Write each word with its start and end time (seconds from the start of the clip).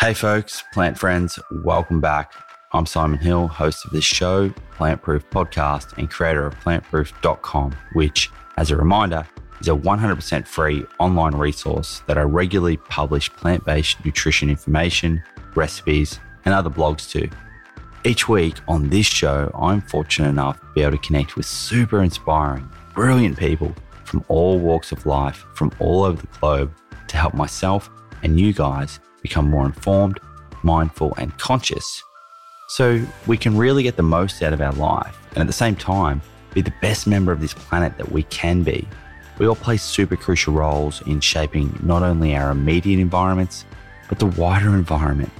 Hey, 0.00 0.14
folks, 0.14 0.64
plant 0.72 0.96
friends, 0.96 1.38
welcome 1.62 2.00
back. 2.00 2.32
I'm 2.72 2.86
Simon 2.86 3.18
Hill, 3.18 3.48
host 3.48 3.84
of 3.84 3.90
this 3.90 4.02
show, 4.02 4.48
Plant 4.72 5.02
Proof 5.02 5.28
Podcast, 5.28 5.98
and 5.98 6.08
creator 6.08 6.46
of 6.46 6.58
plantproof.com, 6.60 7.76
which, 7.92 8.30
as 8.56 8.70
a 8.70 8.76
reminder, 8.76 9.28
is 9.60 9.68
a 9.68 9.72
100% 9.72 10.46
free 10.46 10.86
online 10.98 11.34
resource 11.34 12.00
that 12.06 12.16
I 12.16 12.22
regularly 12.22 12.78
publish 12.78 13.30
plant 13.30 13.62
based 13.66 14.02
nutrition 14.02 14.48
information, 14.48 15.22
recipes, 15.54 16.18
and 16.46 16.54
other 16.54 16.70
blogs 16.70 17.10
to. 17.10 17.28
Each 18.02 18.26
week 18.26 18.56
on 18.68 18.88
this 18.88 19.06
show, 19.06 19.50
I'm 19.54 19.82
fortunate 19.82 20.30
enough 20.30 20.58
to 20.60 20.66
be 20.74 20.80
able 20.80 20.92
to 20.92 21.06
connect 21.06 21.36
with 21.36 21.44
super 21.44 22.02
inspiring, 22.02 22.70
brilliant 22.94 23.38
people 23.38 23.74
from 24.04 24.24
all 24.28 24.58
walks 24.58 24.92
of 24.92 25.04
life, 25.04 25.44
from 25.52 25.70
all 25.78 26.04
over 26.04 26.22
the 26.22 26.38
globe, 26.38 26.72
to 27.08 27.18
help 27.18 27.34
myself 27.34 27.90
and 28.22 28.40
you 28.40 28.54
guys 28.54 28.98
become 29.22 29.48
more 29.48 29.66
informed, 29.66 30.20
mindful, 30.62 31.14
and 31.16 31.36
conscious 31.38 32.02
so 32.70 33.04
we 33.26 33.36
can 33.36 33.56
really 33.56 33.82
get 33.82 33.96
the 33.96 34.02
most 34.04 34.40
out 34.44 34.52
of 34.52 34.60
our 34.60 34.72
life 34.74 35.18
and 35.30 35.38
at 35.38 35.48
the 35.48 35.52
same 35.52 35.74
time 35.74 36.22
be 36.54 36.60
the 36.60 36.72
best 36.80 37.04
member 37.04 37.32
of 37.32 37.40
this 37.40 37.52
planet 37.52 37.96
that 37.96 38.12
we 38.12 38.22
can 38.24 38.62
be. 38.62 38.86
We 39.38 39.48
all 39.48 39.56
play 39.56 39.76
super 39.76 40.14
crucial 40.14 40.54
roles 40.54 41.04
in 41.04 41.18
shaping 41.18 41.76
not 41.82 42.04
only 42.04 42.36
our 42.36 42.52
immediate 42.52 43.00
environments, 43.00 43.64
but 44.08 44.20
the 44.20 44.26
wider 44.26 44.68
environment, 44.68 45.32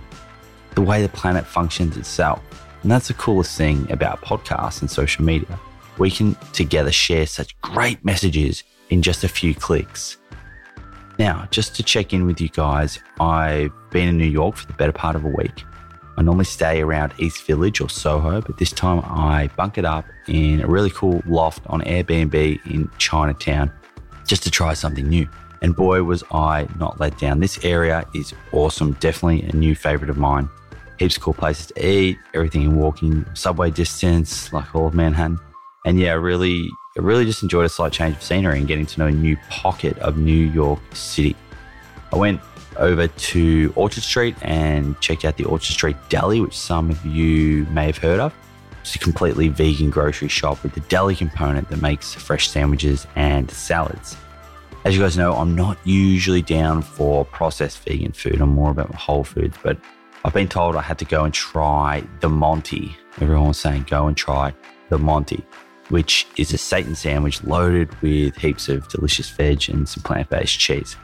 the 0.75 0.83
way 0.83 1.03
the 1.03 1.09
planet 1.09 1.47
functions 1.47 1.97
itself. 1.97 2.43
And 2.83 2.91
that's 2.91 3.07
the 3.07 3.15
coolest 3.15 3.57
thing 3.57 3.89
about 3.93 4.23
podcasts 4.23 4.81
and 4.81 4.91
social 4.91 5.25
media. 5.25 5.57
We 5.99 6.11
can 6.11 6.35
together 6.53 6.91
share 6.91 7.27
such 7.27 7.61
great 7.61 8.05
messages 8.05 8.65
in 8.89 9.03
just 9.03 9.23
a 9.23 9.29
few 9.29 9.55
clicks. 9.55 10.17
Now, 11.21 11.47
just 11.51 11.77
to 11.77 11.83
check 11.83 12.15
in 12.15 12.25
with 12.25 12.41
you 12.41 12.49
guys, 12.49 12.99
I've 13.21 13.73
been 13.91 14.09
in 14.09 14.17
New 14.17 14.25
York 14.25 14.57
for 14.57 14.67
the 14.67 14.73
better 14.73 14.91
part 14.91 15.17
of 15.17 15.25
a 15.27 15.29
week. 15.29 15.65
I 16.17 16.23
normally 16.23 16.47
stay 16.47 16.81
around 16.81 17.13
East 17.19 17.45
Village 17.47 17.83
or 17.83 17.91
Soho, 17.91 18.41
but 18.41 18.57
this 18.57 18.73
time 18.73 19.01
I 19.05 19.51
bunkered 19.55 19.85
up 19.85 20.07
in 20.29 20.63
a 20.63 20.67
really 20.67 20.89
cool 20.89 21.23
loft 21.27 21.63
on 21.67 21.83
Airbnb 21.83 22.65
in 22.65 22.91
Chinatown 22.97 23.71
just 24.27 24.43
to 24.45 24.51
try 24.51 24.73
something 24.73 25.07
new. 25.07 25.29
And 25.61 25.77
boy, 25.77 26.05
was 26.05 26.25
I 26.33 26.67
not 26.79 26.99
let 27.01 27.19
down. 27.19 27.41
This 27.41 27.63
area 27.67 28.07
is 28.15 28.33
awesome. 28.53 28.93
Definitely 28.93 29.43
a 29.43 29.55
new 29.55 29.75
favorite 29.75 30.09
of 30.09 30.17
mine. 30.17 30.49
Heaps 30.99 31.19
of 31.19 31.23
cool 31.23 31.35
places 31.35 31.67
to 31.67 31.87
eat, 31.87 32.17
everything 32.33 32.63
in 32.63 32.77
walking 32.77 33.27
subway 33.35 33.71
distance, 33.71 34.55
like 34.55 34.75
all 34.75 34.87
of 34.87 34.95
Manhattan. 34.95 35.39
And 35.85 36.01
yeah, 36.01 36.15
really 36.15 36.71
I 36.99 37.03
really 37.03 37.25
just 37.25 37.45
enjoyed 37.45 37.67
a 37.67 37.69
slight 37.69 37.93
change 37.93 38.17
of 38.17 38.23
scenery 38.23 38.59
and 38.59 38.67
getting 38.67 38.85
to 38.85 38.99
know 38.99 39.07
a 39.07 39.13
new 39.13 39.37
pocket 39.49 39.97
of 40.01 40.19
New 40.19 40.33
York 40.33 40.81
City. 40.93 41.37
I 42.13 42.17
went 42.17 42.41
over 42.79 43.07
to 43.07 43.73
Orchard 43.77 44.03
Street 44.03 44.35
and 44.43 45.01
checked 45.01 45.25
out 45.25 45.37
the 45.37 45.45
Orchard 45.45 45.73
Street 45.73 45.97
Deli, 46.09 46.41
which 46.41 46.59
some 46.59 46.91
of 46.91 47.07
you 47.07 47.65
may 47.67 47.87
have 47.87 47.99
heard 47.99 48.19
of. 48.19 48.35
It's 48.81 48.97
a 48.97 48.99
completely 48.99 49.47
vegan 49.47 49.91
grocery 49.91 50.27
shop 50.27 50.65
with 50.65 50.75
the 50.75 50.81
deli 50.81 51.15
component 51.15 51.69
that 51.69 51.81
makes 51.81 52.13
fresh 52.13 52.49
sandwiches 52.49 53.07
and 53.15 53.49
salads. 53.53 54.17
As 54.85 54.97
you 54.97 55.01
guys 55.01 55.17
know, 55.17 55.37
I'm 55.37 55.55
not 55.55 55.79
usually 55.85 56.43
down 56.43 56.83
for 56.83 57.25
processed 57.25 57.85
vegan 57.85 58.11
food. 58.11 58.41
I'm 58.41 58.49
more 58.49 58.73
about 58.73 58.93
whole 58.97 59.23
foods, 59.23 59.57
but 59.63 59.79
I've 60.25 60.35
been 60.35 60.49
told 60.49 60.75
I 60.75 60.83
had 60.83 60.99
to 60.99 61.05
go 61.05 61.23
and 61.23 61.33
try 61.33 62.03
the 62.19 62.29
Monty. 62.29 62.97
Everyone 63.21 63.49
was 63.49 63.59
saying, 63.59 63.87
go 63.89 64.09
and 64.09 64.17
try 64.17 64.53
the 64.89 64.99
Monty 64.99 65.45
which 65.91 66.27
is 66.37 66.53
a 66.53 66.57
seitan 66.57 66.97
sandwich 66.97 67.43
loaded 67.45 67.95
with 68.01 68.37
heaps 68.37 68.69
of 68.69 68.89
delicious 68.89 69.29
veg 69.31 69.69
and 69.69 69.89
some 69.89 70.03
plant 70.03 70.29
based 70.31 70.59
cheese. 70.59 70.97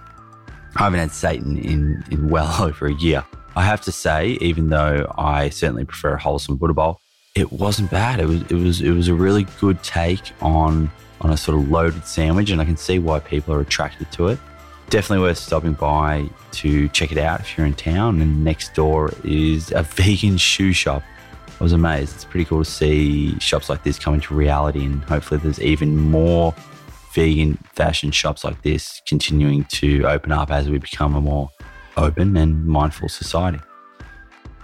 I 0.77 0.84
haven't 0.84 1.01
had 1.01 1.11
seitan 1.11 1.62
in, 1.62 2.05
in 2.11 2.28
well 2.28 2.62
over 2.62 2.87
a 2.87 2.95
year. 2.95 3.25
I 3.56 3.62
have 3.62 3.81
to 3.83 3.93
say, 3.93 4.39
even 4.41 4.69
though 4.69 5.12
I 5.17 5.48
certainly 5.48 5.84
prefer 5.84 6.15
a 6.15 6.19
wholesome 6.19 6.56
Buddha 6.56 6.75
bowl, 6.75 7.01
it 7.34 7.53
wasn't 7.53 7.91
bad. 7.91 8.20
It 8.20 8.27
was 8.27 8.43
it 8.43 8.55
was 8.55 8.81
it 8.81 8.91
was 8.91 9.09
a 9.09 9.15
really 9.15 9.47
good 9.61 9.83
take 9.83 10.33
on 10.41 10.91
on 11.21 11.31
a 11.31 11.37
sort 11.37 11.59
of 11.59 11.71
loaded 11.71 12.06
sandwich, 12.06 12.50
and 12.50 12.60
I 12.60 12.65
can 12.65 12.77
see 12.77 12.99
why 12.99 13.21
people 13.21 13.55
are 13.55 13.60
attracted 13.60 14.10
to 14.12 14.28
it. 14.28 14.39
Definitely 14.91 15.25
worth 15.25 15.39
stopping 15.39 15.72
by 15.72 16.28
to 16.53 16.89
check 16.91 17.12
it 17.12 17.19
out 17.19 17.41
if 17.41 17.56
you're 17.56 17.66
in 17.66 17.75
town. 17.75 18.21
And 18.21 18.44
next 18.44 18.75
door 18.75 19.12
is 19.25 19.72
a 19.72 19.83
vegan 19.94 20.37
shoe 20.37 20.72
shop 20.72 21.03
I 21.59 21.65
was 21.65 21.72
amazed. 21.72 22.15
It's 22.15 22.25
pretty 22.25 22.44
cool 22.44 22.65
to 22.65 22.71
see 22.71 23.39
shops 23.39 23.71
like 23.71 23.83
this 23.83 23.99
come 23.99 24.15
into 24.15 24.34
reality, 24.34 24.84
and 24.84 25.03
hopefully, 25.05 25.41
there's 25.41 25.61
even 25.61 25.97
more 25.97 26.55
vegan 27.12 27.56
fashion 27.75 28.11
shops 28.11 28.44
like 28.44 28.61
this 28.62 29.00
continuing 29.06 29.65
to 29.65 30.05
open 30.05 30.33
up 30.33 30.50
as 30.50 30.69
we 30.69 30.77
become 30.77 31.15
a 31.15 31.21
more 31.21 31.49
open 31.97 32.37
and 32.37 32.66
mindful 32.66 33.09
society. 33.09 33.59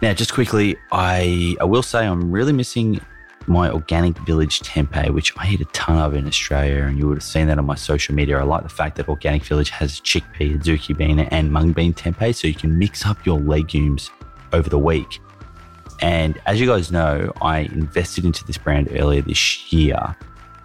Now, 0.03 0.13
just 0.13 0.35
quickly, 0.35 0.77
I, 0.91 1.57
I 1.61 1.65
will 1.65 1.83
say 1.83 2.07
I'm 2.07 2.31
really 2.31 2.53
missing 2.53 3.01
my 3.47 3.71
organic 3.71 4.19
village 4.19 4.61
tempeh, 4.61 5.11
which 5.11 5.33
I 5.39 5.49
eat 5.49 5.61
a 5.61 5.65
ton 5.67 5.97
of 5.97 6.15
in 6.15 6.27
Australia, 6.27 6.83
and 6.85 6.99
you 6.99 7.09
would 7.09 7.19
have 7.19 7.25
seen 7.25 7.47
that 7.47 7.59
on 7.59 7.65
my 7.65 7.75
social 7.75 8.15
media. 8.15 8.39
I 8.39 8.43
like 8.43 8.65
the 8.65 8.69
fact 8.69 8.97
that 8.97 9.09
Organic 9.09 9.45
Village 9.45 9.71
has 9.71 10.01
chickpea, 10.01 10.59
azuki 10.59 10.97
bean, 10.97 11.21
and 11.21 11.51
mung 11.51 11.73
bean 11.73 11.95
tempeh, 11.95 12.35
so 12.35 12.47
you 12.49 12.55
can 12.55 12.79
mix 12.79 13.07
up 13.07 13.25
your 13.25 13.41
legumes 13.41 14.11
over 14.53 14.69
the 14.69 14.79
week. 14.79 15.21
And 16.01 16.41
as 16.47 16.61
you 16.61 16.67
guys 16.67 16.91
know, 16.91 17.33
I 17.41 17.61
invested 17.61 18.25
into 18.25 18.45
this 18.45 18.59
brand 18.59 18.89
earlier 18.93 19.23
this 19.23 19.73
year. 19.73 20.17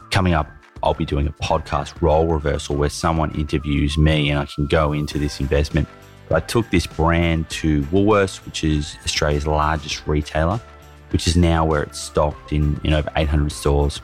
Coming 0.09 0.33
up, 0.33 0.49
I'll 0.81 0.93
be 0.93 1.05
doing 1.05 1.27
a 1.27 1.31
podcast 1.31 2.01
role 2.01 2.27
reversal 2.27 2.75
where 2.75 2.89
someone 2.89 3.31
interviews 3.31 3.97
me 3.97 4.29
and 4.29 4.39
I 4.39 4.45
can 4.45 4.67
go 4.67 4.93
into 4.93 5.19
this 5.19 5.39
investment. 5.39 5.87
But 6.27 6.43
I 6.43 6.45
took 6.45 6.69
this 6.69 6.85
brand 6.85 7.49
to 7.51 7.83
Woolworths, 7.83 8.45
which 8.45 8.63
is 8.63 8.97
Australia's 9.05 9.47
largest 9.47 10.05
retailer, 10.07 10.59
which 11.11 11.27
is 11.27 11.37
now 11.37 11.65
where 11.65 11.83
it's 11.83 11.99
stocked 11.99 12.51
in, 12.51 12.79
in 12.83 12.93
over 12.93 13.09
800 13.15 13.51
stores. 13.51 14.01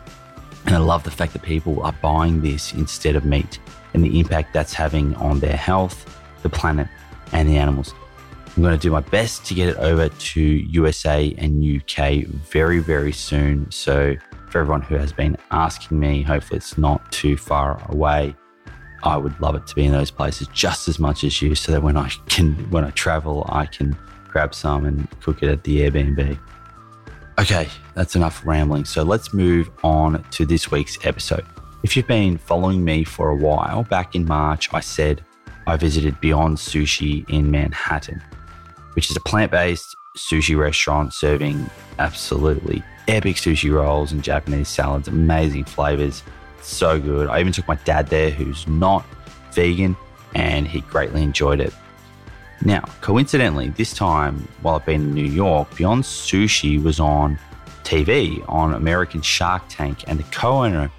And 0.65 0.75
I 0.75 0.77
love 0.77 1.03
the 1.03 1.11
fact 1.11 1.33
that 1.33 1.41
people 1.41 1.81
are 1.83 1.93
buying 2.01 2.41
this 2.41 2.73
instead 2.73 3.15
of 3.15 3.25
meat 3.25 3.59
and 3.93 4.03
the 4.03 4.19
impact 4.19 4.53
that's 4.53 4.73
having 4.73 5.15
on 5.15 5.39
their 5.39 5.57
health, 5.57 6.19
the 6.41 6.49
planet, 6.49 6.87
and 7.33 7.49
the 7.49 7.57
animals. 7.57 7.93
I'm 8.55 8.61
going 8.61 8.77
to 8.77 8.81
do 8.81 8.91
my 8.91 8.99
best 8.99 9.45
to 9.45 9.55
get 9.55 9.69
it 9.69 9.77
over 9.77 10.09
to 10.09 10.41
USA 10.41 11.33
and 11.39 11.63
UK 11.63 12.25
very, 12.27 12.79
very 12.79 13.11
soon. 13.11 13.69
So, 13.71 14.15
for 14.49 14.59
everyone 14.59 14.83
who 14.83 14.95
has 14.95 15.11
been 15.11 15.37
asking 15.49 15.99
me, 15.99 16.21
hopefully 16.21 16.57
it's 16.57 16.77
not 16.77 17.11
too 17.11 17.35
far 17.35 17.83
away. 17.89 18.35
I 19.01 19.17
would 19.17 19.39
love 19.41 19.55
it 19.55 19.65
to 19.67 19.75
be 19.75 19.85
in 19.85 19.91
those 19.91 20.11
places 20.11 20.47
just 20.53 20.87
as 20.87 20.99
much 20.99 21.23
as 21.23 21.41
you, 21.41 21.55
so 21.55 21.71
that 21.71 21.81
when 21.81 21.97
I 21.97 22.09
can, 22.27 22.53
when 22.69 22.83
I 22.83 22.91
travel, 22.91 23.43
I 23.49 23.65
can 23.65 23.97
grab 24.27 24.53
some 24.53 24.85
and 24.85 25.07
cook 25.19 25.41
it 25.41 25.49
at 25.49 25.63
the 25.63 25.81
Airbnb. 25.81 26.37
Okay, 27.39 27.67
that's 27.95 28.15
enough 28.15 28.45
rambling. 28.45 28.85
So 28.85 29.01
let's 29.01 29.33
move 29.33 29.71
on 29.83 30.23
to 30.29 30.45
this 30.45 30.69
week's 30.69 31.03
episode. 31.03 31.45
If 31.81 31.97
you've 31.97 32.07
been 32.07 32.37
following 32.37 32.85
me 32.85 33.03
for 33.03 33.29
a 33.29 33.35
while, 33.35 33.81
back 33.83 34.13
in 34.13 34.25
March, 34.25 34.71
I 34.71 34.79
said 34.79 35.25
I 35.65 35.75
visited 35.75 36.21
Beyond 36.21 36.57
Sushi 36.57 37.27
in 37.31 37.49
Manhattan 37.49 38.21
which 38.95 39.09
is 39.09 39.17
a 39.17 39.21
plant 39.21 39.51
based 39.51 39.95
sushi 40.17 40.57
restaurant 40.57 41.13
serving 41.13 41.69
absolutely 41.99 42.83
epic 43.07 43.35
sushi 43.35 43.73
rolls 43.73 44.11
and 44.11 44.23
Japanese 44.23 44.69
salads, 44.69 45.07
amazing 45.07 45.65
flavors. 45.65 46.23
So 46.61 46.99
good. 46.99 47.27
I 47.27 47.39
even 47.39 47.51
took 47.51 47.67
my 47.67 47.75
dad 47.75 48.07
there, 48.07 48.29
who's 48.29 48.67
not 48.67 49.05
vegan, 49.51 49.95
and 50.35 50.67
he 50.67 50.81
greatly 50.81 51.21
enjoyed 51.21 51.59
it. 51.59 51.73
Now, 52.63 52.81
coincidentally, 53.01 53.69
this 53.69 53.93
time 53.93 54.47
while 54.61 54.75
I've 54.75 54.85
been 54.85 55.01
in 55.01 55.13
New 55.13 55.25
York, 55.25 55.75
Beyond 55.75 56.03
Sushi 56.03 56.81
was 56.81 56.99
on 56.99 57.37
TV 57.83 58.43
on 58.47 58.73
American 58.73 59.21
Shark 59.21 59.63
Tank, 59.67 60.05
and 60.07 60.17
the 60.17 60.23
co 60.31 60.63
owner, 60.63 60.89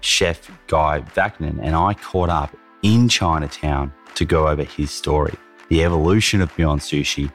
Chef 0.00 0.50
Guy 0.66 1.00
Vaknin, 1.14 1.60
and 1.62 1.76
I 1.76 1.94
caught 1.94 2.28
up 2.28 2.56
in 2.82 3.08
Chinatown 3.08 3.92
to 4.16 4.24
go 4.24 4.48
over 4.48 4.64
his 4.64 4.90
story, 4.90 5.34
the 5.68 5.84
evolution 5.84 6.40
of 6.40 6.54
Beyond 6.56 6.80
Sushi, 6.80 7.30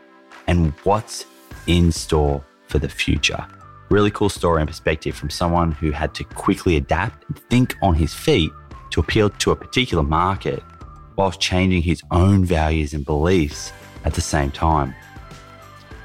and 0.47 0.71
what's 0.83 1.25
in 1.67 1.91
store 1.91 2.43
for 2.67 2.79
the 2.79 2.89
future. 2.89 3.45
Really 3.89 4.11
cool 4.11 4.29
story 4.29 4.61
and 4.61 4.67
perspective 4.67 5.15
from 5.15 5.29
someone 5.29 5.71
who 5.71 5.91
had 5.91 6.13
to 6.15 6.23
quickly 6.23 6.75
adapt 6.75 7.25
and 7.27 7.39
think 7.49 7.75
on 7.81 7.93
his 7.93 8.13
feet 8.13 8.51
to 8.91 8.99
appeal 8.99 9.29
to 9.29 9.51
a 9.51 9.55
particular 9.55 10.03
market 10.03 10.63
whilst 11.15 11.39
changing 11.39 11.81
his 11.81 12.01
own 12.11 12.45
values 12.45 12.93
and 12.93 13.05
beliefs 13.05 13.71
at 14.05 14.13
the 14.13 14.21
same 14.21 14.51
time. 14.51 14.93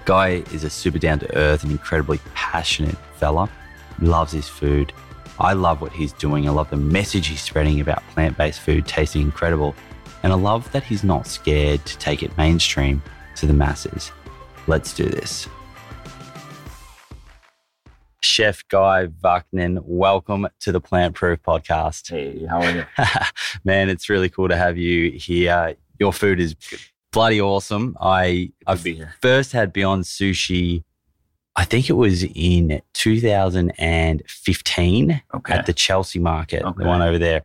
Guy 0.05 0.43
is 0.53 0.65
a 0.65 0.71
super 0.71 0.99
down 0.99 1.19
to 1.21 1.37
earth 1.37 1.63
and 1.63 1.71
incredibly 1.71 2.19
passionate 2.35 2.97
fella. 3.17 3.49
He 4.01 4.07
loves 4.07 4.33
his 4.33 4.49
food. 4.49 4.93
I 5.39 5.53
love 5.53 5.81
what 5.81 5.93
he's 5.93 6.13
doing. 6.13 6.49
I 6.49 6.53
love 6.53 6.71
the 6.71 6.77
message 6.77 7.29
he's 7.29 7.41
spreading 7.41 7.81
about 7.81 8.03
plant 8.11 8.37
based 8.37 8.61
food 8.61 8.87
tasting 8.87 9.23
incredible. 9.23 9.75
And 10.23 10.33
I 10.33 10.37
love 10.37 10.71
that 10.73 10.83
he's 10.85 11.05
not 11.05 11.27
scared 11.27 11.85
to 11.85 11.99
take 11.99 12.23
it 12.23 12.37
mainstream 12.37 13.03
to 13.37 13.47
the 13.47 13.53
masses. 13.53 14.13
Let's 14.67 14.95
do 14.95 15.05
this. 15.05 15.49
Chef 18.21 18.67
Guy 18.69 19.07
Vaknin, 19.07 19.81
welcome 19.85 20.47
to 20.61 20.71
the 20.73 20.81
Plant 20.81 21.15
Proof 21.17 21.43
Podcast. 21.43 22.09
Hey, 22.11 22.47
how 22.47 22.63
are 22.63 22.71
you? 22.71 22.85
Man, 23.65 23.89
it's 23.89 24.09
really 24.09 24.29
cool 24.29 24.49
to 24.49 24.57
have 24.57 24.79
you 24.79 25.11
here. 25.11 25.75
Your 25.99 26.13
food 26.13 26.39
is 26.41 26.55
bloody 27.13 27.41
awesome. 27.41 27.97
I 28.01 28.53
I 28.67 28.77
first 29.21 29.53
had 29.53 29.73
Beyond 29.73 30.05
Sushi. 30.05 30.85
I 31.55 31.65
think 31.65 31.91
it 31.91 31.95
was 31.95 32.25
in 32.25 32.81
2015 32.95 35.23
Okay. 35.35 35.53
at 35.53 35.67
the 35.67 35.73
Chelsea 35.75 36.19
Market, 36.19 36.63
Okay. 36.63 36.83
the 36.83 36.89
one 36.89 37.03
over 37.03 37.19
there. 37.19 37.43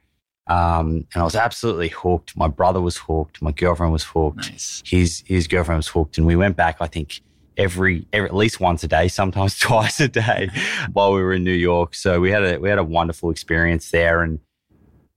Um, 0.49 1.05
and 1.13 1.21
I 1.21 1.23
was 1.23 1.35
absolutely 1.35 1.89
hooked. 1.89 2.35
My 2.38 2.47
brother 2.47 2.79
was 2.81 2.97
hooked. 2.97 3.41
My 3.41 3.51
girlfriend 3.51 3.91
was 3.91 4.03
hooked. 4.03 4.38
nice. 4.51 4.81
His 4.85 5.23
his 5.25 5.47
girlfriend 5.47 5.79
was 5.79 5.88
hooked, 5.88 6.17
and 6.17 6.25
we 6.27 6.35
went 6.35 6.55
back. 6.55 6.77
I 6.79 6.88
think 6.88 7.21
every, 7.57 8.07
every 8.13 8.29
at 8.29 8.35
least 8.35 8.59
once 8.59 8.83
a 8.83 8.88
day, 8.88 9.07
sometimes 9.19 9.57
twice 9.59 9.99
a 9.99 10.07
day, 10.07 10.49
while 10.94 11.13
we 11.13 11.21
were 11.21 11.33
in 11.33 11.44
New 11.44 11.51
York. 11.51 11.95
So 11.95 12.19
we 12.21 12.31
had 12.31 12.44
a 12.44 12.57
we 12.59 12.69
had 12.69 12.77
a 12.79 12.83
wonderful 12.83 13.29
experience 13.29 13.91
there, 13.91 14.21
and 14.21 14.39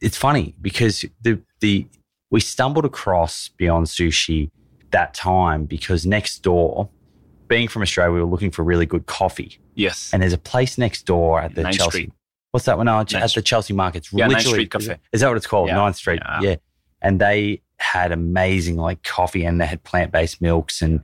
it's 0.01 0.17
funny 0.17 0.55
because 0.61 1.05
the 1.23 1.41
the 1.61 1.87
we 2.31 2.41
stumbled 2.41 2.85
across 2.85 3.49
Beyond 3.57 3.87
Sushi 3.87 4.51
that 4.93 5.15
time 5.15 5.65
because 5.67 6.07
next 6.07 6.43
door, 6.43 6.89
being 7.49 7.69
from 7.69 7.83
Australia, 7.83 8.13
we 8.13 8.21
were 8.21 8.27
looking 8.27 8.51
for 8.51 8.65
really 8.65 8.87
good 8.87 9.07
coffee, 9.07 9.59
Yes. 9.75 10.11
and 10.13 10.23
there's 10.23 10.33
a 10.33 10.39
place 10.39 10.79
next 10.79 11.07
door 11.07 11.41
at 11.41 11.55
the 11.55 11.63
Chelsea. 11.65 11.91
Street. 11.91 12.13
What's 12.53 12.67
that 12.67 12.77
one? 12.77 12.87
No, 12.87 12.99
at 12.99 13.09
the 13.09 13.43
Chelsea 13.43 13.73
Market. 13.73 13.99
It's 13.99 14.13
Yeah, 14.13 14.27
Ninth 14.27 14.47
Street 14.47 14.71
Cafe. 14.71 14.97
Is 15.13 15.21
that 15.21 15.29
what 15.29 15.37
it's 15.37 15.47
called? 15.47 15.69
Yeah. 15.69 15.77
Ninth 15.77 15.97
Street. 15.97 16.21
Yeah. 16.25 16.41
Yeah. 16.41 16.57
And 17.01 17.21
they 17.21 17.63
had 17.79 18.13
amazing 18.13 18.77
like 18.77 19.03
coffee 19.03 19.45
and 19.45 19.61
they 19.61 19.67
had 19.67 19.83
plant 19.85 20.13
based 20.13 20.41
milks 20.41 20.83
and 20.83 21.03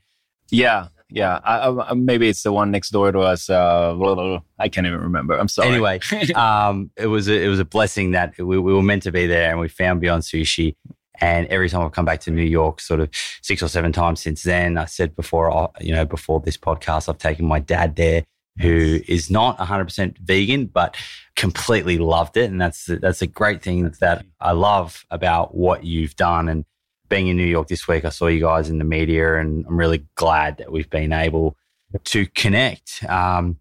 Yeah. 0.51 0.89
Yeah. 1.09 1.41
I, 1.45 1.69
I, 1.69 1.95
maybe 1.95 2.29
it's 2.29 2.43
the 2.43 2.53
one 2.53 2.71
next 2.73 2.91
door 2.91 3.13
to 3.13 3.21
us. 3.21 3.49
Uh, 3.49 3.95
blah, 3.95 4.15
blah, 4.15 4.25
blah. 4.25 4.41
I 4.59 4.69
can't 4.69 4.87
even 4.87 5.01
remember. 5.01 5.39
I'm 5.39 5.49
sorry. 5.49 5.69
Anyway, 5.69 6.01
um, 6.35 6.91
it 6.97 7.07
was 7.07 7.29
a, 7.29 7.41
it 7.41 7.49
was 7.49 7.61
a 7.61 7.65
blessing 7.65 8.11
that 8.11 8.37
we, 8.39 8.59
we 8.59 8.75
were 8.75 8.83
meant 8.83 9.05
to 9.05 9.13
be 9.13 9.27
there 9.27 9.51
and 9.51 9.61
we 9.61 9.69
found 9.69 10.01
Beyond 10.01 10.25
Sushi. 10.25 10.75
And 11.19 11.47
every 11.47 11.71
time 11.71 11.83
I've 11.83 11.93
come 11.93 12.05
back 12.05 12.21
to 12.23 12.31
New 12.31 12.43
York, 12.43 12.81
sort 12.81 13.01
of 13.01 13.09
six 13.41 13.63
or 13.63 13.69
seven 13.69 13.93
times 13.93 14.21
since 14.21 14.43
then, 14.43 14.77
I 14.77 14.85
said 14.85 15.17
before, 15.17 15.51
uh, 15.51 15.69
you 15.81 15.95
know, 15.95 16.05
before 16.05 16.41
this 16.41 16.57
podcast, 16.59 17.09
I've 17.09 17.19
taken 17.19 17.47
my 17.47 17.59
dad 17.59 17.97
there, 17.97 18.25
who 18.61 19.01
is 19.09 19.31
not 19.31 19.57
100% 19.59 20.19
vegan, 20.19 20.67
but 20.67 20.97
completely 21.37 21.99
loved 21.99 22.37
it. 22.37 22.51
And 22.51 22.61
that's 22.61 22.87
that's 22.87 23.23
a 23.23 23.27
great 23.27 23.63
thing 23.63 23.91
that 24.01 24.25
I 24.41 24.53
love 24.53 25.05
about 25.11 25.55
what 25.55 25.85
you've 25.85 26.17
done. 26.17 26.49
And 26.49 26.65
being 27.09 27.29
in 27.29 27.37
New 27.37 27.45
York 27.47 27.69
this 27.69 27.87
week, 27.87 28.05
I 28.05 28.09
saw 28.09 28.27
you 28.27 28.41
guys 28.41 28.69
in 28.69 28.79
the 28.79 28.85
media, 28.85 29.39
and 29.39 29.65
I'm 29.67 29.79
really 29.79 30.05
glad 30.17 30.57
that 30.59 30.73
we've 30.73 30.91
been 30.91 31.13
able 31.13 31.57
to 32.05 32.27
connect. 32.35 33.05
Um, 33.09 33.59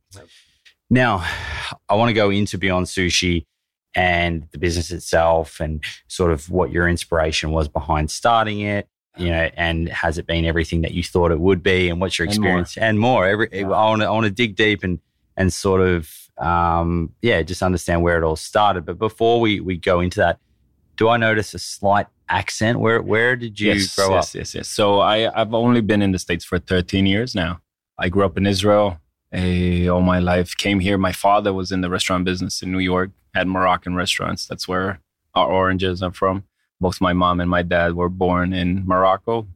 now, 0.90 1.24
I 1.90 1.96
want 1.96 2.10
to 2.10 2.14
go 2.14 2.30
into 2.32 2.58
Beyond 2.58 2.88
Sushi 2.88 3.46
and 3.94 4.48
the 4.52 4.58
business 4.58 4.92
itself 4.92 5.60
and 5.60 5.84
sort 6.08 6.32
of 6.32 6.50
what 6.50 6.72
your 6.72 6.88
inspiration 6.90 7.52
was 7.52 7.68
behind 7.68 8.12
starting 8.12 8.60
it, 8.62 8.88
you 9.18 9.30
know, 9.30 9.50
and 9.56 9.88
has 9.90 10.18
it 10.18 10.28
been 10.28 10.44
everything 10.46 10.82
that 10.82 10.92
you 10.92 11.04
thought 11.04 11.32
it 11.32 11.40
would 11.40 11.64
be 11.64 11.90
and 11.90 12.02
what's 12.02 12.20
your 12.20 12.28
And 12.28 12.40
more. 12.40 12.60
experience 12.62 12.78
and 12.78 13.00
more. 13.00 13.28
Every, 13.28 13.50
Yeah. 13.52 13.70
I 13.70 13.90
want 13.90 14.02
to, 14.02 14.08
I 14.08 14.12
want 14.12 14.26
to 14.26 14.32
dig 14.32 14.56
deep 14.56 14.84
and, 14.84 15.00
and 15.38 15.54
sort 15.54 15.82
of, 15.82 16.10
um, 16.38 17.12
yeah, 17.22 17.42
just 17.42 17.64
understand 17.64 18.02
where 18.02 18.18
it 18.18 18.24
all 18.24 18.36
started. 18.36 18.86
But 18.86 18.98
before 18.98 19.40
we, 19.40 19.60
we 19.60 19.78
go 19.78 20.00
into 20.00 20.20
that, 20.20 20.40
do 20.98 21.10
I 21.10 21.18
notice 21.18 21.54
a 21.54 21.60
slight 21.60 22.08
accent? 22.30 22.80
Where, 22.80 23.02
where 23.02 23.36
did 23.36 23.60
you 23.60 23.74
yes, 23.74 23.96
grow 23.96 24.16
yes, 24.16 24.30
up? 24.30 24.40
Yes, 24.40 24.56
yes. 24.56 24.68
So 24.68 25.00
I, 25.00 25.40
I've 25.40 25.54
only 25.54 25.82
been 25.82 26.02
in 26.02 26.12
the 26.12 26.20
States 26.20 26.46
for 26.46 26.60
13 26.60 27.06
years 27.06 27.36
now. 27.36 27.62
I 27.98 28.10
grew 28.10 28.26
up 28.26 28.38
in 28.38 28.46
Israel 28.46 29.00
all 29.34 30.02
my 30.02 30.20
life. 30.20 30.56
Came 30.56 30.80
here. 30.80 30.98
My 30.98 31.12
father 31.12 31.54
was 31.54 31.72
in 31.72 31.82
the 31.82 31.90
restaurant 31.90 32.26
business 32.26 32.62
in 32.62 32.72
New 32.72 32.80
York, 32.80 33.12
had 33.34 33.48
Moroccan 33.48 33.96
restaurants. 33.96 34.46
That's 34.46 34.68
where 34.68 35.02
our 35.34 35.48
oranges 35.48 36.02
are 36.02 36.12
from. 36.12 36.44
Both 36.80 37.02
my 37.02 37.14
mom 37.14 37.40
and 37.40 37.50
my 37.50 37.62
dad 37.62 37.96
were 37.96 38.10
born 38.10 38.54
in 38.54 38.86
Morocco, 38.86 39.48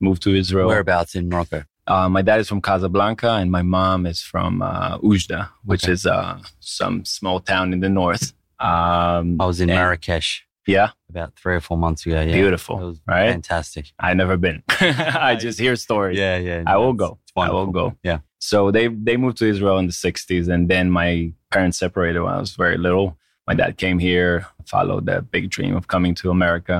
moved 0.00 0.22
to 0.22 0.34
Israel. 0.34 0.68
Whereabouts 0.68 1.14
in 1.14 1.28
Morocco? 1.28 1.64
Uh, 1.88 2.08
my 2.08 2.22
dad 2.22 2.38
is 2.40 2.48
from 2.48 2.60
Casablanca 2.60 3.30
and 3.40 3.50
my 3.50 3.62
mom 3.62 4.06
is 4.06 4.20
from 4.22 4.62
uh, 4.62 4.98
Oujda, 4.98 5.48
which 5.64 5.84
Okay. 5.84 5.92
is 5.92 6.04
uh, 6.06 6.38
some 6.60 7.04
small 7.04 7.40
town 7.40 7.72
in 7.72 7.80
the 7.80 7.88
north. 7.88 8.34
Um, 8.60 9.40
I 9.40 9.46
was 9.46 9.60
in 9.60 9.70
and- 9.70 9.78
Marrakesh 9.78 10.44
Yeah, 10.66 10.90
about 11.08 11.30
three 11.40 11.54
or 11.54 11.60
four 11.68 11.78
months 11.78 12.04
ago. 12.04 12.20
Yeah. 12.20 12.32
beautiful, 12.42 12.74
It 12.82 12.84
was 12.92 13.00
right? 13.06 13.30
fantastic. 13.30 13.84
I 13.98 14.12
never 14.12 14.36
been. 14.36 14.62
I 14.68 15.34
just 15.46 15.58
hear 15.58 15.74
stories. 15.76 16.18
Yeah, 16.18 16.36
yeah. 16.36 16.62
I 16.66 16.76
will 16.76 16.92
go. 17.04 17.10
I 17.36 17.50
will 17.50 17.68
go. 17.80 17.86
Yeah. 18.02 18.18
So 18.50 18.70
they 18.70 18.88
they 19.06 19.16
moved 19.16 19.38
to 19.38 19.46
Israel 19.54 19.78
in 19.82 19.86
the 19.86 19.92
60s, 20.06 20.46
and 20.52 20.68
then 20.72 20.90
my 20.90 21.32
parents 21.54 21.78
separated 21.78 22.20
when 22.24 22.34
I 22.34 22.40
was 22.44 22.52
very 22.64 22.76
little. 22.86 23.16
My 23.48 23.54
dad 23.54 23.72
came 23.84 23.98
here, 23.98 24.32
followed 24.66 25.06
that 25.06 25.30
big 25.30 25.44
dream 25.56 25.74
of 25.76 25.84
coming 25.94 26.14
to 26.20 26.30
America, 26.30 26.76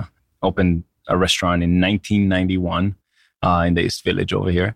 opened 0.49 0.85
a 1.09 1.17
restaurant 1.17 1.63
in 1.67 1.81
1991 1.81 2.95
uh, 3.47 3.65
in 3.67 3.73
the 3.75 3.83
East 3.89 4.05
Village 4.05 4.33
over 4.35 4.51
here. 4.51 4.75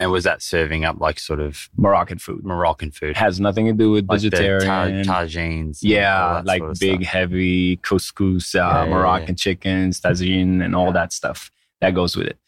And 0.00 0.12
was 0.12 0.22
that 0.24 0.42
serving 0.42 0.84
up 0.84 1.00
like 1.00 1.18
sort 1.18 1.40
of 1.40 1.68
Moroccan 1.76 2.18
food. 2.18 2.44
Moroccan 2.44 2.92
food? 2.92 3.16
Has 3.16 3.40
nothing 3.40 3.66
to 3.66 3.72
do 3.72 3.90
with 3.90 4.08
like 4.08 4.20
the 4.20 4.30
vegetarian. 4.30 5.04
ta- 5.04 5.22
tagines. 5.24 5.78
yeah, 5.82 6.40
like 6.44 6.60
sort 6.60 6.70
of 6.70 6.78
big, 6.78 7.00
stuff. 7.02 7.12
heavy 7.12 7.76
couscous, 7.78 8.54
uh, 8.54 8.58
Yeah, 8.58 8.84
yeah, 8.84 8.90
Moroccan 8.90 9.34
chickens, 9.36 10.00
tagine, 10.00 10.64
and 10.64 10.76
all 10.76 10.86
Yeah. 10.86 10.92
that 10.92 11.12
stuff 11.12 11.50
that 11.80 11.94
goes 11.94 12.16
with 12.16 12.28
it. 12.28 12.38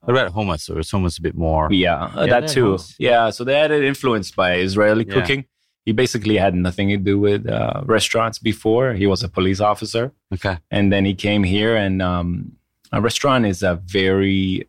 What 0.00 0.14
about 0.16 0.32
hummus? 0.34 0.68
Or 0.68 0.78
is 0.80 0.90
hummus 0.90 1.18
a 1.18 1.22
bit 1.22 1.34
more? 1.34 1.68
Yeah, 1.72 1.96
uh, 2.04 2.24
Yeah, 2.26 2.40
that 2.40 2.48
too. 2.48 2.72
nice. 2.72 2.94
Yeah, 2.98 3.30
so 3.30 3.42
they 3.42 3.58
had 3.58 3.70
it 3.70 3.82
influenced 3.84 4.36
by 4.36 4.54
Israeli 4.56 5.04
Yeah. 5.06 5.14
cooking. 5.14 5.44
He 5.86 5.92
basically 5.92 6.36
had 6.36 6.54
nothing 6.54 6.88
to 6.90 6.98
do 6.98 7.18
with 7.18 7.48
uh, 7.48 7.80
restaurants 7.86 8.38
before. 8.38 8.92
He 8.92 9.06
was 9.06 9.22
a 9.22 9.28
police 9.30 9.60
officer, 9.60 10.12
Okay. 10.34 10.58
and 10.70 10.92
then 10.92 11.06
he 11.06 11.14
came 11.14 11.42
here. 11.42 11.74
And 11.74 12.02
um, 12.02 12.52
a 12.92 13.00
restaurant 13.00 13.46
is 13.46 13.62
a 13.62 13.76
very 13.86 14.68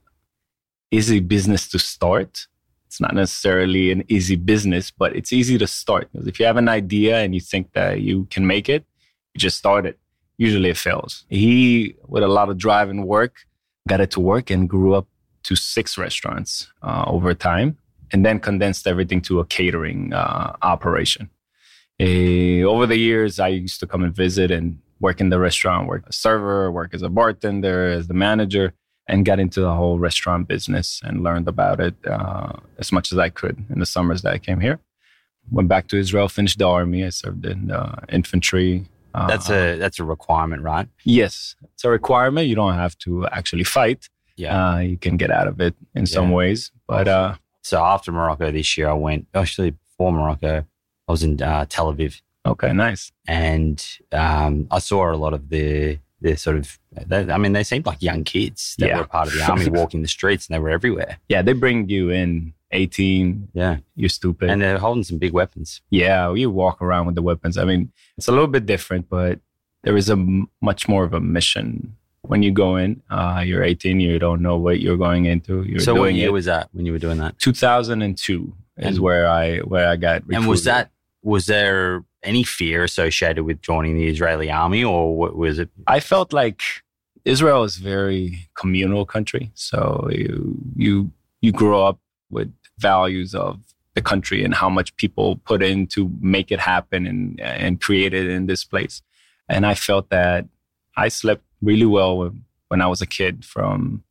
easy 0.92 1.20
business 1.20 1.68
to 1.70 1.80
start. 1.80 2.48
It's 2.88 3.00
not 3.00 3.14
necessarily 3.14 3.92
an 3.92 4.04
easy 4.08 4.36
business, 4.36 4.92
but 4.92 5.16
it's 5.16 5.32
easy 5.32 5.58
to 5.58 5.68
start. 5.68 6.10
'Cause 6.12 6.28
if 6.28 6.40
you 6.40 6.46
have 6.46 6.58
an 6.58 6.68
idea 6.70 7.20
and 7.20 7.34
you 7.36 7.42
think 7.42 7.74
that 7.74 8.02
you 8.02 8.26
can 8.32 8.48
make 8.48 8.68
it, 8.68 8.86
you 9.34 9.40
just 9.40 9.58
start 9.58 9.86
it. 9.86 10.00
Usually 10.38 10.70
it 10.70 10.78
fails. 10.78 11.26
He, 11.30 11.96
with 12.08 12.24
a 12.24 12.28
lot 12.28 12.50
of 12.50 12.58
drive 12.58 12.90
and 12.90 13.06
work, 13.06 13.34
got 13.88 14.00
it 14.02 14.12
to 14.12 14.20
work 14.20 14.50
and 14.50 14.68
grew 14.70 14.94
up 14.96 15.08
to 15.44 15.56
six 15.56 15.98
restaurants 15.98 16.72
uh, 16.82 17.04
over 17.08 17.34
time 17.34 17.78
and 18.12 18.26
then 18.26 18.40
condensed 18.40 18.88
everything 18.88 19.22
to 19.22 19.40
a 19.40 19.46
catering 19.46 20.14
uh, 20.14 20.56
operation. 20.62 21.30
Eh, 22.00 22.62
over 22.64 22.86
the 22.88 22.96
years, 22.98 23.40
I 23.40 23.50
used 23.50 23.80
to 23.82 23.88
come 23.88 24.04
and 24.04 24.16
visit 24.16 24.52
and 24.52 24.80
work 25.00 25.22
in 25.22 25.30
the 25.30 25.40
restaurant, 25.40 25.88
work 25.88 26.04
as 26.08 26.16
a 26.16 26.20
server, 26.20 26.72
work 26.72 26.94
as 26.94 27.02
a 27.02 27.10
bartender, 27.10 27.90
as 27.92 28.08
the 28.08 28.14
manager, 28.14 28.74
and 29.10 29.26
got 29.26 29.40
into 29.40 29.60
the 29.62 29.74
whole 29.74 29.98
restaurant 30.00 30.48
business 30.48 31.02
and 31.04 31.24
learned 31.24 31.48
about 31.48 31.80
it 31.88 31.96
uh, 32.08 32.54
as 32.78 32.92
much 32.92 33.12
as 33.12 33.18
I 33.18 33.30
could 33.30 33.58
in 33.74 33.80
the 33.80 33.86
summers 33.86 34.22
that 34.22 34.34
I 34.34 34.38
came 34.38 34.60
here. 34.62 34.80
Went 35.52 35.68
back 35.68 35.88
to 35.90 35.98
Israel, 35.98 36.28
finished 36.30 36.60
the 36.60 36.68
army. 36.68 37.04
I 37.04 37.10
served 37.10 37.46
in 37.46 37.72
uh, 37.72 38.00
infantry. 38.10 38.86
Uh, 39.16 39.28
That's 39.28 39.50
a 39.50 39.76
that's 39.78 40.00
a 40.00 40.04
requirement, 40.04 40.62
right? 40.62 40.88
yes, 41.04 41.56
it's 41.74 41.84
a 41.84 41.90
requirement. 41.90 42.48
You 42.48 42.54
don't 42.62 42.76
have 42.76 42.96
to 43.00 43.26
actually 43.38 43.64
fight. 43.64 44.08
Yeah. 44.38 44.52
Uh, 44.56 44.78
you 44.92 44.98
can 44.98 45.18
get 45.18 45.32
out 45.32 45.48
of 45.48 45.60
it 45.60 45.74
in 45.96 46.06
some 46.06 46.30
ways, 46.32 46.72
but 46.88 47.08
uh, 47.08 47.34
so 47.64 47.84
after 47.84 48.12
Morocco 48.12 48.52
this 48.52 48.78
year, 48.78 48.88
I 48.90 48.94
went. 48.94 49.26
Actually, 49.34 49.72
before 49.72 50.12
Morocco, 50.14 50.64
I 51.08 51.12
was 51.12 51.24
in 51.24 51.42
uh, 51.42 51.66
Tel 51.68 51.92
Aviv, 51.92 52.22
okay, 52.46 52.72
nice. 52.72 53.12
and 53.28 53.76
um, 54.12 54.68
I 54.70 54.80
saw 54.80 55.12
a 55.12 55.18
lot 55.26 55.34
of 55.34 55.50
the 55.50 55.98
the 56.22 56.36
sort 56.36 56.58
of. 56.58 56.78
They, 57.06 57.32
I 57.32 57.38
mean, 57.38 57.54
they 57.54 57.64
seemed 57.64 57.86
like 57.86 58.02
young 58.02 58.24
kids 58.24 58.76
that 58.80 58.88
Yeah. 58.90 58.98
were 59.00 59.08
part 59.08 59.28
of 59.28 59.34
the 59.34 59.44
army, 59.44 59.70
walking 59.82 60.02
the 60.02 60.08
streets, 60.08 60.48
and 60.48 60.56
they 60.56 60.60
were 60.60 60.70
everywhere. 60.70 61.18
Yeah, 61.30 61.42
they 61.42 61.54
bring 61.54 61.88
you 61.90 62.10
in 62.10 62.54
18. 62.72 63.50
Yeah, 63.54 63.78
You're 63.96 64.10
stupid. 64.10 64.50
and 64.50 64.62
they're 64.62 64.78
holding 64.80 65.04
some 65.04 65.18
big 65.18 65.34
weapons. 65.34 65.82
yeah, 65.90 66.34
you 66.34 66.50
walk 66.50 66.82
around 66.82 67.06
with 67.06 67.16
the 67.16 67.22
weapons. 67.22 67.58
I 67.58 67.64
mean, 67.66 67.92
it's 68.18 68.28
a 68.28 68.32
little 68.32 68.48
bit 68.48 68.66
different, 68.66 69.10
but 69.10 69.40
there 69.84 69.96
is 69.98 70.10
a 70.10 70.14
m- 70.14 70.50
much 70.62 70.88
more 70.88 71.04
of 71.04 71.14
a 71.14 71.20
mission 71.20 71.96
when 72.22 72.44
you 72.44 72.52
go 72.52 72.76
in. 72.76 73.02
Uh, 73.10 73.42
you're 73.46 73.64
18, 73.64 74.00
you 74.02 74.20
don't 74.20 74.42
know 74.42 74.58
what 74.58 74.82
you're 74.82 74.98
going 74.98 75.26
into. 75.26 75.64
You're 75.64 75.80
so 75.80 75.94
what 75.94 76.00
doing 76.02 76.16
year 76.18 76.32
was 76.32 76.46
that 76.46 76.70
when 76.74 76.86
you 76.86 76.92
were 76.92 77.00
doing 77.00 77.18
that? 77.20 77.40
2002 77.40 78.54
is 78.78 79.00
where 79.00 79.28
I 79.28 79.60
where 79.60 79.88
I 79.88 79.96
got. 79.96 80.24
And 80.32 80.48
was 80.48 80.66
that 80.66 80.92
was 81.24 81.46
there 81.48 82.04
any 82.24 82.44
fear 82.44 82.84
associated 82.84 83.44
with 83.44 83.62
joining 83.62 83.96
the 83.96 84.08
Israeli 84.08 84.52
army, 84.52 84.84
or 84.84 85.16
what 85.16 85.36
was 85.36 85.60
it? 85.60 85.70
I 85.88 86.00
felt 86.00 86.34
like 86.34 86.62
Israel 87.26 87.64
is 87.64 87.78
a 87.78 87.82
very 87.82 88.50
communal 88.56 89.06
country. 89.06 89.52
So 89.56 90.10
you 90.12 90.58
you 90.76 91.12
you 91.42 91.52
grow 91.52 91.86
up 91.86 92.00
with 92.30 92.54
values 92.78 93.36
of 93.36 93.60
the 93.96 94.02
country 94.02 94.44
and 94.44 94.54
how 94.54 94.70
much 94.70 94.96
people 94.96 95.38
put 95.38 95.62
in 95.62 95.88
to 95.88 96.12
make 96.22 96.52
it 96.52 96.60
happen 96.60 97.06
and 97.06 97.40
and 97.40 97.82
create 97.82 98.14
it 98.14 98.28
in 98.28 98.46
this 98.48 98.64
place. 98.64 99.02
And 99.48 99.66
I 99.66 99.74
felt 99.74 100.10
that 100.10 100.48
I 100.96 101.08
slept 101.08 101.44
really 101.62 101.86
well 101.86 102.18
when, 102.18 102.44
when 102.68 102.82
I 102.82 102.88
was 102.88 103.02
a 103.02 103.08
kid 103.08 103.46
from 103.46 104.04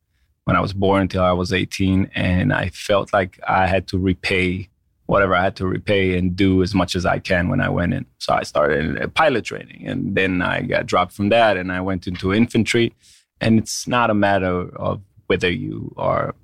when 0.45 0.55
I 0.55 0.61
was 0.61 0.73
born 0.73 1.03
until 1.03 1.23
I 1.23 1.31
was 1.31 1.53
18 1.53 2.09
and 2.15 2.51
I 2.51 2.69
felt 2.69 3.13
like 3.13 3.39
I 3.47 3.67
had 3.67 3.87
to 3.89 3.99
repay 3.99 4.69
whatever 5.09 5.33
I 5.33 5.41
had 5.41 5.55
to 5.55 5.65
repay 5.65 6.15
and 6.19 6.35
do 6.35 6.61
as 6.61 6.75
much 6.75 6.95
as 6.95 7.03
I 7.03 7.17
can 7.17 7.49
when 7.49 7.61
I 7.61 7.69
went 7.69 7.95
in. 7.95 8.05
So 8.19 8.31
I 8.31 8.43
started 8.43 9.11
pilot 9.15 9.43
training 9.43 9.87
and 9.87 10.13
then 10.13 10.43
I 10.43 10.61
got 10.61 10.85
dropped 10.85 11.13
from 11.13 11.29
that 11.29 11.57
and 11.57 11.71
I 11.71 11.81
went 11.81 12.05
into 12.05 12.31
infantry. 12.31 12.93
And 13.41 13.57
it's 13.57 13.87
not 13.87 14.11
a 14.11 14.13
matter 14.13 14.69
of 14.77 15.01
whether 15.25 15.49
you 15.49 15.95
are 15.97 16.35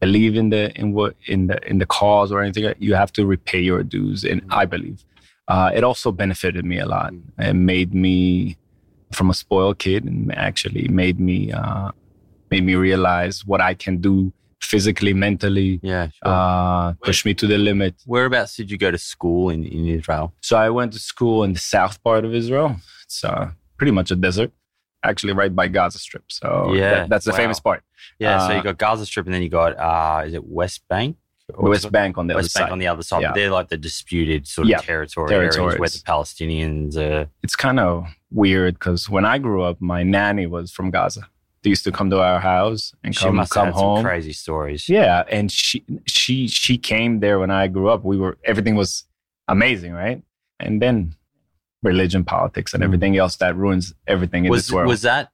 believe 0.00 0.36
in 0.36 0.48
the 0.48 0.72
in 0.80 0.94
what 0.94 1.16
in 1.26 1.48
the 1.48 1.58
in 1.68 1.76
the 1.82 1.86
cause 1.86 2.32
or 2.32 2.40
anything, 2.40 2.72
you 2.78 2.94
have 2.94 3.12
to 3.12 3.26
repay 3.26 3.60
your 3.60 3.82
dues. 3.82 4.24
And 4.24 4.40
I 4.48 4.64
believe 4.64 5.04
uh, 5.48 5.70
it 5.74 5.84
also 5.84 6.10
benefited 6.10 6.64
me 6.64 6.78
a 6.78 6.86
lot. 6.86 7.12
It 7.38 7.52
made 7.52 7.92
me 7.92 8.56
from 9.12 9.28
a 9.28 9.34
spoiled 9.34 9.78
kid, 9.78 10.04
and 10.04 10.34
actually 10.34 10.88
made 10.88 11.20
me 11.20 11.52
uh, 11.52 11.90
made 12.50 12.64
me 12.64 12.74
realize 12.74 13.44
what 13.44 13.60
I 13.60 13.74
can 13.74 13.98
do 13.98 14.32
physically, 14.60 15.12
mentally. 15.14 15.80
Yeah. 15.82 16.08
Sure. 16.08 16.32
Uh, 16.32 16.92
push 17.02 17.24
me 17.24 17.34
to 17.34 17.46
the 17.46 17.58
limit. 17.58 17.94
Whereabouts 18.06 18.56
did 18.56 18.70
you 18.70 18.78
go 18.78 18.90
to 18.90 18.98
school 18.98 19.50
in, 19.50 19.64
in 19.64 19.86
Israel? 19.86 20.32
So 20.40 20.56
I 20.56 20.70
went 20.70 20.92
to 20.92 20.98
school 20.98 21.44
in 21.44 21.52
the 21.52 21.58
south 21.58 22.02
part 22.02 22.24
of 22.24 22.34
Israel. 22.34 22.76
It's 23.04 23.24
uh, 23.24 23.50
pretty 23.76 23.92
much 23.92 24.10
a 24.10 24.16
desert, 24.16 24.52
actually 25.02 25.32
right 25.32 25.54
by 25.54 25.68
Gaza 25.68 25.98
Strip. 25.98 26.24
So 26.28 26.72
Yeah, 26.74 26.90
that- 26.94 27.08
that's 27.10 27.24
the 27.24 27.32
wow. 27.32 27.36
famous 27.38 27.60
part. 27.60 27.82
Yeah. 28.18 28.38
so 28.38 28.52
Uh, 28.52 28.56
you 28.56 28.62
got 28.62 28.78
Gaza 28.78 29.06
Strip, 29.06 29.26
and 29.26 29.34
then 29.34 29.42
you 29.42 29.48
got 29.48 29.78
uh, 29.78 30.26
is 30.26 30.34
it 30.34 30.44
West 30.44 30.82
Bank? 30.88 31.16
West 31.58 31.92
Bank 31.92 32.16
on 32.16 32.26
the 32.26 32.34
West 32.34 32.56
other 32.56 32.60
Bank 32.62 32.68
side. 32.68 32.72
on 32.72 32.78
the 32.78 32.86
other 32.86 33.02
side. 33.02 33.20
Yeah. 33.20 33.28
But 33.28 33.34
they're 33.34 33.50
like 33.50 33.68
the 33.68 33.76
disputed 33.76 34.46
sort 34.48 34.64
of 34.66 34.70
Yeah, 34.70 34.78
territory 34.78 35.34
areas 35.34 35.58
where 35.58 35.76
the 35.96 36.02
Palestinians 36.06 36.96
are. 36.96 37.28
it's 37.42 37.54
kind 37.54 37.78
of 37.78 38.06
weird 38.30 38.74
because 38.74 39.10
when 39.10 39.26
I 39.26 39.36
grew 39.38 39.62
up, 39.62 39.78
my 39.80 40.02
nanny 40.02 40.46
was 40.46 40.72
from 40.72 40.90
Gaza. 40.90 41.28
They 41.64 41.70
used 41.70 41.82
to 41.84 41.92
come 41.92 42.10
to 42.10 42.20
our 42.20 42.38
house 42.40 42.92
and 43.02 43.12
She 43.16 43.24
come 43.24 43.36
must 43.36 43.50
come 43.52 43.66
have 43.66 43.74
home. 43.74 43.96
some 43.96 44.04
crazy 44.04 44.32
stories. 44.32 44.88
Yeah, 44.88 45.24
and 45.28 45.50
she 45.50 45.84
she 46.06 46.46
she 46.46 46.78
came 46.78 47.18
there 47.20 47.38
when 47.40 47.50
I 47.50 47.66
grew 47.66 47.88
up. 47.88 48.04
We 48.04 48.16
were 48.18 48.38
everything 48.44 48.76
was 48.76 49.04
amazing, 49.48 49.92
right? 49.92 50.22
And 50.60 50.80
then 50.80 51.16
religion, 51.82 52.22
politics, 52.24 52.72
and 52.74 52.82
Mm. 52.82 52.86
everything 52.86 53.16
else 53.16 53.36
that 53.36 53.56
ruins 53.56 53.92
everything 54.06 54.44
in 54.44 54.50
was 54.50 54.66
this 54.66 54.74
world. 54.74 54.88
was 54.88 55.02
that 55.02 55.30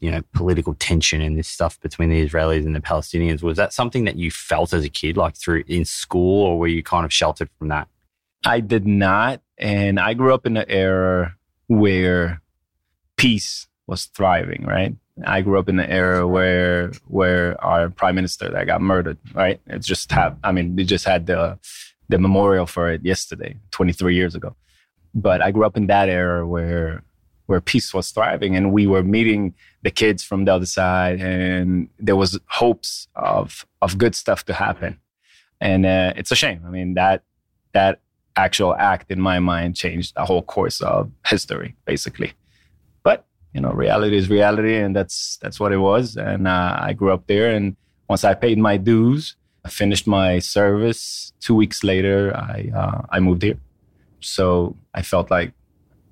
you 0.00 0.10
know 0.10 0.22
political 0.34 0.74
tension 0.74 1.20
and 1.22 1.38
this 1.38 1.48
stuff 1.48 1.78
between 1.80 2.08
the 2.10 2.26
Israelis 2.26 2.64
and 2.66 2.74
the 2.74 2.80
Palestinians? 2.80 3.42
Was 3.42 3.56
that 3.58 3.72
something 3.72 4.04
that 4.04 4.16
you 4.16 4.30
felt 4.30 4.72
as 4.72 4.84
a 4.84 4.88
kid, 4.90 5.16
like 5.16 5.36
through 5.36 5.62
in 5.68 5.84
school, 5.84 6.42
or 6.46 6.58
were 6.58 6.66
you 6.68 6.82
kind 6.82 7.04
of 7.04 7.12
sheltered 7.12 7.50
from 7.58 7.68
that? 7.68 7.86
I 8.44 8.60
did 8.60 8.86
not. 8.86 9.42
And 9.58 9.98
I 10.00 10.14
grew 10.14 10.32
up 10.34 10.44
in 10.46 10.56
an 10.56 10.66
era 10.68 11.36
where 11.68 12.40
peace 13.16 13.68
was 13.86 14.06
thriving, 14.06 14.64
right? 14.66 14.94
I 15.24 15.40
grew 15.40 15.58
up 15.58 15.68
in 15.68 15.76
the 15.76 15.90
era 15.90 16.26
where 16.26 16.92
where 17.06 17.62
our 17.64 17.88
prime 17.88 18.14
minister 18.14 18.50
that 18.50 18.66
got 18.66 18.82
murdered, 18.82 19.18
right? 19.34 19.60
It 19.66 19.80
just 19.80 20.12
have 20.12 20.36
I 20.44 20.52
mean, 20.52 20.76
they 20.76 20.84
just 20.84 21.04
had 21.04 21.26
the 21.26 21.58
the 22.08 22.18
memorial 22.18 22.66
for 22.66 22.90
it 22.90 23.04
yesterday, 23.04 23.56
23 23.72 24.14
years 24.14 24.34
ago. 24.34 24.54
But 25.14 25.42
I 25.42 25.50
grew 25.50 25.64
up 25.64 25.76
in 25.76 25.86
that 25.86 26.08
era 26.08 26.46
where 26.46 27.02
where 27.46 27.60
peace 27.60 27.94
was 27.94 28.10
thriving 28.10 28.56
and 28.56 28.72
we 28.72 28.86
were 28.86 29.02
meeting 29.02 29.54
the 29.82 29.90
kids 29.90 30.22
from 30.22 30.44
the 30.44 30.52
other 30.52 30.66
side 30.66 31.20
and 31.20 31.88
there 31.98 32.16
was 32.16 32.38
hopes 32.48 33.08
of 33.14 33.66
of 33.80 33.96
good 33.98 34.14
stuff 34.14 34.44
to 34.46 34.52
happen. 34.52 34.98
And 35.60 35.86
uh, 35.86 36.12
it's 36.16 36.30
a 36.30 36.36
shame. 36.36 36.62
I 36.66 36.70
mean, 36.70 36.94
that 36.94 37.22
that 37.72 38.00
actual 38.36 38.74
act 38.74 39.10
in 39.10 39.20
my 39.20 39.38
mind 39.38 39.76
changed 39.76 40.14
the 40.14 40.26
whole 40.26 40.42
course 40.42 40.82
of 40.82 41.10
history 41.24 41.74
basically 41.86 42.34
you 43.56 43.62
know 43.62 43.72
reality 43.72 44.16
is 44.18 44.28
reality 44.28 44.76
and 44.76 44.94
that's 44.94 45.38
that's 45.40 45.58
what 45.58 45.72
it 45.72 45.78
was 45.78 46.16
and 46.16 46.46
uh, 46.46 46.76
i 46.78 46.92
grew 46.92 47.10
up 47.10 47.26
there 47.26 47.48
and 47.56 47.74
once 48.06 48.22
i 48.22 48.34
paid 48.34 48.58
my 48.58 48.76
dues 48.76 49.34
i 49.64 49.70
finished 49.70 50.06
my 50.06 50.38
service 50.38 51.32
two 51.40 51.54
weeks 51.54 51.82
later 51.82 52.36
i 52.36 52.70
uh, 52.80 53.00
i 53.10 53.18
moved 53.18 53.42
here 53.42 53.58
so 54.20 54.76
i 54.92 55.00
felt 55.00 55.30
like 55.30 55.52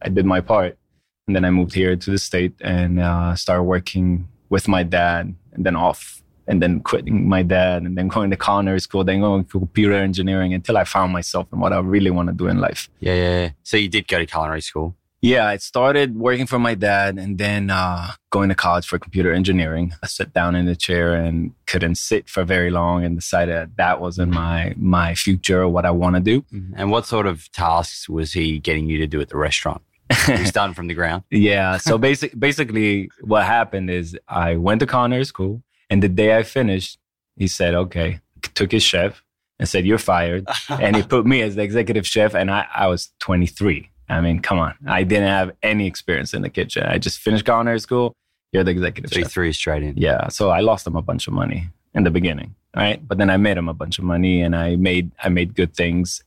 i 0.01 0.09
did 0.09 0.25
my 0.25 0.41
part 0.41 0.79
and 1.27 1.37
then 1.37 1.45
i 1.45 1.51
moved 1.51 1.75
here 1.75 1.95
to 1.95 2.11
the 2.11 2.19
state 2.19 2.55
and 2.63 2.99
uh, 2.99 3.37
started 3.37 3.65
working 3.65 4.27
with 4.49 4.67
my 4.67 4.83
dad 4.83 5.35
and 5.53 5.67
then 5.67 5.77
off 5.77 6.23
and 6.47 6.63
then 6.63 6.81
quitting 6.81 7.29
my 7.29 7.43
dad 7.43 7.83
and 7.83 7.97
then 7.97 8.09
going 8.09 8.31
to 8.31 8.37
culinary 8.37 8.79
school, 8.79 9.03
then 9.03 9.21
going 9.21 9.47
to 9.47 9.59
computer 9.59 9.95
engineering 9.95 10.53
until 10.53 10.77
I 10.77 10.85
found 10.85 11.11
myself 11.11 11.47
and 11.53 11.59
what 11.59 11.73
I 11.73 11.79
really 11.79 12.11
want 12.11 12.29
to 12.29 12.35
do 12.35 12.49
in 12.49 12.59
life. 12.59 12.91
Yeah, 13.01 13.15
yeah. 13.15 13.41
yeah. 13.41 13.51
So 13.63 13.79
you 13.79 13.89
did 13.89 14.07
go 14.07 14.19
to 14.19 14.27
culinary 14.27 14.61
school. 14.61 14.95
Yeah, 15.25 15.47
I 15.47 15.57
started 15.57 16.19
working 16.19 16.47
for 16.47 16.59
my 16.59 16.75
dad 16.75 17.17
and 17.19 17.39
then 17.39 17.71
uh, 17.71 18.11
going 18.29 18.51
to 18.51 18.55
college 18.55 18.87
for 18.87 18.99
computer 18.99 19.33
engineering. 19.33 19.95
I 20.03 20.07
sat 20.07 20.35
down 20.35 20.55
in 20.55 20.67
the 20.67 20.77
chair 20.77 21.15
and 21.15 21.55
couldn't 21.67 21.95
sit 21.95 22.29
for 22.29 22.45
very 22.45 22.71
long 22.71 23.07
and 23.07 23.17
decided 23.17 23.55
that, 23.55 23.77
that 23.79 24.01
wasn't 24.03 24.33
my 24.33 24.75
my 24.77 25.15
future 25.15 25.63
or 25.63 25.69
what 25.69 25.87
I 25.87 25.93
want 25.93 26.17
to 26.17 26.21
do. 26.21 26.45
And 26.77 26.91
what 26.91 27.07
sort 27.07 27.27
of 27.27 27.51
tasks 27.53 28.07
was 28.07 28.35
he 28.35 28.59
getting 28.59 28.87
you 28.87 28.99
to 28.99 29.07
do 29.07 29.19
at 29.23 29.31
the 29.31 29.39
restaurant? 29.39 29.81
He 30.27 30.45
started 30.45 30.77
from 30.77 30.89
the 30.89 30.95
ground. 30.95 31.23
Yeah. 31.31 31.79
So 31.79 31.97
basic, 32.09 32.39
basically, 32.39 33.09
what 33.23 33.45
happened 33.45 33.89
is 33.89 34.15
I 34.29 34.57
went 34.57 34.81
to 34.81 34.87
culinary 34.87 35.25
school, 35.25 35.63
and 35.89 36.03
the 36.03 36.11
day 36.11 36.37
I 36.37 36.43
finished, 36.43 36.99
he 37.39 37.49
said, 37.49 37.75
"Okay," 37.75 38.21
took 38.55 38.73
his 38.73 38.83
chef 38.83 39.23
and 39.59 39.67
said, 39.67 39.87
"You're 39.87 39.97
fired," 39.97 40.47
and 40.69 40.97
he 40.97 41.03
put 41.15 41.25
me 41.25 41.41
as 41.41 41.55
the 41.55 41.63
executive 41.63 42.07
chef, 42.07 42.35
and 42.35 42.51
I, 42.51 42.67
I 42.75 42.89
was 42.89 43.11
23. 43.21 43.89
I 44.09 44.21
mean, 44.21 44.41
come 44.41 44.59
on, 44.59 44.75
I 44.87 45.03
didn't 45.03 45.29
have 45.29 45.53
any 45.63 45.87
experience 45.87 46.35
in 46.35 46.43
the 46.43 46.51
kitchen. 46.51 46.85
I 46.85 46.99
just 46.99 47.19
finished 47.19 47.45
culinary 47.45 47.81
school. 47.81 48.15
You're 48.53 48.65
the 48.65 48.71
executive 48.71 49.13
so 49.13 49.21
chef. 49.21 49.33
threw 49.33 49.47
you 49.47 49.53
straight 49.53 49.83
in. 49.83 49.95
Yeah. 49.97 50.29
So 50.29 50.51
I 50.51 50.61
lost 50.61 50.87
him 50.87 50.95
a 50.95 51.03
bunch 51.03 51.27
of 51.27 51.33
money 51.33 51.69
in 51.95 52.05
the 52.05 52.11
beginning, 52.11 52.55
right? 52.77 53.07
But 53.07 53.19
then 53.19 53.31
I 53.31 53.37
made 53.37 53.57
him 53.57 53.69
a 53.69 53.75
bunch 53.75 53.99
of 53.99 54.05
money, 54.05 54.43
and 54.43 54.55
I 54.55 54.77
made 54.77 55.11
I 55.23 55.29
made 55.29 55.55
good 55.55 55.75
things, 55.75 56.23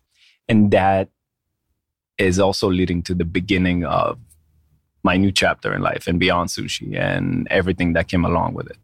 and 0.48 0.72
that 0.72 1.10
is 2.18 2.40
also 2.40 2.70
leading 2.70 3.04
to 3.04 3.14
the 3.14 3.26
beginning 3.26 3.86
of 3.86 4.18
my 5.04 5.16
new 5.16 5.32
chapter 5.32 5.74
in 5.74 5.82
life 5.82 6.08
and 6.08 6.20
beyond 6.20 6.50
sushi 6.50 6.98
and 7.00 7.48
everything 7.50 7.94
that 7.94 8.08
came 8.08 8.26
along 8.26 8.56
with 8.56 8.68
it. 8.70 8.78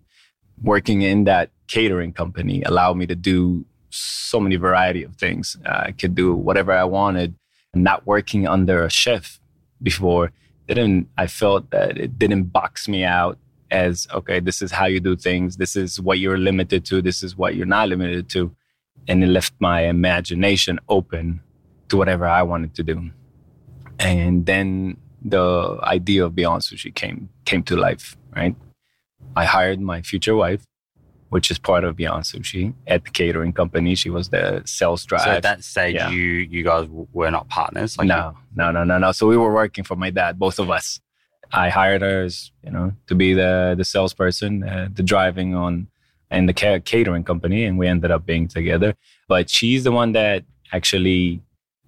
Working 0.61 1.01
in 1.01 1.23
that 1.25 1.49
catering 1.67 2.13
company 2.13 2.61
allowed 2.63 2.95
me 2.97 3.07
to 3.07 3.15
do 3.15 3.65
so 3.89 4.39
many 4.39 4.55
variety 4.55 5.03
of 5.03 5.15
things. 5.15 5.57
I 5.65 5.91
could 5.91 6.15
do 6.15 6.33
whatever 6.33 6.71
I 6.71 6.83
wanted. 6.83 7.35
Not 7.73 8.05
working 8.05 8.47
under 8.47 8.83
a 8.83 8.89
chef 8.89 9.39
before 9.81 10.31
didn't. 10.67 11.09
I 11.17 11.27
felt 11.27 11.71
that 11.71 11.97
it 11.97 12.17
didn't 12.17 12.45
box 12.45 12.87
me 12.87 13.03
out 13.03 13.37
as 13.71 14.07
okay. 14.13 14.39
This 14.39 14.61
is 14.61 14.71
how 14.71 14.85
you 14.85 14.99
do 14.99 15.15
things. 15.15 15.57
This 15.57 15.75
is 15.75 15.99
what 15.99 16.19
you're 16.19 16.37
limited 16.37 16.85
to. 16.85 17.01
This 17.01 17.23
is 17.23 17.35
what 17.37 17.55
you're 17.55 17.65
not 17.65 17.89
limited 17.89 18.29
to, 18.29 18.55
and 19.07 19.23
it 19.23 19.27
left 19.27 19.53
my 19.59 19.81
imagination 19.81 20.79
open 20.89 21.41
to 21.89 21.97
whatever 21.97 22.25
I 22.25 22.43
wanted 22.43 22.75
to 22.75 22.83
do. 22.83 23.11
And 23.99 24.45
then 24.45 24.97
the 25.23 25.79
idea 25.83 26.25
of 26.25 26.35
Beyond 26.35 26.63
Sushi 26.63 26.93
came 26.93 27.29
came 27.45 27.63
to 27.63 27.75
life. 27.75 28.17
Right, 28.35 28.55
I 29.35 29.45
hired 29.45 29.79
my 29.79 30.01
future 30.01 30.35
wife, 30.35 30.65
which 31.33 31.49
is 31.51 31.57
part 31.57 31.83
of 31.83 31.95
Beyond 31.95 32.23
Sushi 32.25 32.73
at 32.85 33.03
the 33.05 33.09
catering 33.19 33.53
company. 33.61 33.95
She 33.95 34.09
was 34.17 34.25
the 34.29 34.61
sales 34.65 35.03
drive. 35.09 35.21
So 35.27 35.31
at 35.31 35.43
that 35.49 35.63
stage, 35.63 35.95
Yeah. 35.95 36.09
you 36.11 36.25
you 36.55 36.61
guys 36.71 36.85
were 37.17 37.31
not 37.37 37.45
partners. 37.49 37.97
Like 37.97 38.07
no, 38.07 38.21
no, 38.59 38.65
no, 38.71 38.81
no, 38.83 38.95
no. 39.05 39.11
So 39.17 39.23
we 39.27 39.37
were 39.43 39.53
working 39.61 39.83
for 39.89 39.95
my 39.95 40.11
dad, 40.19 40.31
both 40.45 40.59
of 40.63 40.69
us. 40.77 40.87
I 41.51 41.69
hired 41.69 42.01
her, 42.07 42.17
as, 42.27 42.51
you 42.65 42.71
know, 42.75 42.87
to 43.09 43.15
be 43.15 43.29
the 43.41 43.73
the 43.79 43.85
salesperson, 43.93 44.53
uh, 44.71 44.87
the 44.97 45.03
driving 45.13 45.49
on, 45.65 45.87
and 46.29 46.47
the 46.49 46.53
ca- 46.61 46.81
catering 46.93 47.23
company, 47.31 47.59
and 47.67 47.73
we 47.81 47.85
ended 47.93 48.11
up 48.15 48.23
being 48.31 48.47
together. 48.47 48.89
But 49.27 49.43
she's 49.55 49.81
the 49.87 49.91
one 50.01 50.11
that 50.13 50.39
actually 50.77 51.41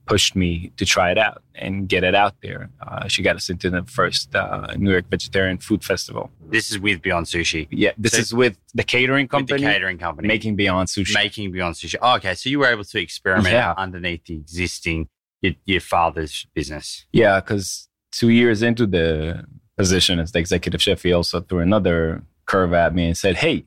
pushed 0.05 0.35
me 0.35 0.71
to 0.77 0.85
try 0.85 1.12
it 1.12 1.17
out 1.17 1.41
and 1.55 1.88
get 1.89 2.03
it 2.03 2.13
out 2.15 2.35
there. 2.41 2.69
Uh, 2.85 3.07
she 3.07 3.21
got 3.24 3.35
us 3.35 3.50
into 3.50 3.69
the 3.69 3.83
first 3.83 4.35
uh, 4.35 4.67
New 4.77 4.91
York 4.91 5.05
Vegetarian 5.09 5.57
Food 5.57 5.83
Festival. 5.83 6.29
This 6.50 6.69
is 6.71 6.77
with 6.79 7.01
Beyond 7.01 7.25
Sushi, 7.25 7.67
Yeah, 7.71 7.91
this 7.97 8.12
So- 8.13 8.19
is 8.19 8.33
with 8.33 8.57
the 8.74 8.83
catering 8.83 9.27
company 9.27 9.62
the 9.63 9.67
catering 9.71 9.97
company, 9.97 10.27
making 10.27 10.55
Beyond 10.55 10.89
Sushi. 10.89 11.13
making 11.13 11.51
Beyond 11.51 11.75
Sushi. 11.75 11.95
Oh, 12.01 12.15
okay, 12.17 12.35
so 12.35 12.50
you 12.50 12.59
were 12.59 12.67
able 12.67 12.83
to 12.83 13.00
experiment 13.01 13.53
Yeah. 13.53 13.74
underneath 13.77 14.25
the 14.25 14.35
existing 14.35 15.07
your, 15.41 15.53
your 15.65 15.81
father's 15.81 16.45
business. 16.53 17.05
Yeah, 17.12 17.39
because 17.39 17.89
two 18.12 18.29
years 18.29 18.62
into 18.62 18.85
the 18.88 19.43
position 19.77 20.19
as 20.19 20.31
the 20.31 20.39
executive 20.39 20.81
chef, 20.81 21.03
he 21.03 21.12
also 21.13 21.41
threw 21.41 21.59
another 21.59 22.24
curve 22.45 22.74
at 22.74 22.93
me 22.95 23.07
and 23.07 23.17
said, 23.17 23.38
Hey, 23.38 23.65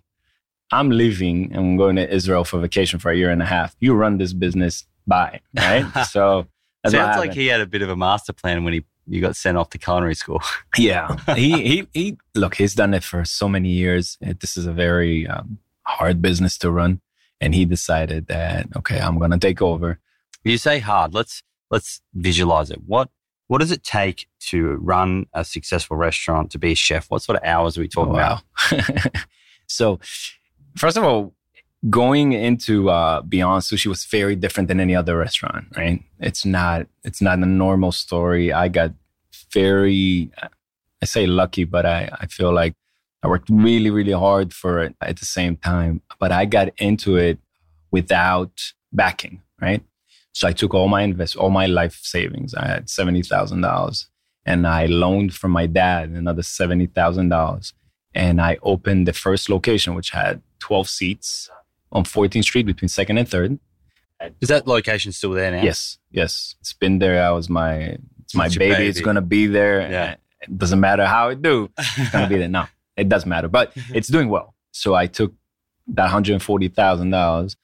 I'm 0.70 0.90
leaving 0.90 1.46
and 1.52 1.56
I'm 1.56 1.76
going 1.76 1.96
to 1.96 2.08
Israel 2.14 2.44
for 2.44 2.60
vacation 2.60 2.98
for 2.98 3.10
a 3.10 3.16
year 3.16 3.30
and 3.30 3.42
a 3.42 3.46
half. 3.46 3.74
You 3.80 3.94
run 3.94 4.18
this 4.18 4.32
business 4.32 4.84
by, 5.08 5.40
right? 5.56 6.06
so 6.10 6.46
Sounds 6.86 7.18
like 7.18 7.34
he 7.34 7.48
had 7.48 7.60
a 7.60 7.66
bit 7.66 7.82
of 7.82 7.88
a 7.88 7.96
master 7.96 8.32
plan 8.32 8.64
when 8.64 8.72
he 8.72 8.84
you 9.08 9.20
got 9.20 9.36
sent 9.36 9.56
off 9.56 9.70
to 9.70 9.78
culinary 9.78 10.14
school. 10.14 10.42
yeah. 10.78 11.16
he, 11.34 11.52
he, 11.62 11.88
he, 11.94 12.18
look, 12.34 12.56
he's 12.56 12.74
done 12.74 12.92
it 12.92 13.02
for 13.02 13.24
so 13.24 13.48
many 13.48 13.70
years. 13.70 14.18
This 14.20 14.56
is 14.56 14.66
a 14.66 14.72
very 14.72 15.26
um, 15.26 15.58
hard 15.84 16.20
business 16.20 16.58
to 16.58 16.70
run. 16.70 17.00
And 17.40 17.54
he 17.54 17.64
decided 17.64 18.26
that, 18.26 18.66
okay, 18.76 19.00
I'm 19.00 19.18
going 19.18 19.30
to 19.30 19.38
take 19.38 19.62
over. 19.62 19.98
You 20.44 20.58
say 20.58 20.78
hard. 20.78 21.14
Let's 21.14 21.42
let's 21.70 22.00
visualize 22.14 22.70
it. 22.70 22.82
What 22.86 23.10
what 23.46 23.58
does 23.58 23.70
it 23.70 23.82
take 23.82 24.28
to 24.40 24.76
run 24.76 25.26
a 25.32 25.44
successful 25.44 25.96
restaurant 25.96 26.50
to 26.50 26.58
be 26.58 26.72
a 26.72 26.74
chef? 26.74 27.10
What 27.10 27.22
sort 27.22 27.38
of 27.38 27.44
hours 27.44 27.78
are 27.78 27.80
we 27.80 27.88
talking 27.88 28.14
about? 28.14 28.42
Oh, 28.72 28.80
so, 29.66 30.00
first 30.76 30.96
of 30.96 31.04
all, 31.04 31.32
going 31.88 32.32
into 32.32 32.90
uh, 32.90 33.22
Beyond 33.22 33.62
Sushi 33.62 33.86
was 33.86 34.04
very 34.04 34.36
different 34.36 34.68
than 34.68 34.80
any 34.80 34.96
other 34.96 35.16
restaurant, 35.16 35.66
right? 35.76 36.02
It's 36.18 36.44
not. 36.44 36.86
It's 37.04 37.22
not 37.22 37.38
a 37.38 37.46
normal 37.46 37.92
story. 37.92 38.52
I 38.52 38.68
got 38.68 38.92
very, 39.52 40.30
I 41.02 41.06
say 41.06 41.26
lucky, 41.26 41.64
but 41.64 41.86
I 41.86 42.10
I 42.20 42.26
feel 42.26 42.52
like 42.52 42.74
I 43.22 43.28
worked 43.28 43.48
really, 43.50 43.90
really 43.90 44.12
hard 44.12 44.52
for 44.52 44.82
it 44.82 44.94
at 45.00 45.18
the 45.18 45.26
same 45.26 45.56
time, 45.56 46.02
but 46.18 46.32
I 46.32 46.44
got 46.44 46.68
into 46.78 47.16
it 47.16 47.38
without 47.90 48.72
backing, 48.92 49.42
right? 49.60 49.82
So 50.32 50.46
I 50.46 50.52
took 50.52 50.74
all 50.74 50.88
my 50.88 51.02
invest, 51.02 51.36
all 51.36 51.50
my 51.50 51.66
life 51.66 51.98
savings. 52.02 52.54
I 52.54 52.66
had 52.66 52.90
seventy 52.90 53.22
thousand 53.22 53.60
dollars, 53.60 54.08
and 54.44 54.66
I 54.66 54.86
loaned 54.86 55.34
from 55.34 55.52
my 55.52 55.66
dad 55.66 56.10
another 56.10 56.42
seventy 56.42 56.86
thousand 56.86 57.28
dollars, 57.28 57.72
and 58.14 58.40
I 58.40 58.58
opened 58.62 59.06
the 59.06 59.12
first 59.12 59.48
location, 59.48 59.94
which 59.94 60.10
had 60.10 60.42
twelve 60.58 60.88
seats 60.88 61.50
on 61.92 62.04
14th 62.04 62.42
Street 62.44 62.66
between 62.66 62.88
Second 62.88 63.18
and 63.18 63.28
Third. 63.28 63.58
Is 64.40 64.48
that 64.48 64.66
location 64.66 65.12
still 65.12 65.30
there 65.30 65.50
now? 65.50 65.62
Yes, 65.62 65.98
yes, 66.10 66.56
it's 66.60 66.72
been 66.72 66.98
there. 66.98 67.24
I 67.24 67.30
was 67.30 67.48
my, 67.48 67.96
it's 68.24 68.34
my 68.34 68.48
baby. 68.48 68.70
baby. 68.70 68.86
It's 68.88 69.00
gonna 69.00 69.22
be 69.22 69.46
there. 69.46 69.80
Yeah. 69.90 70.16
It 70.40 70.58
doesn't 70.58 70.80
matter 70.80 71.06
how 71.06 71.28
it 71.28 71.40
do. 71.40 71.70
It's 71.78 72.10
gonna 72.10 72.28
be 72.28 72.36
there. 72.38 72.48
No, 72.48 72.66
it 72.96 73.08
doesn't 73.08 73.28
matter, 73.28 73.48
but 73.48 73.72
it's 73.94 74.08
doing 74.08 74.28
well. 74.28 74.54
So 74.72 74.94
I 74.94 75.06
took 75.06 75.34
that 75.88 76.10
hundred 76.10 76.32
and 76.32 76.42
forty 76.42 76.68
thousand 76.68 77.10
dollars 77.10 77.56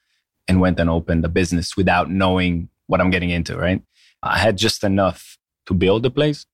and 0.46 0.60
went 0.60 0.78
and 0.78 0.88
opened 0.88 1.24
a 1.24 1.28
business 1.28 1.76
without 1.76 2.08
knowing 2.10 2.68
what 2.86 3.00
I'm 3.00 3.10
getting 3.10 3.30
into. 3.30 3.56
Right, 3.56 3.82
I 4.22 4.38
had 4.38 4.56
just 4.56 4.84
enough 4.84 5.38
to 5.66 5.74
build 5.74 6.02
the 6.04 6.10
place. 6.10 6.46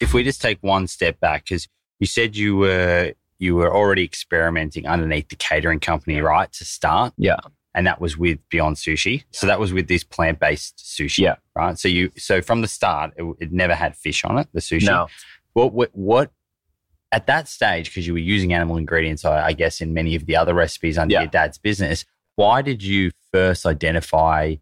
if 0.00 0.14
we 0.14 0.22
just 0.22 0.40
take 0.40 0.58
one 0.62 0.86
step 0.86 1.18
back, 1.20 1.44
because 1.44 1.68
you 1.98 2.06
said 2.06 2.36
you 2.36 2.56
were 2.56 3.14
you 3.40 3.56
were 3.56 3.74
already 3.74 4.04
experimenting 4.04 4.86
underneath 4.86 5.28
the 5.28 5.36
catering 5.36 5.80
company, 5.80 6.20
right, 6.20 6.52
to 6.52 6.64
start, 6.64 7.12
Yeah, 7.16 7.38
and 7.74 7.86
that 7.86 8.00
was 8.00 8.16
with 8.16 8.38
Beyond 8.50 8.76
Sushi. 8.76 9.24
So 9.32 9.46
that 9.46 9.58
was 9.58 9.72
with 9.72 9.88
this 9.88 10.04
plant 10.04 10.38
based 10.38 10.76
sushi, 10.78 11.18
Yeah. 11.18 11.36
right. 11.56 11.78
So 11.78 11.88
you 11.88 12.10
so 12.16 12.42
from 12.42 12.60
the 12.60 12.68
start, 12.68 13.12
it, 13.16 13.24
it 13.40 13.52
never 13.52 13.74
had 13.74 13.96
fish 13.96 14.24
on 14.24 14.38
it. 14.38 14.46
The 14.52 14.60
sushi. 14.60 14.86
no, 14.86 15.08
What 15.54 15.72
what, 15.72 15.90
what 15.92 16.30
at 17.12 17.26
that 17.26 17.48
stage, 17.48 17.86
because 17.90 18.06
you 18.06 18.12
were 18.12 18.18
using 18.20 18.52
animal 18.52 18.76
ingredients, 18.76 19.24
I, 19.24 19.46
I 19.46 19.52
guess, 19.52 19.80
in 19.80 19.92
many 19.94 20.14
of 20.14 20.26
the 20.26 20.36
other 20.36 20.54
recipes 20.54 20.96
under 20.96 21.12
Yeah. 21.14 21.22
your 21.22 21.30
dad's 21.30 21.58
business. 21.58 22.04
Why 22.36 22.62
did 22.62 22.82
you 22.82 23.10
first 23.32 23.66
identify 23.66 24.56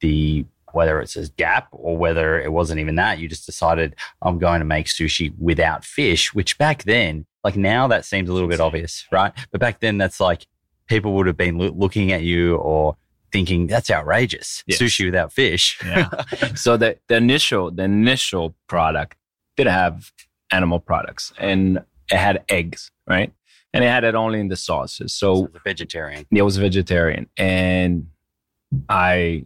the 0.00 0.44
whether 0.72 1.00
it's 1.00 1.14
a 1.16 1.28
gap 1.36 1.68
or 1.70 1.96
whether 1.96 2.40
it 2.40 2.52
wasn't 2.52 2.80
even 2.80 2.96
that? 2.96 3.18
You 3.20 3.28
just 3.28 3.46
decided 3.46 3.94
I'm 4.20 4.38
going 4.38 4.58
to 4.58 4.64
make 4.66 4.86
sushi 4.86 5.32
without 5.38 5.84
fish, 5.84 6.34
which 6.34 6.58
back 6.58 6.82
then, 6.82 7.26
like 7.44 7.56
now, 7.56 7.86
that 7.88 8.04
seems 8.04 8.28
a 8.28 8.32
little 8.32 8.48
bit 8.48 8.60
obvious, 8.60 9.06
right? 9.12 9.32
But 9.52 9.60
back 9.60 9.80
then, 9.80 9.98
that's 9.98 10.18
like 10.18 10.46
people 10.88 11.12
would 11.14 11.26
have 11.26 11.36
been 11.36 11.58
loo- 11.58 11.74
looking 11.76 12.10
at 12.10 12.22
you 12.22 12.56
or 12.56 12.96
thinking 13.32 13.66
that's 13.66 13.90
outrageous. 13.90 14.64
Yes. 14.66 14.78
Sushi 14.80 15.04
without 15.04 15.32
fish. 15.32 15.78
Yeah. 15.84 16.08
so 16.54 16.76
the, 16.76 16.98
the 17.08 17.16
initial 17.16 17.70
the 17.70 17.82
initial 17.82 18.54
product 18.68 19.16
did 19.56 19.66
have 19.66 20.12
animal 20.50 20.80
products 20.80 21.32
and 21.38 21.78
it 22.10 22.16
had 22.16 22.44
eggs, 22.48 22.90
right? 23.08 23.32
And 23.72 23.82
it 23.82 23.88
had 23.88 24.04
it 24.04 24.14
only 24.14 24.38
in 24.40 24.48
the 24.48 24.56
sauces. 24.56 25.12
So 25.12 25.48
the 25.52 25.60
vegetarian. 25.64 26.26
it 26.30 26.42
was 26.42 26.56
vegetarian. 26.56 27.28
And 27.36 28.06
I 28.88 29.44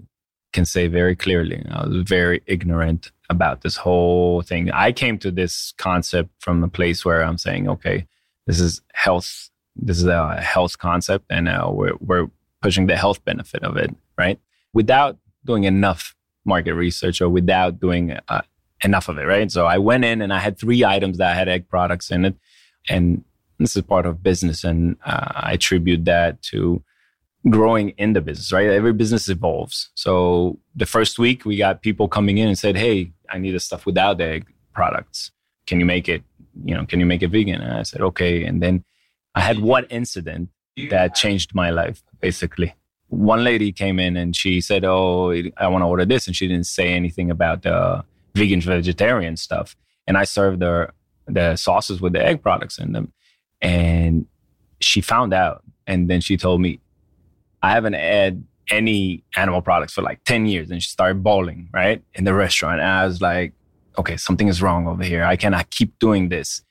can 0.52 0.64
say 0.64 0.88
very 0.88 1.14
clearly, 1.14 1.64
I 1.70 1.86
was 1.86 2.08
very 2.08 2.42
ignorant 2.46 3.12
about 3.30 3.60
this 3.60 3.76
whole 3.76 4.42
thing. 4.42 4.70
I 4.70 4.92
came 4.92 5.18
to 5.18 5.30
this 5.30 5.72
concept 5.76 6.30
from 6.38 6.62
a 6.64 6.68
place 6.68 7.04
where 7.04 7.22
I'm 7.22 7.38
saying, 7.38 7.68
okay, 7.68 8.06
this 8.46 8.60
is 8.60 8.80
health. 8.94 9.50
This 9.76 9.98
is 9.98 10.06
a 10.06 10.40
health 10.40 10.78
concept, 10.78 11.26
and 11.30 11.48
uh, 11.48 11.68
we're, 11.70 11.94
we're 12.00 12.30
pushing 12.62 12.86
the 12.86 12.96
health 12.96 13.24
benefit 13.24 13.62
of 13.62 13.76
it, 13.76 13.94
right? 14.16 14.40
Without 14.72 15.18
doing 15.44 15.64
enough 15.64 16.16
market 16.44 16.74
research 16.74 17.20
or 17.20 17.28
without 17.28 17.78
doing 17.78 18.18
uh, 18.28 18.42
enough 18.82 19.08
of 19.08 19.18
it, 19.18 19.24
right? 19.24 19.52
So 19.52 19.66
I 19.66 19.78
went 19.78 20.04
in 20.04 20.22
and 20.22 20.32
I 20.32 20.38
had 20.38 20.58
three 20.58 20.84
items 20.84 21.18
that 21.18 21.36
had 21.36 21.48
egg 21.48 21.68
products 21.68 22.10
in 22.10 22.24
it, 22.24 22.34
and 22.88 23.22
this 23.58 23.76
is 23.76 23.82
part 23.82 24.06
of 24.06 24.22
business, 24.22 24.64
and 24.64 24.96
uh, 25.04 25.32
I 25.34 25.52
attribute 25.52 26.04
that 26.06 26.40
to 26.42 26.82
growing 27.50 27.90
in 27.90 28.12
the 28.12 28.20
business, 28.20 28.52
right? 28.52 28.68
Every 28.68 28.92
business 28.92 29.28
evolves. 29.28 29.90
So 29.94 30.58
the 30.74 30.86
first 30.86 31.18
week 31.18 31.44
we 31.44 31.56
got 31.56 31.82
people 31.82 32.08
coming 32.08 32.38
in 32.38 32.48
and 32.48 32.58
said, 32.58 32.76
"Hey, 32.76 33.12
I 33.28 33.38
need 33.38 33.52
the 33.52 33.60
stuff 33.60 33.86
without 33.86 34.20
egg 34.20 34.46
products. 34.72 35.30
Can 35.66 35.80
you 35.80 35.86
make 35.86 36.08
it? 36.08 36.22
You 36.64 36.74
know, 36.74 36.86
can 36.86 37.00
you 37.00 37.06
make 37.06 37.22
it 37.22 37.28
vegan?" 37.28 37.60
And 37.60 37.72
I 37.72 37.82
said, 37.82 38.00
"Okay." 38.00 38.44
And 38.44 38.62
then 38.62 38.84
I 39.34 39.40
had 39.40 39.60
one 39.60 39.84
incident 39.90 40.50
that 40.90 41.14
changed 41.14 41.54
my 41.54 41.70
life, 41.70 42.02
basically. 42.20 42.74
One 43.08 43.42
lady 43.42 43.72
came 43.72 43.98
in 43.98 44.16
and 44.16 44.36
she 44.36 44.60
said, 44.60 44.84
"Oh, 44.84 45.32
I 45.56 45.68
want 45.68 45.82
to 45.82 45.86
order 45.86 46.04
this," 46.04 46.26
and 46.26 46.36
she 46.36 46.48
didn't 46.48 46.66
say 46.66 46.92
anything 46.92 47.30
about 47.30 47.62
the 47.62 48.04
vegan 48.34 48.60
vegetarian 48.60 49.36
stuff. 49.36 49.76
And 50.06 50.16
I 50.16 50.24
served 50.24 50.62
her 50.62 50.92
the 51.26 51.56
sauces 51.56 52.00
with 52.00 52.12
the 52.12 52.24
egg 52.24 52.42
products 52.42 52.78
in 52.78 52.92
them, 52.92 53.12
and 53.60 54.26
she 54.80 55.00
found 55.00 55.34
out, 55.34 55.62
and 55.86 56.08
then 56.08 56.20
she 56.20 56.36
told 56.36 56.60
me, 56.60 56.80
"I 57.62 57.70
haven't 57.72 57.94
had 57.94 58.44
any 58.70 59.24
animal 59.36 59.62
products 59.62 59.94
for 59.94 60.02
like 60.02 60.22
ten 60.24 60.46
years," 60.46 60.70
and 60.70 60.82
she 60.82 60.88
started 60.90 61.22
bawling 61.22 61.68
right 61.72 62.02
in 62.14 62.24
the 62.24 62.34
restaurant. 62.34 62.80
And 62.80 62.88
I 62.88 63.06
was 63.06 63.20
like, 63.20 63.52
"Okay, 63.98 64.16
something 64.16 64.48
is 64.48 64.60
wrong 64.62 64.86
over 64.86 65.02
here. 65.02 65.24
I 65.24 65.36
cannot 65.36 65.70
keep 65.70 65.98
doing 65.98 66.28
this. 66.28 66.62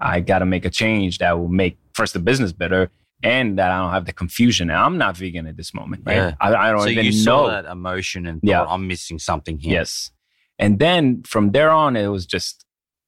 I 0.00 0.20
got 0.20 0.40
to 0.40 0.46
make 0.46 0.64
a 0.64 0.70
change 0.70 1.18
that 1.18 1.38
will 1.38 1.48
make 1.48 1.78
first 1.94 2.12
the 2.14 2.20
business 2.20 2.52
better." 2.52 2.90
And 3.22 3.58
that 3.58 3.70
I 3.70 3.78
don't 3.78 3.92
have 3.92 4.04
the 4.04 4.12
confusion. 4.12 4.68
And 4.68 4.78
I'm 4.78 4.98
not 4.98 5.16
vegan 5.16 5.46
at 5.46 5.56
this 5.56 5.72
moment, 5.72 6.02
right? 6.04 6.16
Yeah. 6.16 6.34
I, 6.42 6.54
I 6.54 6.70
don't 6.72 6.82
So 6.82 6.88
even 6.88 7.06
you 7.06 7.12
know. 7.12 7.16
saw 7.16 7.46
that 7.48 7.64
emotion 7.64 8.26
and 8.26 8.42
thought, 8.42 8.46
Yeah. 8.50 8.64
I'm 8.64 8.86
missing 8.86 9.18
something 9.18 9.58
here. 9.58 9.72
Yes. 9.72 10.10
And 10.58 10.78
then 10.78 11.22
from 11.22 11.52
there 11.52 11.70
on, 11.70 11.96
it 11.96 12.08
was 12.08 12.26
just 12.26 12.63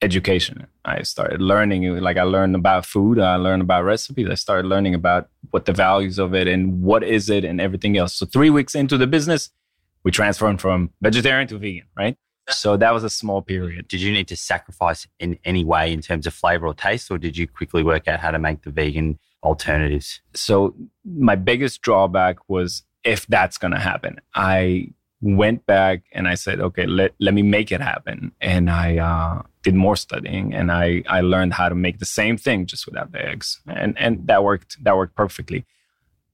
education. 0.07 0.67
I 0.85 1.03
started 1.03 1.41
learning, 1.53 1.81
like 2.09 2.17
I 2.17 2.23
learned 2.23 2.55
about 2.55 2.87
food, 2.87 3.19
I 3.19 3.37
learned 3.37 3.63
about 3.63 3.83
recipes, 3.85 4.29
I 4.31 4.35
started 4.35 4.67
learning 4.69 4.95
about 4.95 5.29
what 5.51 5.65
the 5.67 5.73
values 5.73 6.19
of 6.19 6.35
it 6.41 6.47
and 6.49 6.83
what 6.83 7.03
is 7.03 7.29
it 7.29 7.45
and 7.45 7.61
everything 7.61 7.99
else. 8.01 8.13
So 8.15 8.25
three 8.25 8.51
weeks 8.59 8.75
into 8.75 8.97
the 8.97 9.07
business, 9.07 9.51
we 10.05 10.11
transformed 10.11 10.61
from 10.61 10.91
vegetarian 11.03 11.49
to 11.49 11.59
vegan, 11.59 11.89
right? 11.97 12.17
So 12.49 12.77
that 12.77 12.95
was 12.95 13.03
a 13.03 13.11
small 13.11 13.43
period. 13.43 13.89
Did 13.89 14.01
you 14.01 14.13
need 14.13 14.29
to 14.29 14.37
sacrifice 14.37 15.07
in 15.19 15.39
any 15.45 15.65
way 15.65 15.93
in 15.93 16.01
terms 16.01 16.27
of 16.29 16.35
flavor 16.35 16.67
or 16.67 16.75
taste, 16.75 17.11
or 17.11 17.19
did 17.19 17.37
you 17.37 17.49
quickly 17.49 17.83
work 17.83 18.07
out 18.07 18.21
how 18.21 18.31
to 18.31 18.39
make 18.39 18.63
the 18.63 18.71
vegan 18.71 19.19
alternatives? 19.43 20.21
So 20.35 20.77
my 21.05 21.35
biggest 21.35 21.83
drawback 21.83 22.37
was 22.49 22.85
if 23.03 23.27
that's 23.27 23.59
going 23.59 23.73
to 23.73 23.81
happen. 23.81 24.21
I 24.35 24.91
went 25.21 25.67
back 25.67 26.03
and 26.13 26.29
I 26.29 26.35
said, 26.35 26.61
okay, 26.61 26.87
let, 26.87 27.15
let 27.19 27.35
me 27.35 27.43
make 27.43 27.73
it 27.73 27.81
happen. 27.81 28.33
And 28.41 28.71
I 28.71 28.99
uh, 28.99 29.43
did 29.63 29.75
more 29.75 29.97
studying 29.97 30.55
and 30.55 30.71
I, 30.71 31.03
I 31.09 31.21
learned 31.23 31.55
how 31.55 31.69
to 31.69 31.75
make 31.75 31.99
the 31.99 32.05
same 32.05 32.37
thing 32.37 32.67
just 32.67 32.87
without 32.87 33.13
the 33.13 33.25
eggs. 33.25 33.61
And, 33.67 33.99
and 33.99 34.27
that 34.27 34.45
worked, 34.45 34.83
that 34.85 34.97
worked 34.97 35.17
perfectly. 35.17 35.65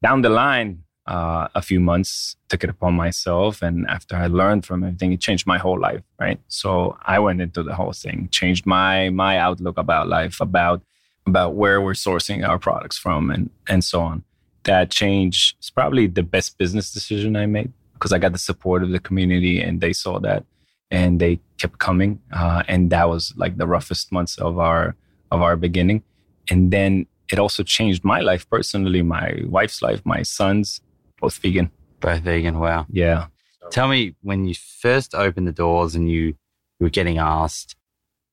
Down 0.03 0.23
the 0.23 0.31
line, 0.31 0.83
uh, 1.07 1.49
a 1.55 1.62
few 1.62 1.81
months, 1.81 2.37
took 2.49 2.62
it 2.62 2.71
upon 2.71 2.95
myself. 2.95 3.62
And 3.62 3.87
after 3.88 4.16
I 4.16 4.27
learned 4.27 4.64
from 4.64 4.85
everything, 4.85 5.12
it 5.12 5.21
changed 5.21 5.47
my 5.47 5.59
whole 5.59 5.79
life, 5.79 6.03
right? 6.18 6.40
So 6.49 6.97
I 7.03 7.18
went 7.18 7.40
into 7.40 7.62
the 7.62 7.75
whole 7.75 7.92
thing, 7.92 8.29
changed 8.31 8.66
my, 8.66 9.11
my 9.11 9.38
outlook 9.38 9.79
about 9.79 10.09
life, 10.09 10.40
about, 10.40 10.83
about 11.27 11.55
where 11.55 11.81
we're 11.81 11.92
sourcing 11.92 12.47
our 12.47 12.59
products 12.59 12.99
from 12.99 13.31
and, 13.31 13.51
and 13.68 13.85
so 13.85 14.01
on. 14.01 14.25
That 14.64 14.90
change 14.90 15.57
is 15.61 15.71
probably 15.71 16.07
the 16.07 16.23
best 16.23 16.57
business 16.57 16.92
decision 16.92 17.35
I 17.37 17.47
made 17.47 17.73
because 18.03 18.12
I 18.12 18.19
got 18.19 18.33
the 18.33 18.38
support 18.38 18.83
of 18.83 18.91
the 18.91 18.99
community 18.99 19.61
and 19.62 19.81
they 19.81 19.93
saw 19.93 20.19
that 20.19 20.45
and 20.91 21.21
they 21.21 21.38
kept 21.59 21.79
coming. 21.79 22.21
Uh, 22.33 22.65
and 22.67 22.91
that 22.91 23.09
was 23.09 23.33
like 23.37 23.59
the 23.59 23.67
roughest 23.69 24.11
months 24.11 24.37
of 24.38 24.59
our 24.59 24.97
of 25.31 25.41
our 25.41 25.55
beginning. 25.55 26.03
And 26.51 26.73
then 26.73 27.07
it 27.31 27.38
also 27.38 27.62
changed 27.62 28.03
my 28.03 28.19
life 28.19 28.51
personally, 28.51 29.03
my 29.03 29.43
wife's 29.47 29.83
life, 29.83 30.05
my 30.05 30.25
sons, 30.25 30.81
both 31.21 31.37
vegan. 31.38 31.71
Both 32.01 32.23
vegan. 32.23 32.59
Wow. 32.59 32.87
Yeah. 32.91 33.27
Tell 33.71 33.87
me 33.87 34.17
when 34.23 34.47
you 34.47 34.55
first 34.57 35.15
opened 35.15 35.47
the 35.47 35.53
doors 35.53 35.95
and 35.95 36.11
you, 36.11 36.23
you 36.23 36.81
were 36.81 36.91
getting 36.91 37.19
asked 37.19 37.77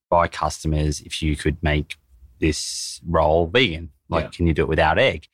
by 0.10 0.28
customers 0.28 1.00
if 1.02 1.22
you 1.22 1.36
could 1.36 1.62
make 1.62 1.96
this 2.40 3.00
roll 3.08 3.46
vegan. 3.46 3.92
Like, 4.10 4.24
Yeah. 4.24 4.30
can 4.32 4.48
you 4.48 4.56
do 4.56 4.64
it 4.64 4.68
without 4.68 4.98
egg? 4.98 5.28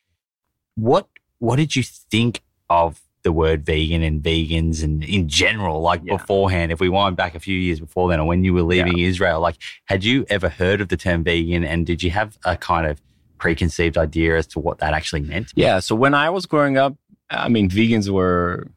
What 0.76 1.08
What 1.40 1.56
did 1.56 1.78
you 1.78 1.84
think 1.84 2.42
of 2.70 3.02
the 3.26 3.32
word 3.34 3.66
vegan 3.66 4.02
and 4.04 4.24
vegans 4.24 4.82
and 4.84 5.04
in 5.04 5.28
general, 5.28 5.82
like 5.82 6.02
Yeah. 6.04 6.16
beforehand? 6.18 6.72
If 6.72 6.80
we 6.80 6.88
wind 6.88 7.18
back 7.18 7.34
a 7.36 7.40
few 7.48 7.58
years 7.68 7.80
before 7.82 8.08
then, 8.10 8.20
or 8.22 8.26
when 8.28 8.44
you 8.46 8.54
were 8.54 8.64
leaving 8.74 8.98
Israel, 9.00 9.40
like, 9.42 9.58
had 9.92 10.04
you 10.06 10.26
ever 10.30 10.48
heard 10.48 10.80
of 10.80 10.88
the 10.88 10.98
term 11.06 11.24
vegan, 11.24 11.64
and 11.66 11.86
did 11.86 12.02
you 12.04 12.12
have 12.12 12.38
a 12.46 12.56
kind 12.56 12.88
of 12.88 13.02
preconceived 13.38 13.98
idea 13.98 14.38
as 14.38 14.48
to 14.54 14.60
what 14.60 14.78
that 14.80 14.94
actually 14.94 15.22
meant? 15.22 15.48
Yeah. 15.56 15.80
So 15.80 15.94
when 15.96 16.14
I 16.14 16.30
was 16.30 16.46
growing 16.46 16.78
up, 16.78 16.96
I 17.30 17.50
mean, 17.50 17.70
vegans 17.70 18.08
were 18.10 18.68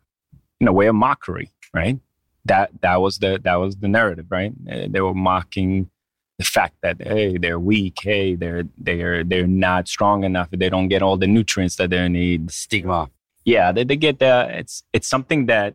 in 0.61 0.66
a 0.66 0.72
way 0.72 0.87
a 0.88 0.92
mockery, 0.92 1.50
right? 1.72 1.98
That 2.44 2.70
that 2.80 3.00
was 3.00 3.18
the 3.18 3.38
that 3.44 3.56
was 3.56 3.76
the 3.76 3.88
narrative, 3.88 4.26
right? 4.30 4.52
Uh, 4.72 4.87
They 4.92 5.00
were 5.00 5.14
mocking 5.14 5.90
the 6.38 6.44
fact 6.44 6.76
that 6.84 6.96
hey, 7.02 7.37
they're 7.37 7.58
weak, 7.72 7.96
hey, 8.02 8.34
they're 8.42 8.64
they're 8.87 9.22
they're 9.30 9.46
not 9.68 9.82
strong 9.88 10.24
enough, 10.24 10.48
they 10.50 10.70
don't 10.74 10.88
get 10.88 11.02
all 11.02 11.16
the 11.18 11.26
nutrients 11.26 11.76
that 11.76 11.90
they 11.90 12.08
need. 12.08 12.50
Stigma. 12.50 13.11
Yeah, 13.48 13.72
they, 13.72 13.84
they 13.84 13.96
get 13.96 14.18
that. 14.18 14.50
It's 14.50 14.82
it's 14.92 15.08
something 15.08 15.46
that 15.46 15.74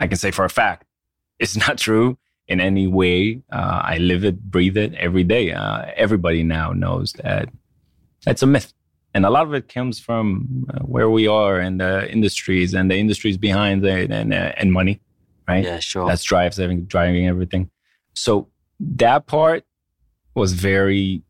I 0.00 0.06
can 0.06 0.16
say 0.16 0.30
for 0.30 0.44
a 0.44 0.50
fact 0.50 0.86
it's 1.38 1.56
not 1.66 1.78
true 1.78 2.18
in 2.46 2.60
any 2.60 2.86
way. 2.86 3.42
Uh, 3.52 3.80
I 3.82 3.98
live 3.98 4.24
it, 4.24 4.50
breathe 4.50 4.76
it 4.76 4.94
every 4.94 5.24
day. 5.24 5.52
Uh, 5.52 5.86
everybody 5.96 6.42
now 6.42 6.72
knows 6.72 7.12
that 7.24 7.48
It's 8.26 8.42
a 8.42 8.46
myth. 8.46 8.72
And 9.16 9.24
a 9.24 9.30
lot 9.30 9.46
of 9.46 9.54
it 9.54 9.68
comes 9.68 10.00
from 10.00 10.66
uh, 10.74 10.80
where 10.80 11.08
we 11.08 11.28
are 11.28 11.60
and 11.60 11.80
the 11.80 12.10
industries 12.10 12.74
and 12.74 12.90
the 12.90 12.96
industries 12.96 13.36
behind 13.36 13.84
it 13.84 14.10
and, 14.10 14.34
uh, 14.34 14.52
and 14.56 14.72
money, 14.72 15.00
right? 15.46 15.64
Yeah, 15.64 15.78
sure. 15.78 16.06
That's 16.08 16.24
drives 16.24 16.58
everything, 16.58 16.86
driving 16.86 17.28
everything. 17.28 17.70
So 18.14 18.48
that 18.80 19.26
part 19.26 19.64
was 20.34 20.52
very, 20.52 21.22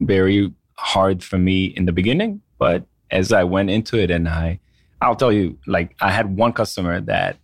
very 0.00 0.52
hard 0.78 1.22
for 1.22 1.38
me 1.38 1.66
in 1.66 1.84
the 1.84 1.92
beginning. 1.92 2.40
But 2.58 2.86
as 3.10 3.32
I 3.32 3.44
went 3.44 3.70
into 3.70 3.98
it 3.98 4.10
and 4.10 4.28
I, 4.28 4.60
I'll 5.00 5.16
tell 5.16 5.32
you, 5.32 5.58
like 5.66 5.96
I 6.00 6.10
had 6.10 6.36
one 6.36 6.52
customer 6.52 7.00
that 7.02 7.36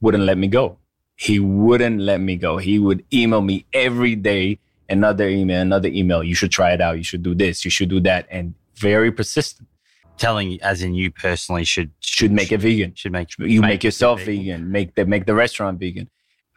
wouldn't 0.00 0.24
let 0.24 0.38
me 0.38 0.48
go. 0.48 0.78
He 1.16 1.38
wouldn't 1.38 2.00
let 2.00 2.20
me 2.20 2.36
go. 2.36 2.56
He 2.56 2.78
would 2.78 3.04
email 3.12 3.42
me 3.42 3.66
every 3.72 4.16
day, 4.16 4.58
another 4.88 5.28
email, 5.28 5.60
another 5.60 5.88
email. 5.88 6.22
You 6.24 6.34
should 6.34 6.50
try 6.50 6.72
it 6.72 6.80
out. 6.80 6.96
You 6.96 7.04
should 7.04 7.22
do 7.22 7.34
this. 7.34 7.64
You 7.64 7.70
should 7.70 7.90
do 7.90 8.00
that. 8.00 8.26
And 8.30 8.54
very 8.74 9.12
persistent. 9.12 9.68
Telling, 10.18 10.60
as 10.62 10.82
in 10.82 10.94
you 10.94 11.10
personally, 11.10 11.64
should 11.64 11.90
Should 12.00 12.32
make 12.32 12.52
it 12.52 12.58
vegan. 12.58 12.94
should 12.94 13.12
make 13.12 13.28
You 13.38 13.60
make, 13.60 13.76
it 13.76 13.84
yourself 13.84 14.22
vegan. 14.22 14.70
Make 14.70 14.94
the 14.94 15.04
make 15.06 15.26
the 15.26 15.34
restaurant 15.34 15.80
vegan. 15.80 16.10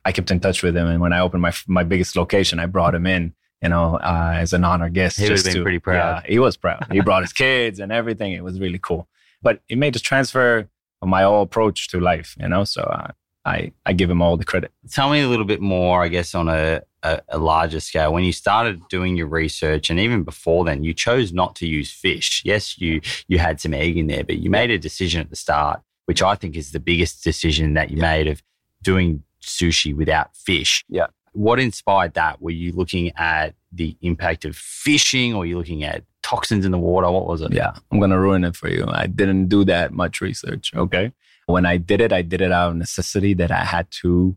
I 0.03 0.11
kept 0.11 0.29
in 0.29 0.39
touch 0.39 0.61
with 0.61 0.75
him, 0.75 0.87
and 0.87 0.99
when 1.01 1.13
I 1.13 1.19
opened 1.19 1.41
my 1.41 1.53
my 1.67 1.83
biggest 1.83 2.15
location, 2.15 2.59
I 2.59 2.65
brought 2.65 2.93
him 2.93 3.07
in, 3.07 3.33
you 3.65 3.69
know, 3.69 3.95
uh, 3.95 4.33
as 4.43 4.53
an 4.53 4.63
honor 4.63 4.89
guest. 4.89 5.17
He 5.19 5.27
been 5.27 5.37
to- 5.37 5.63
pretty 5.63 5.79
proud. 5.79 6.23
Yeah, 6.23 6.31
he 6.33 6.37
was 6.37 6.55
proud. 6.55 6.85
He 6.91 7.01
brought 7.01 7.23
his 7.23 7.33
kids 7.33 7.79
and 7.79 7.91
everything. 7.91 8.31
It 8.31 8.43
was 8.43 8.59
really 8.59 8.79
cool. 8.79 9.07
But 9.41 9.55
it 9.67 9.77
made 9.79 9.93
this 9.95 10.03
transfer 10.03 10.69
of 11.01 11.07
my 11.07 11.23
whole 11.23 11.41
approach 11.41 11.87
to 11.89 11.99
life, 11.99 12.35
you 12.39 12.47
know. 12.47 12.63
So 12.63 12.81
uh, 12.83 13.07
I 13.43 13.71
I 13.87 13.93
give 13.93 14.09
him 14.13 14.21
all 14.21 14.37
the 14.37 14.45
credit. 14.51 14.71
Tell 14.91 15.09
me 15.09 15.21
a 15.21 15.27
little 15.27 15.45
bit 15.53 15.61
more, 15.61 16.03
I 16.03 16.09
guess, 16.09 16.35
on 16.35 16.47
a, 16.47 16.81
a, 17.01 17.21
a 17.29 17.39
larger 17.39 17.79
scale. 17.79 18.13
When 18.13 18.23
you 18.23 18.33
started 18.33 18.81
doing 18.87 19.17
your 19.17 19.27
research, 19.41 19.89
and 19.89 19.99
even 19.99 20.23
before 20.23 20.63
then, 20.63 20.83
you 20.83 20.93
chose 20.93 21.33
not 21.33 21.55
to 21.59 21.65
use 21.65 21.91
fish. 21.91 22.43
Yes, 22.45 22.77
you 22.77 23.01
you 23.27 23.39
had 23.39 23.59
some 23.59 23.73
egg 23.73 23.97
in 23.97 24.07
there, 24.07 24.23
but 24.23 24.37
you 24.43 24.49
made 24.51 24.69
a 24.69 24.77
decision 24.77 25.21
at 25.21 25.29
the 25.31 25.35
start, 25.35 25.81
which 26.05 26.21
I 26.21 26.35
think 26.35 26.55
is 26.55 26.71
the 26.71 26.79
biggest 26.91 27.23
decision 27.23 27.73
that 27.73 27.89
you 27.89 27.97
made 27.97 28.27
of 28.27 28.43
doing 28.83 29.23
sushi 29.41 29.91
without 29.95 30.35
fish. 30.35 30.83
Yeah. 30.87 31.07
What 31.35 31.59
inspired 31.59 32.13
that? 32.15 32.41
Were 32.41 32.51
you 32.51 32.71
looking 32.71 33.11
at 33.17 33.55
the 33.71 33.95
impact 34.01 34.45
of 34.45 34.55
fishing, 34.55 35.33
or 35.33 35.45
you 35.45 35.57
looking 35.57 35.83
at 35.83 36.03
toxins 36.23 36.65
in 36.65 36.71
the 36.71 36.77
water? 36.79 37.11
What 37.11 37.27
was 37.27 37.41
it? 37.41 37.51
Yeah, 37.53 37.73
I'm 37.91 37.99
gonna 37.99 38.19
ruin 38.19 38.43
it 38.45 38.55
for 38.55 38.69
you. 38.69 38.85
I 38.87 39.07
didn't 39.07 39.47
do 39.47 39.65
that 39.65 39.91
much 39.91 40.21
research. 40.21 40.71
Okay, 40.75 41.11
when 41.45 41.65
I 41.65 41.77
did 41.77 41.99
it, 42.01 42.11
I 42.13 42.21
did 42.21 42.41
it 42.41 42.51
out 42.51 42.69
of 42.71 42.75
necessity 42.77 43.33
that 43.35 43.51
I 43.51 43.63
had 43.65 43.87
to 44.01 44.35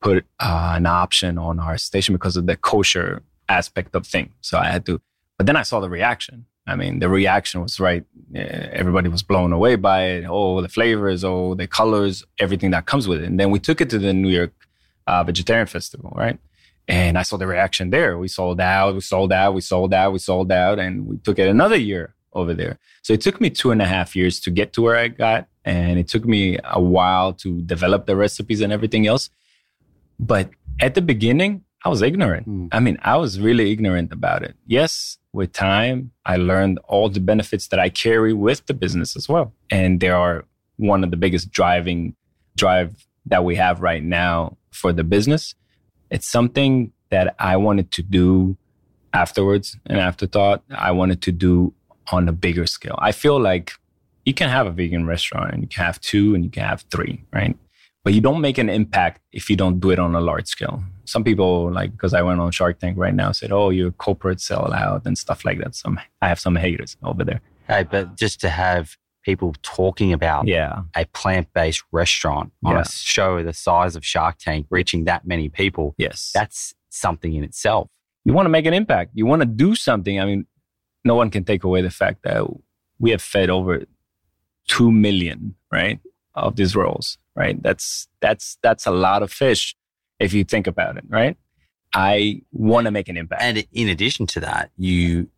put 0.00 0.24
uh, 0.40 0.72
an 0.76 0.86
option 0.86 1.38
on 1.38 1.60
our 1.60 1.78
station 1.78 2.14
because 2.14 2.36
of 2.36 2.46
the 2.46 2.56
kosher 2.56 3.22
aspect 3.48 3.94
of 3.94 4.06
things. 4.06 4.32
So 4.40 4.58
I 4.58 4.66
had 4.66 4.84
to. 4.86 5.00
But 5.38 5.46
then 5.46 5.56
I 5.56 5.62
saw 5.62 5.80
the 5.80 5.88
reaction. 5.88 6.46
I 6.66 6.76
mean, 6.76 6.98
the 6.98 7.08
reaction 7.08 7.62
was 7.62 7.80
right. 7.80 8.04
Eh, 8.34 8.68
Everybody 8.72 9.08
was 9.08 9.22
blown 9.22 9.52
away 9.52 9.76
by 9.76 10.02
it. 10.04 10.24
Oh, 10.28 10.60
the 10.60 10.68
flavors, 10.68 11.24
oh, 11.24 11.54
the 11.54 11.66
colors, 11.66 12.24
everything 12.38 12.70
that 12.72 12.86
comes 12.86 13.08
with 13.08 13.22
it. 13.22 13.26
And 13.26 13.40
then 13.40 13.50
we 13.50 13.58
took 13.58 13.80
it 13.80 13.88
to 13.90 13.98
the 13.98 14.12
New 14.12 14.28
York 14.28 14.52
uh, 15.06 15.24
Vegetarian 15.24 15.66
Festival, 15.66 16.12
right? 16.16 16.38
And 16.88 17.16
I 17.16 17.22
saw 17.22 17.36
the 17.36 17.46
reaction 17.46 17.90
there. 17.90 18.18
We 18.18 18.28
sold 18.28 18.60
out, 18.60 18.94
we 18.94 19.00
sold 19.00 19.32
out, 19.32 19.54
we 19.54 19.60
sold 19.60 19.94
out, 19.94 20.12
we 20.12 20.18
sold 20.18 20.50
out, 20.50 20.78
and 20.78 21.06
we 21.06 21.18
took 21.18 21.38
it 21.38 21.48
another 21.48 21.76
year 21.76 22.14
over 22.32 22.54
there. 22.54 22.78
So 23.02 23.12
it 23.12 23.20
took 23.20 23.40
me 23.40 23.50
two 23.50 23.70
and 23.70 23.80
a 23.80 23.86
half 23.86 24.16
years 24.16 24.40
to 24.40 24.50
get 24.50 24.72
to 24.74 24.82
where 24.82 24.96
I 24.96 25.08
got, 25.08 25.48
and 25.64 25.98
it 25.98 26.08
took 26.08 26.24
me 26.24 26.58
a 26.64 26.80
while 26.80 27.32
to 27.34 27.62
develop 27.62 28.06
the 28.06 28.16
recipes 28.16 28.60
and 28.60 28.72
everything 28.72 29.06
else. 29.06 29.30
But 30.18 30.50
at 30.80 30.94
the 30.94 31.02
beginning, 31.02 31.64
I 31.84 31.88
was 31.88 32.02
ignorant. 32.02 32.44
Hmm. 32.44 32.66
I 32.72 32.80
mean, 32.80 32.98
I 33.02 33.16
was 33.16 33.40
really 33.40 33.70
ignorant 33.70 34.12
about 34.12 34.42
it. 34.42 34.54
Yes, 34.66 35.18
with 35.32 35.52
time, 35.52 36.10
I 36.26 36.36
learned 36.36 36.78
all 36.84 37.08
the 37.08 37.20
benefits 37.20 37.68
that 37.68 37.80
I 37.80 37.88
carry 37.88 38.32
with 38.32 38.66
the 38.66 38.74
business 38.74 39.16
as 39.16 39.28
well. 39.28 39.54
And 39.70 40.00
they 40.00 40.10
are 40.10 40.44
one 40.76 41.04
of 41.04 41.10
the 41.10 41.16
biggest 41.16 41.50
driving 41.50 42.16
drive 42.56 43.06
that 43.26 43.44
we 43.44 43.56
have 43.56 43.80
right 43.80 44.02
now 44.02 44.56
for 44.70 44.92
the 44.92 45.04
business. 45.04 45.54
It's 46.10 46.28
something 46.28 46.92
that 47.10 47.34
I 47.38 47.56
wanted 47.56 47.90
to 47.92 48.02
do 48.02 48.56
afterwards, 49.12 49.76
an 49.86 49.96
afterthought. 49.96 50.62
I 50.70 50.92
wanted 50.92 51.22
to 51.22 51.32
do 51.32 51.74
on 52.12 52.28
a 52.28 52.32
bigger 52.32 52.66
scale. 52.66 52.98
I 52.98 53.12
feel 53.12 53.40
like 53.40 53.72
you 54.24 54.34
can 54.34 54.48
have 54.48 54.66
a 54.66 54.70
vegan 54.70 55.06
restaurant 55.06 55.52
and 55.52 55.62
you 55.62 55.68
can 55.68 55.84
have 55.84 56.00
two 56.00 56.34
and 56.34 56.44
you 56.44 56.50
can 56.50 56.64
have 56.64 56.84
three, 56.90 57.24
right? 57.32 57.56
But 58.02 58.14
you 58.14 58.20
don't 58.20 58.40
make 58.40 58.58
an 58.58 58.68
impact 58.68 59.20
if 59.32 59.50
you 59.50 59.56
don't 59.56 59.78
do 59.78 59.90
it 59.90 59.98
on 59.98 60.14
a 60.14 60.20
large 60.20 60.46
scale. 60.46 60.82
Some 61.04 61.22
people, 61.22 61.70
like, 61.70 61.92
because 61.92 62.14
I 62.14 62.22
went 62.22 62.40
on 62.40 62.50
Shark 62.50 62.78
Tank 62.78 62.96
right 62.96 63.14
now, 63.14 63.32
said, 63.32 63.52
"Oh, 63.52 63.68
you're 63.70 63.88
a 63.88 63.92
corporate 63.92 64.38
sellout 64.38 65.04
and 65.04 65.18
stuff 65.18 65.44
like 65.44 65.58
that." 65.58 65.74
Some 65.74 66.00
I 66.22 66.28
have 66.28 66.40
some 66.40 66.56
haters 66.56 66.96
over 67.02 67.24
there. 67.24 67.40
Hey, 67.68 67.84
but 67.84 68.16
just 68.16 68.40
to 68.40 68.48
have 68.48 68.96
people 69.30 69.54
talking 69.62 70.12
about 70.12 70.42
Yeah, 70.46 70.82
a 71.02 71.04
plant-based 71.20 71.82
restaurant 72.00 72.48
on 72.64 72.74
Yeah. 72.74 72.80
a 72.82 72.84
show 73.16 73.30
the 73.42 73.52
size 73.52 73.94
of 73.98 74.02
Shark 74.04 74.34
Tank, 74.38 74.66
reaching 74.70 75.04
that 75.10 75.26
many 75.26 75.48
people, 75.48 75.86
yes. 75.98 76.30
that's 76.38 76.74
something 76.88 77.32
in 77.38 77.44
itself. 77.44 77.88
you 78.26 78.32
want 78.34 78.46
to 78.46 78.50
make 78.58 78.66
an 78.66 78.74
impact. 78.74 79.08
You 79.14 79.24
want 79.32 79.40
to 79.42 79.50
do 79.66 79.74
something. 79.74 80.20
I 80.22 80.24
mean, 80.30 80.46
no 81.10 81.14
one 81.20 81.30
can 81.30 81.42
take 81.44 81.62
away 81.64 81.80
the 81.88 81.94
fact 82.02 82.18
that 82.28 82.42
we 82.98 83.08
have 83.14 83.22
fed 83.22 83.48
over 83.48 83.84
two 84.68 84.90
million, 84.92 85.54
right, 85.72 85.98
of 86.34 86.50
these 86.56 86.72
rolls, 86.76 87.06
right? 87.34 87.56
That's 87.66 88.08
that's 88.24 88.58
that's 88.62 88.84
a 88.86 88.90
lot 89.06 89.22
of 89.24 89.30
fish 89.32 89.62
if 90.18 90.30
you 90.34 90.42
think 90.52 90.66
about 90.66 90.92
it, 90.98 91.04
right? 91.08 91.36
I 91.94 92.42
want 92.52 92.84
to 92.88 92.90
make 92.90 93.08
an 93.08 93.16
impact. 93.16 93.42
And 93.42 93.56
in 93.72 93.88
addition 93.88 94.26
to 94.34 94.40
that, 94.40 94.70
you 94.76 95.28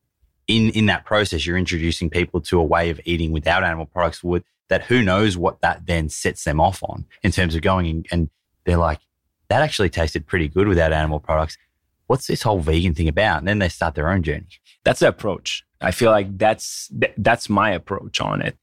in 0.49 0.71
in 0.71 0.87
that 0.87 1.05
process, 1.05 1.47
you're 1.47 1.57
introducing 1.57 2.11
people 2.11 2.41
to 2.43 2.59
a 2.59 2.65
way 2.65 2.91
of 2.91 3.01
eating 3.05 3.33
without 3.33 3.65
animal 3.65 3.87
products. 3.87 4.23
Would 4.25 4.45
that 4.69 4.83
who 4.85 5.03
knows 5.03 5.37
what 5.37 5.61
that 5.61 5.87
then 5.87 6.09
sets 6.09 6.45
them 6.45 6.61
off 6.61 6.83
on 6.83 7.05
in 7.23 7.31
terms 7.31 7.55
of 7.55 7.63
going 7.63 7.87
and, 7.87 8.07
and 8.11 8.31
they're 8.65 8.79
like, 8.79 9.01
that 9.49 9.61
actually 9.63 9.91
tasted 9.91 10.27
pretty 10.27 10.49
good 10.49 10.67
without 10.69 10.93
animal 10.93 11.21
products. 11.21 11.59
What's 12.07 12.27
this 12.27 12.43
whole 12.43 12.61
vegan 12.61 12.95
thing 12.95 13.09
about? 13.09 13.39
And 13.39 13.49
then 13.49 13.59
they 13.59 13.69
start 13.69 13.95
their 13.95 14.11
own 14.11 14.23
journey. 14.23 14.47
that's 14.85 15.01
the 15.01 15.09
approach. 15.09 15.65
I 15.81 15.91
feel 15.91 16.11
like 16.11 16.39
that's 16.39 16.89
th- 16.89 17.15
that's 17.19 17.49
my 17.49 17.71
approach 17.71 18.21
on 18.21 18.41
it. 18.43 18.57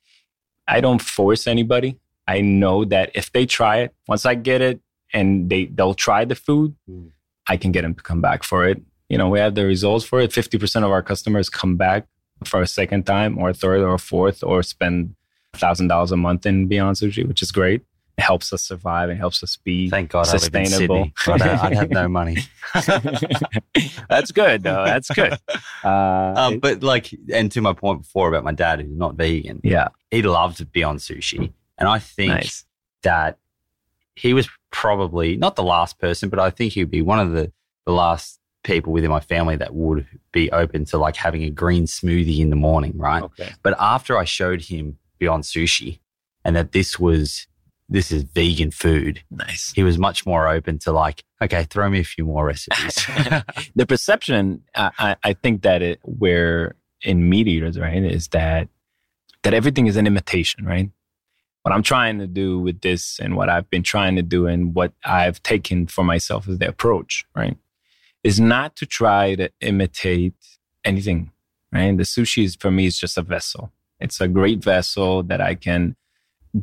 I 0.68 0.82
don't 0.82 1.02
force 1.02 1.48
anybody. 1.48 2.00
I 2.28 2.42
know 2.42 2.86
that 2.86 3.12
if 3.16 3.32
they 3.32 3.46
try 3.46 3.78
it, 3.80 3.96
once 4.08 4.26
I 4.26 4.36
get 4.36 4.62
it 4.62 4.80
and 5.14 5.50
they 5.50 5.66
they'll 5.66 5.96
try 5.96 6.26
the 6.26 6.36
food, 6.36 6.76
Mm. 6.90 7.12
I 7.48 7.58
can 7.58 7.72
get 7.72 7.82
them 7.82 7.96
to 7.96 8.02
come 8.04 8.22
back 8.22 8.44
for 8.44 8.68
it. 8.68 8.82
You 9.10 9.18
know, 9.18 9.28
we 9.30 9.40
have 9.40 9.56
the 9.56 9.66
results 9.66 10.06
for 10.06 10.20
it. 10.22 10.32
Fifty 10.32 10.58
percent 10.58 10.86
of 10.86 10.92
our 10.92 11.02
customers 11.02 11.50
come 11.50 11.76
back 11.76 12.08
for 12.46 12.62
a 12.62 12.68
second 12.68 13.06
time, 13.06 13.38
or 13.38 13.50
a 13.50 13.54
third, 13.54 13.82
or 13.82 13.96
a 13.96 14.00
fourth, 14.00 14.44
or 14.44 14.64
spend 14.64 15.16
thousand 15.54 15.88
dollars 15.88 16.12
a 16.12 16.18
month 16.18 16.46
in 16.46 16.68
Beyond 16.68 16.96
Sushi, 16.98 17.28
which 17.28 17.42
is 17.42 17.52
great. 17.52 17.82
It 18.18 18.22
helps 18.24 18.52
us 18.52 18.64
survive. 18.64 19.10
It 19.10 19.16
helps 19.16 19.42
us 19.44 19.56
be 19.56 19.90
Thank 19.90 20.12
God 20.12 20.28
I 20.28 20.34
live 20.34 20.54
in 20.54 20.66
sustainable. 20.66 21.10
Sydney. 21.18 21.42
I'd, 21.42 21.60
I'd 21.60 21.74
have 21.74 21.90
no 21.90 22.08
money. 22.20 22.38
That's 24.10 24.32
good, 24.32 24.64
though. 24.64 24.84
That's 24.86 25.10
good. 25.10 25.38
Uh, 25.84 26.34
Um, 26.36 26.60
but 26.60 26.84
like, 26.84 27.14
and 27.34 27.52
to 27.54 27.62
my 27.62 27.74
point 27.74 28.02
before 28.02 28.28
about 28.30 28.44
my 28.44 28.52
dad 28.52 28.82
who's 28.82 28.98
not 28.98 29.16
vegan, 29.16 29.62
yeah, 29.64 29.88
he 30.12 30.22
loved 30.22 30.72
Beyond 30.72 31.00
Sushi, 31.00 31.52
and 31.78 31.88
I 31.90 32.00
think 32.00 32.32
nice. 32.32 32.66
that 33.04 33.38
he 34.16 34.34
was 34.34 34.50
probably 34.72 35.38
not 35.38 35.56
the 35.56 35.64
last 35.64 35.98
person, 36.00 36.30
but 36.30 36.40
I 36.40 36.50
think 36.50 36.74
he'd 36.74 36.92
be 36.92 37.02
one 37.02 37.20
of 37.20 37.32
the, 37.32 37.52
the 37.86 37.94
last 37.94 38.39
people 38.64 38.94
within 38.94 39.10
my 39.10 39.20
family 39.20 39.56
that 39.56 39.74
would 39.74 40.06
be 40.32 40.52
open 40.52 40.86
to 40.86 40.98
like 40.98 41.16
having 41.16 41.44
a 41.44 41.50
green 41.50 41.86
smoothie 41.86 42.40
in 42.40 42.50
the 42.50 42.56
morning, 42.56 42.94
right? 42.98 43.24
Okay. 43.24 43.54
But 43.64 43.76
after 43.80 44.18
I 44.18 44.26
showed 44.26 44.62
him 44.62 44.98
Beyond 45.18 45.44
Sushi 45.44 46.00
and 46.44 46.56
that 46.56 46.72
this 46.72 47.00
was 47.00 47.48
this 47.92 48.12
is 48.12 48.24
vegan 48.24 48.70
food, 48.70 49.24
Nice. 49.32 49.74
he 49.74 49.82
was 49.82 49.98
much 49.98 50.26
more 50.26 50.48
open 50.48 50.78
to 50.80 50.92
like, 50.92 51.24
okay, 51.42 51.64
throw 51.64 51.90
me 51.90 52.00
a 52.00 52.04
few 52.04 52.24
more 52.24 52.46
recipes. 52.46 53.04
the 53.76 53.88
perception, 53.88 54.64
I, 54.76 55.16
I, 55.24 55.34
think 55.34 55.64
that 55.64 55.82
it, 55.82 56.00
we're 56.04 56.76
in 57.02 57.28
meat 57.30 57.48
eaters, 57.48 57.80
right, 57.80 58.04
is 58.04 58.28
that 58.30 58.70
that 59.44 59.54
everything 59.54 59.88
is 59.88 59.96
an 59.96 60.06
imitation, 60.06 60.66
right? 60.66 60.92
What 61.64 61.74
I'm 61.74 61.84
trying 61.84 62.20
to 62.20 62.28
do 62.28 62.60
with 62.60 62.82
this 62.82 63.20
and 63.20 63.36
what 63.36 63.50
I've 63.50 63.70
been 63.70 63.84
trying 63.84 64.16
to 64.18 64.22
do 64.22 64.48
and 64.48 64.76
what 64.76 64.94
I've 65.04 65.42
taken 65.42 65.88
for 65.88 66.04
myself 66.04 66.48
as 66.48 66.60
the 66.60 66.68
approach, 66.68 67.26
right, 67.36 67.58
is 68.24 68.40
not 68.40 68.76
to 68.78 68.86
try 68.86 69.36
to 69.36 69.50
imitate 69.62 70.36
anything, 70.84 71.32
right? 71.72 71.96
The 71.96 72.04
sushi 72.04 72.44
is 72.44 72.56
for 72.56 72.72
me 72.72 72.86
is 72.86 73.00
just 73.00 73.18
a 73.18 73.22
vessel. 73.22 73.72
It's 74.00 74.22
a 74.22 74.28
great 74.28 74.64
vessel 74.64 75.24
that 75.24 75.42
I 75.42 75.56
can 75.56 75.96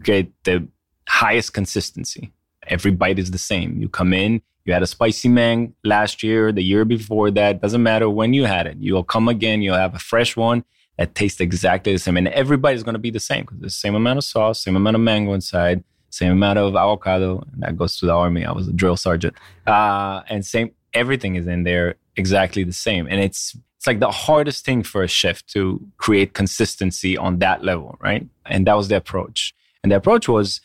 get 0.02 0.28
the 0.44 0.66
highest 1.08 1.52
consistency. 1.52 2.32
Every 2.68 2.90
bite 2.90 3.18
is 3.18 3.30
the 3.30 3.38
same. 3.38 3.80
You 3.80 3.88
come 3.88 4.12
in, 4.12 4.42
you 4.64 4.72
had 4.72 4.82
a 4.82 4.86
spicy 4.86 5.28
mang 5.28 5.74
last 5.84 6.22
year, 6.22 6.50
the 6.50 6.62
year 6.62 6.84
before 6.84 7.30
that, 7.30 7.62
doesn't 7.62 7.82
matter 7.82 8.10
when 8.10 8.32
you 8.32 8.44
had 8.44 8.66
it. 8.66 8.78
You'll 8.80 9.04
come 9.04 9.28
again, 9.28 9.62
you'll 9.62 9.76
have 9.76 9.94
a 9.94 10.00
fresh 10.00 10.36
one 10.36 10.64
that 10.98 11.14
tastes 11.14 11.40
exactly 11.40 11.92
the 11.92 11.98
same. 11.98 12.16
And 12.16 12.28
everybody's 12.28 12.82
going 12.82 12.94
to 12.94 12.98
be 12.98 13.10
the 13.10 13.20
same 13.20 13.42
because 13.42 13.60
the 13.60 13.70
same 13.70 13.94
amount 13.94 14.18
of 14.18 14.24
sauce, 14.24 14.64
same 14.64 14.76
amount 14.76 14.96
of 14.96 15.02
mango 15.02 15.34
inside, 15.34 15.84
same 16.10 16.32
amount 16.32 16.58
of 16.58 16.74
avocado. 16.74 17.44
And 17.52 17.62
that 17.62 17.76
goes 17.76 17.96
to 17.98 18.06
the 18.06 18.12
army. 18.12 18.44
I 18.44 18.52
was 18.52 18.66
a 18.66 18.72
drill 18.72 18.96
sergeant. 18.96 19.34
Uh, 19.66 20.22
and 20.28 20.44
same, 20.44 20.72
everything 20.96 21.36
is 21.36 21.46
in 21.46 21.62
there 21.62 21.94
exactly 22.16 22.64
the 22.64 22.72
same. 22.72 23.06
And 23.06 23.20
it's, 23.20 23.56
it's 23.76 23.86
like 23.86 24.00
the 24.00 24.10
hardest 24.10 24.64
thing 24.64 24.82
for 24.82 25.02
a 25.02 25.08
chef 25.08 25.44
to 25.54 25.80
create 25.98 26.32
consistency 26.32 27.16
on 27.16 27.38
that 27.38 27.62
level, 27.62 27.96
right? 28.00 28.26
And 28.46 28.66
that 28.66 28.76
was 28.76 28.88
the 28.88 28.96
approach. 28.96 29.54
And 29.82 29.92
the 29.92 29.96
approach 29.96 30.28
was 30.28 30.60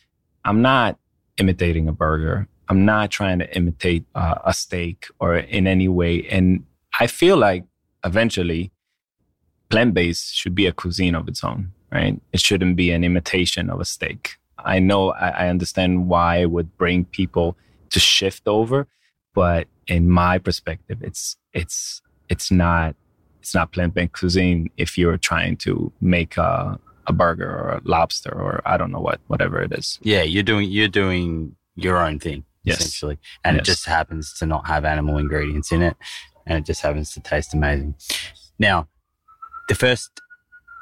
I'm 0.45 0.61
not 0.61 0.97
imitating 1.37 1.87
a 1.87 1.91
burger. 1.91 2.47
I'm 2.69 2.85
not 2.85 3.11
trying 3.11 3.39
to 3.39 3.55
imitate 3.55 4.05
uh, 4.15 4.35
a 4.45 4.53
steak 4.53 5.07
or 5.19 5.35
in 5.35 5.67
any 5.67 5.87
way. 5.87 6.25
And 6.27 6.63
I 6.99 7.07
feel 7.07 7.37
like 7.37 7.65
eventually 8.03 8.71
plant 9.69 9.93
based 9.93 10.35
should 10.35 10.55
be 10.55 10.67
a 10.67 10.71
cuisine 10.71 11.15
of 11.15 11.27
its 11.27 11.43
own, 11.43 11.71
right? 11.91 12.19
It 12.31 12.39
shouldn't 12.39 12.75
be 12.75 12.91
an 12.91 13.03
imitation 13.03 13.69
of 13.69 13.79
a 13.79 13.85
steak. 13.85 14.37
I 14.57 14.79
know 14.79 15.11
I, 15.11 15.29
I 15.29 15.49
understand 15.49 16.07
why 16.07 16.37
it 16.37 16.51
would 16.51 16.77
bring 16.77 17.05
people 17.05 17.57
to 17.89 17.99
shift 17.99 18.47
over, 18.47 18.87
but 19.33 19.67
in 19.87 20.09
my 20.09 20.37
perspective, 20.37 20.99
it's 21.01 21.37
it's 21.53 22.01
it's 22.29 22.51
not 22.51 22.95
it's 23.39 23.53
not 23.55 23.71
plant 23.71 23.93
based 23.93 24.13
cuisine 24.13 24.69
if 24.77 24.97
you're 24.97 25.17
trying 25.17 25.57
to 25.57 25.91
make 26.01 26.37
a 26.37 26.79
a 27.07 27.13
burger 27.13 27.49
or 27.49 27.69
a 27.71 27.81
lobster 27.83 28.31
or 28.31 28.61
I 28.65 28.77
don't 28.77 28.91
know 28.91 28.99
what 28.99 29.19
whatever 29.27 29.61
it 29.61 29.71
is. 29.73 29.99
Yeah, 30.01 30.21
you're 30.23 30.43
doing 30.43 30.69
you're 30.69 30.87
doing 30.87 31.55
your 31.75 31.97
own 31.97 32.19
thing 32.19 32.43
Yes. 32.63 32.79
essentially, 32.81 33.17
and 33.43 33.55
Yes. 33.57 33.61
it 33.61 33.65
just 33.65 33.85
happens 33.85 34.33
to 34.39 34.45
not 34.45 34.67
have 34.67 34.85
animal 34.85 35.17
ingredients 35.17 35.71
in 35.71 35.81
it, 35.81 35.97
and 36.45 36.57
it 36.59 36.65
just 36.65 36.81
happens 36.81 37.11
to 37.13 37.19
taste 37.19 37.53
amazing. 37.55 37.95
Now, 38.59 38.87
the 39.67 39.73
first 39.75 40.11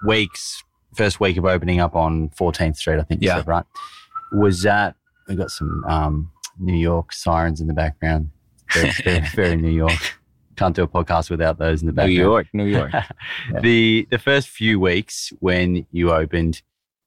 weeks, 0.05 0.61
first 0.95 1.19
week 1.21 1.37
of 1.37 1.45
opening 1.45 1.79
up 1.79 1.95
on 1.95 2.29
14th 2.29 2.75
Street, 2.77 2.99
I 2.99 3.03
think 3.03 3.21
you 3.21 3.27
Yeah. 3.29 3.37
said 3.37 3.47
right, 3.47 3.65
was 4.33 4.61
that 4.63 4.95
we 5.27 5.35
got 5.35 5.51
some 5.51 5.83
um, 5.85 6.31
New 6.59 6.75
York 6.77 7.13
sirens 7.13 7.61
in 7.61 7.67
the 7.67 7.73
background, 7.73 8.29
very, 8.73 8.91
very, 9.03 9.27
very 9.35 9.55
New 9.55 9.71
York. 9.71 10.17
Can't 10.55 10.75
do 10.75 10.83
a 10.83 10.87
podcast 10.87 11.29
without 11.29 11.57
those 11.57 11.81
in 11.81 11.87
the 11.87 11.93
back. 11.93 12.07
New. 12.07 12.15
York, 12.15 12.47
New 12.53 12.65
York. 12.65 12.91
the 13.61 14.07
the 14.11 14.17
first 14.17 14.49
few 14.49 14.79
weeks 14.79 15.31
when 15.39 15.85
you 15.91 16.11
opened, 16.11 16.61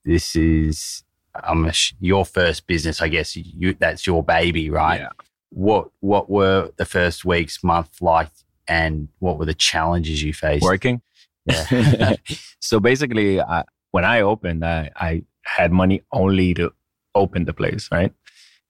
this 0.04 0.34
is 0.34 1.04
um, 1.42 1.70
your 2.00 2.24
first 2.24 2.66
business, 2.66 3.02
I 3.02 3.08
guess. 3.08 3.36
You 3.36 3.74
that's 3.78 4.06
your 4.06 4.22
baby, 4.22 4.70
right? 4.70 5.00
Yeah. 5.00 5.08
What 5.50 5.90
what 6.00 6.30
were 6.30 6.70
the 6.76 6.86
first 6.86 7.24
weeks, 7.24 7.62
month 7.62 8.00
like, 8.00 8.30
and 8.66 9.08
what 9.18 9.38
were 9.38 9.44
the 9.44 9.54
challenges 9.54 10.22
you 10.22 10.32
faced? 10.32 10.62
Working. 10.62 11.02
Yeah. 11.44 12.14
so 12.60 12.80
basically, 12.80 13.40
I, 13.40 13.64
when 13.90 14.04
I 14.04 14.20
opened, 14.22 14.64
I, 14.64 14.90
I 14.96 15.24
had 15.44 15.72
money 15.72 16.02
only 16.12 16.54
to 16.54 16.72
open 17.14 17.44
the 17.44 17.52
place, 17.52 17.88
right? 17.92 18.12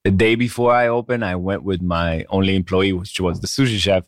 The 0.03 0.11
day 0.11 0.35
before 0.35 0.73
I 0.73 0.87
opened, 0.87 1.23
I 1.23 1.35
went 1.35 1.63
with 1.63 1.81
my 1.81 2.25
only 2.29 2.55
employee, 2.55 2.91
which 2.91 3.19
was 3.21 3.39
the 3.39 3.47
sushi 3.47 3.77
chef, 3.77 4.03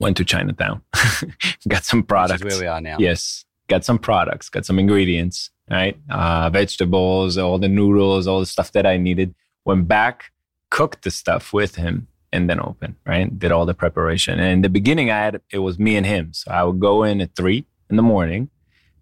went 0.00 0.16
to 0.16 0.24
Chinatown, 0.24 0.80
got 1.68 1.84
some 1.84 2.02
products. 2.02 2.42
is 2.42 2.52
where 2.52 2.60
we 2.60 2.66
are 2.66 2.80
now. 2.80 2.96
Yes, 2.98 3.44
got 3.68 3.84
some 3.84 3.98
products, 3.98 4.48
got 4.48 4.64
some 4.64 4.78
ingredients, 4.78 5.50
right? 5.70 5.98
Uh, 6.08 6.48
vegetables, 6.48 7.36
all 7.36 7.58
the 7.58 7.68
noodles, 7.68 8.26
all 8.26 8.40
the 8.40 8.46
stuff 8.46 8.72
that 8.72 8.86
I 8.86 8.96
needed. 8.96 9.34
Went 9.66 9.88
back, 9.88 10.32
cooked 10.70 11.04
the 11.04 11.10
stuff 11.10 11.52
with 11.52 11.74
him, 11.76 12.08
and 12.32 12.48
then 12.48 12.58
opened, 12.60 12.96
right? 13.06 13.38
Did 13.38 13.52
all 13.52 13.66
the 13.66 13.74
preparation. 13.74 14.40
And 14.40 14.52
in 14.52 14.62
the 14.62 14.70
beginning, 14.70 15.10
I 15.10 15.18
had 15.18 15.40
it 15.50 15.58
was 15.58 15.78
me 15.78 15.96
and 15.96 16.06
him. 16.06 16.32
So 16.32 16.50
I 16.50 16.64
would 16.64 16.80
go 16.80 17.02
in 17.02 17.20
at 17.20 17.36
three 17.36 17.66
in 17.90 17.96
the 17.96 18.02
morning, 18.02 18.48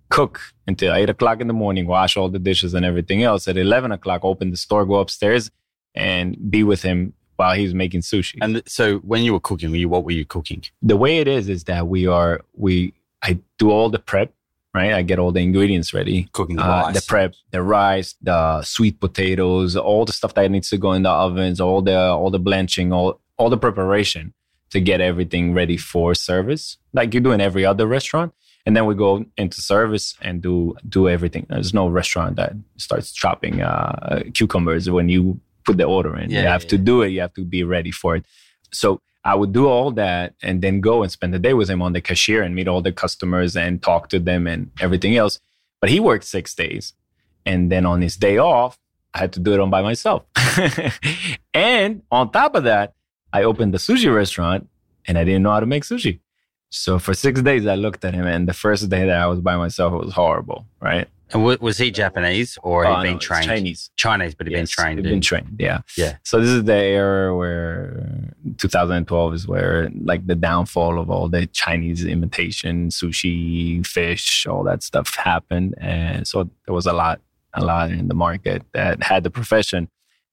cook 0.08 0.40
until 0.66 0.94
eight 0.94 1.10
o'clock 1.10 1.40
in 1.40 1.46
the 1.46 1.54
morning, 1.54 1.86
wash 1.86 2.16
all 2.16 2.28
the 2.28 2.40
dishes 2.40 2.74
and 2.74 2.84
everything 2.84 3.22
else. 3.22 3.46
At 3.46 3.56
11 3.56 3.92
o'clock, 3.92 4.24
open 4.24 4.50
the 4.50 4.56
store, 4.56 4.84
go 4.84 4.96
upstairs, 4.96 5.50
and 5.94 6.36
be 6.50 6.62
with 6.62 6.82
him 6.82 7.12
while 7.36 7.54
he's 7.54 7.74
making 7.74 8.00
sushi 8.02 8.36
And 8.40 8.62
so 8.66 8.98
when 8.98 9.22
you 9.24 9.32
were 9.32 9.40
cooking, 9.40 9.70
were 9.70 9.76
you, 9.76 9.88
what 9.88 10.04
were 10.04 10.12
you 10.12 10.24
cooking? 10.24 10.62
the 10.82 10.96
way 10.96 11.18
it 11.18 11.28
is 11.28 11.48
is 11.48 11.64
that 11.64 11.88
we 11.88 12.06
are 12.06 12.40
we 12.54 12.94
I 13.22 13.38
do 13.58 13.70
all 13.70 13.88
the 13.88 13.98
prep, 14.00 14.32
right? 14.74 14.92
I 14.92 15.02
get 15.02 15.18
all 15.18 15.32
the 15.32 15.40
ingredients 15.40 15.94
ready. 15.94 16.28
Cooking 16.32 16.56
the 16.56 16.64
Uh, 16.64 16.82
rice. 16.86 16.94
the 17.00 17.04
prep, 17.06 17.34
the 17.52 17.62
rice, 17.62 18.14
the 18.20 18.62
sweet 18.62 18.98
potatoes, 19.00 19.76
all 19.76 20.04
the 20.04 20.12
stuff 20.12 20.34
that 20.34 20.50
needs 20.50 20.68
to 20.70 20.76
go 20.78 20.92
in 20.92 21.02
the 21.02 21.10
ovens, 21.10 21.60
all 21.60 21.82
the 21.82 21.96
all 22.18 22.30
the 22.30 22.40
blanching, 22.48 22.92
all 22.92 23.20
all 23.38 23.48
the 23.50 23.58
preparation 23.58 24.32
to 24.70 24.80
get 24.80 25.00
everything 25.00 25.52
ready 25.54 25.76
for 25.76 26.14
service, 26.14 26.78
like 26.92 27.12
you 27.14 27.20
do 27.20 27.30
in 27.32 27.40
every 27.40 27.64
other 27.64 27.86
restaurant. 27.86 28.32
And 28.64 28.76
then 28.76 28.86
we 28.86 28.94
go 28.94 29.24
into 29.36 29.60
service 29.60 30.16
and 30.22 30.40
do 30.42 30.74
do 30.88 31.08
everything. 31.08 31.46
There's 31.48 31.74
no 31.74 31.86
restaurant 31.88 32.36
that 32.36 32.52
starts 32.76 33.12
chopping 33.12 33.60
uh, 33.60 34.22
cucumbers 34.34 34.88
when 34.88 35.08
you 35.08 35.40
put 35.64 35.76
the 35.76 35.84
order 35.84 36.16
in. 36.16 36.30
Yeah, 36.30 36.42
you 36.42 36.46
have 36.48 36.64
yeah, 36.64 36.68
to 36.70 36.76
yeah. 36.76 36.84
do 36.84 37.02
it. 37.02 37.08
You 37.08 37.20
have 37.20 37.34
to 37.34 37.44
be 37.44 37.62
ready 37.62 37.90
for 37.90 38.16
it. 38.16 38.24
So 38.72 39.00
I 39.24 39.34
would 39.34 39.52
do 39.52 39.68
all 39.68 39.90
that 39.92 40.34
and 40.42 40.62
then 40.62 40.80
go 40.80 41.02
and 41.02 41.12
spend 41.12 41.32
the 41.32 41.38
day 41.38 41.54
with 41.54 41.68
him 41.70 41.80
on 41.80 41.92
the 41.92 42.00
cashier 42.00 42.42
and 42.42 42.54
meet 42.54 42.68
all 42.68 42.82
the 42.82 42.92
customers 42.92 43.56
and 43.56 43.82
talk 43.82 44.08
to 44.10 44.18
them 44.18 44.46
and 44.46 44.70
everything 44.80 45.16
else. 45.16 45.38
But 45.80 45.90
he 45.90 46.00
worked 46.00 46.24
six 46.24 46.54
days. 46.54 46.94
And 47.44 47.70
then 47.70 47.86
on 47.86 48.02
his 48.02 48.16
day 48.16 48.38
off, 48.38 48.78
I 49.14 49.18
had 49.18 49.32
to 49.34 49.40
do 49.40 49.52
it 49.52 49.60
all 49.60 49.66
by 49.66 49.82
myself. 49.82 50.24
and 51.54 52.02
on 52.10 52.30
top 52.30 52.54
of 52.54 52.64
that, 52.64 52.94
I 53.32 53.44
opened 53.44 53.74
the 53.74 53.78
sushi 53.78 54.12
restaurant 54.14 54.68
and 55.06 55.18
I 55.18 55.24
didn't 55.24 55.42
know 55.42 55.50
how 55.50 55.60
to 55.60 55.66
make 55.66 55.84
sushi. 55.84 56.20
So 56.70 56.98
for 56.98 57.12
six 57.12 57.42
days, 57.42 57.66
I 57.66 57.74
looked 57.74 58.02
at 58.02 58.14
him, 58.14 58.26
and 58.26 58.48
the 58.48 58.54
first 58.54 58.88
day 58.88 59.04
that 59.04 59.20
I 59.20 59.26
was 59.26 59.40
by 59.40 59.56
myself, 59.56 59.92
it 59.92 60.06
was 60.06 60.14
horrible, 60.14 60.64
right? 60.80 61.06
And 61.32 61.42
wa- 61.44 61.56
was 61.60 61.78
he 61.78 61.90
Japanese 61.90 62.58
or 62.62 62.84
had 62.84 62.92
Oh, 62.92 62.96
he 62.98 63.02
been 63.08 63.12
no, 63.14 63.18
trained? 63.18 63.44
Chinese. 63.46 63.90
Chinese, 63.96 64.34
but 64.34 64.46
he'd 64.46 64.52
Yes, 64.52 64.60
been 64.60 64.66
trained. 64.84 64.98
he'd 64.98 65.06
in- 65.06 65.12
Been 65.12 65.20
trained, 65.20 65.56
yeah. 65.58 65.80
Yeah. 65.96 66.16
So 66.24 66.40
this 66.40 66.48
is 66.50 66.64
the 66.64 66.74
era 66.76 67.36
where 67.36 68.34
2012 68.58 69.34
is 69.34 69.48
where 69.48 69.90
like 70.04 70.26
the 70.26 70.34
downfall 70.34 70.98
of 70.98 71.10
all 71.10 71.28
the 71.28 71.46
Chinese 71.46 72.04
imitation 72.04 72.88
sushi, 72.88 73.84
fish, 73.86 74.46
all 74.46 74.62
that 74.64 74.82
stuff 74.82 75.14
happened, 75.16 75.74
and 75.78 76.26
so 76.26 76.48
there 76.66 76.74
was 76.74 76.86
a 76.86 76.92
lot, 76.92 77.20
a 77.54 77.64
lot 77.64 77.90
in 77.90 78.08
the 78.08 78.14
market 78.14 78.62
that 78.72 79.02
had 79.02 79.24
the 79.24 79.30
profession, 79.30 79.88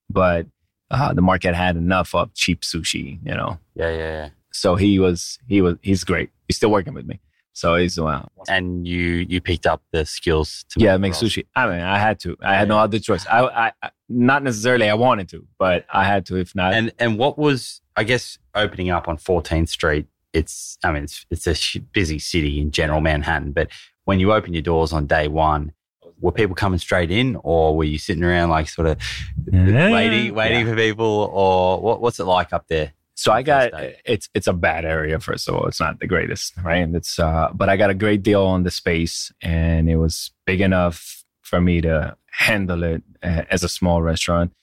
but 0.09 0.47
uh, 0.91 1.13
the 1.13 1.21
market 1.21 1.53
had 1.55 1.75
enough 1.75 2.15
of 2.15 2.33
cheap 2.33 2.61
sushi, 2.61 3.19
you 3.25 3.35
know. 3.35 3.59
yeah, 3.75 3.89
yeah, 3.89 3.97
yeah. 3.97 4.29
So 4.51 4.75
he 4.75 4.97
was, 4.99 5.37
he 5.47 5.61
was, 5.61 5.75
he's 5.81 6.03
great. 6.03 6.31
He's 6.47 6.57
still 6.57 6.71
working 6.71 6.93
with 6.95 7.05
me. 7.05 7.19
So 7.59 7.75
he's 7.75 7.99
uh, 7.99 8.03
wow. 8.03 8.29
And 8.47 8.87
you 8.87 9.25
you 9.27 9.41
picked 9.41 9.67
up 9.67 9.81
the 9.91 10.05
skills 10.05 10.63
to 10.69 10.79
Yeah, 10.79 10.95
make 10.95 11.11
sushi. 11.11 11.45
I 11.57 11.67
mean, 11.67 11.81
I 11.81 11.97
had 11.97 12.17
to. 12.21 12.37
I 12.41 12.55
had 12.55 12.69
no 12.69 12.79
other 12.79 12.99
choice. 12.99 13.27
I, 13.27 13.71
I, 13.83 13.89
not 14.07 14.43
necessarily 14.43 14.89
I 14.89 14.93
wanted 14.93 15.27
to, 15.29 15.45
but 15.57 15.85
I 15.91 16.05
had 16.05 16.25
to. 16.27 16.37
If 16.37 16.55
not, 16.55 16.73
And 16.73 16.93
and 16.99 17.17
what 17.17 17.37
was 17.37 17.81
I 17.97 18.05
guess 18.05 18.37
opening 18.55 18.91
up 18.91 19.09
on 19.09 19.17
14th 19.17 19.67
Street? 19.67 20.07
It's 20.31 20.77
I 20.85 20.93
mean 20.93 21.03
it's 21.03 21.25
it's 21.29 21.47
a 21.47 21.79
busy 21.91 22.17
city 22.17 22.61
in 22.61 22.71
general 22.71 23.01
Manhattan, 23.01 23.51
but 23.51 23.67
when 24.05 24.21
you 24.21 24.31
open 24.31 24.53
your 24.53 24.61
doors 24.61 24.93
on 24.93 25.05
day 25.05 25.27
one, 25.27 25.73
were 26.21 26.31
people 26.31 26.55
coming 26.55 26.79
straight 26.79 27.11
in, 27.11 27.35
or 27.43 27.75
were 27.75 27.83
you 27.83 27.97
sitting 27.97 28.23
around 28.23 28.49
like 28.49 28.69
sort 28.69 28.87
of 28.87 28.97
waiting 29.51 30.33
waiting 30.33 30.65
for 30.65 30.75
people, 30.77 31.29
or 31.33 31.81
what, 31.81 31.99
what's 31.99 32.21
it 32.21 32.25
like 32.25 32.53
up 32.53 32.67
there? 32.69 32.93
So 33.21 33.33
I 33.33 33.41
got 33.43 33.71
it's 34.05 34.29
it's 34.33 34.47
a 34.47 34.53
bad 34.53 34.85
area 34.85 35.19
first 35.19 35.49
of 35.49 35.55
all. 35.55 35.65
It's 35.67 35.81
not 35.81 35.99
the 35.99 36.07
greatest, 36.07 36.53
right? 36.63 36.77
And 36.85 36.95
it's 36.95 37.19
uh 37.19 37.49
but 37.53 37.67
I 37.67 37.75
got 37.75 37.89
a 37.89 37.93
great 37.93 38.23
deal 38.23 38.43
on 38.45 38.63
the 38.63 38.71
space 38.71 39.29
and 39.41 39.89
it 39.89 39.97
was 39.97 40.31
big 40.45 40.61
enough 40.61 41.25
for 41.41 41.59
me 41.59 41.81
to 41.81 42.15
handle 42.31 42.81
it 42.83 43.03
uh, 43.21 43.43
as 43.49 43.61
a 43.63 43.67
small 43.69 44.01
restaurant. 44.01 44.53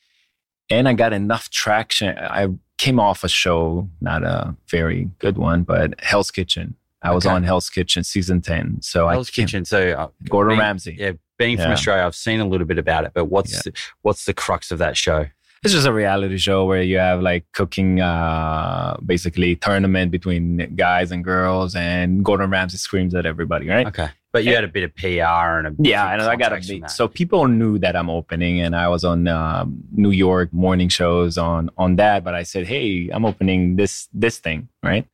And 0.71 0.89
I 0.89 0.95
got 0.95 1.13
enough 1.13 1.51
traction. 1.51 2.17
I 2.19 2.49
came 2.79 2.99
off 2.99 3.25
a 3.25 3.29
show, 3.29 3.91
not 4.01 4.23
a 4.25 4.57
very 4.71 5.11
good 5.19 5.37
one, 5.37 5.63
but 5.63 6.01
Hell's 6.01 6.31
Kitchen. 6.31 6.77
I 7.03 7.11
was 7.15 7.27
Okay. 7.27 7.35
on 7.35 7.43
Hell's 7.43 7.69
Kitchen 7.69 8.05
season 8.05 8.41
10. 8.41 8.79
So 8.81 9.07
Hell's 9.09 9.29
I 9.29 9.33
came, 9.33 9.47
Kitchen. 9.47 9.65
So 9.67 9.91
uh, 9.91 10.09
Gordon 10.31 10.53
being- 10.53 10.61
Ramsay. 10.61 10.97
Yeah, 10.99 11.13
being 11.39 11.59
from 11.59 11.73
Australia, 11.73 12.05
I've 12.05 12.15
seen 12.15 12.41
a 12.41 12.47
little 12.49 12.67
bit 12.67 12.79
about 12.79 13.05
it, 13.05 13.13
but 13.15 13.27
what's 13.27 13.53
Yeah. 13.53 13.61
the, 13.67 13.73
what's 14.03 14.25
the 14.25 14.33
crux 14.35 14.71
of 14.71 14.79
that 14.79 14.97
show? 14.97 15.27
It's 15.65 15.73
just 15.73 15.87
a 15.87 15.93
reality 15.93 16.37
show 16.39 16.65
where 16.65 16.83
you 16.83 16.99
have 16.99 17.23
like 17.23 17.45
cooking, 17.53 18.01
uh, 18.01 18.97
basically 19.05 19.57
tournament 19.57 20.11
between 20.13 20.75
guys 20.77 21.11
and 21.11 21.25
girls, 21.25 21.75
and 21.75 22.25
Gordon 22.25 22.51
Ramsay 22.51 22.77
screams 22.77 23.15
at 23.15 23.27
everybody, 23.27 23.69
right? 23.69 23.87
Okay, 23.87 24.09
but 24.33 24.45
you 24.45 24.51
Yeah. 24.51 24.57
had 24.57 24.65
a 24.65 24.69
bit 24.69 24.85
of 24.85 24.95
PR 24.95 25.59
and 25.59 25.67
a 25.69 25.75
Yeah, 25.79 26.13
and 26.13 26.23
I 26.23 26.37
got 26.37 26.51
to 26.51 26.57
contacts 26.57 26.67
from 26.69 26.77
be 26.77 26.81
that. 26.83 26.91
so 26.91 27.09
people 27.09 27.49
knew 27.49 27.79
that 27.79 27.97
I'm 27.97 28.11
opening, 28.11 28.61
and 28.61 28.77
I 28.77 28.87
was 28.89 29.03
on 29.03 29.27
um, 29.29 29.83
New 29.93 30.11
York 30.13 30.53
morning 30.53 30.89
shows 30.89 31.37
on 31.39 31.71
on 31.77 31.97
that. 31.97 32.23
But 32.23 32.35
I 32.35 32.45
said, 32.45 32.67
hey, 32.67 33.09
I'm 33.13 33.25
opening 33.25 33.77
this 33.77 34.09
this 34.13 34.39
thing, 34.39 34.69
right? 34.85 35.07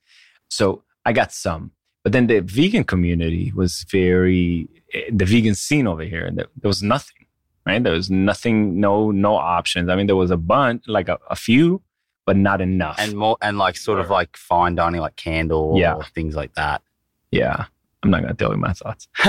So 0.49 0.83
I 1.05 1.13
got 1.13 1.31
some, 1.31 1.71
but 2.03 2.11
then 2.11 2.27
the 2.27 2.41
vegan 2.41 2.83
community 2.83 3.51
was 3.55 3.85
very 3.89 4.67
eh, 4.93 5.09
the 5.11 5.25
vegan 5.25 5.55
scene 5.55 5.87
over 5.87 6.03
here. 6.03 6.29
There, 6.31 6.45
there 6.61 6.69
was 6.69 6.83
nothing, 6.83 7.22
right? 7.65 7.83
There 7.83 7.93
was 7.93 8.09
nothing, 8.09 8.79
no 8.79 9.11
no 9.11 9.35
options. 9.35 9.89
I 9.89 9.95
mean, 9.95 10.07
there 10.07 10.15
was 10.15 10.31
a 10.31 10.37
bunch, 10.37 10.83
like 10.87 11.09
a, 11.09 11.17
a 11.29 11.35
few, 11.35 11.81
but 12.25 12.35
not 12.37 12.61
enough. 12.61 12.97
and 12.99 13.13
more 13.17 13.37
and 13.41 13.57
like 13.57 13.77
sort 13.77 13.99
of 13.99 14.09
like 14.09 14.35
fine 14.37 14.75
dining, 14.75 15.01
like 15.01 15.15
candle, 15.15 15.75
Yeah. 15.77 15.95
or 15.95 16.03
things 16.15 16.35
like 16.35 16.53
that. 16.55 16.81
yeah, 17.31 17.65
I'm 18.03 18.11
not 18.11 18.21
gonna 18.21 18.33
tell 18.33 18.51
you 18.51 18.57
my 18.57 18.73
thoughts, 18.73 19.07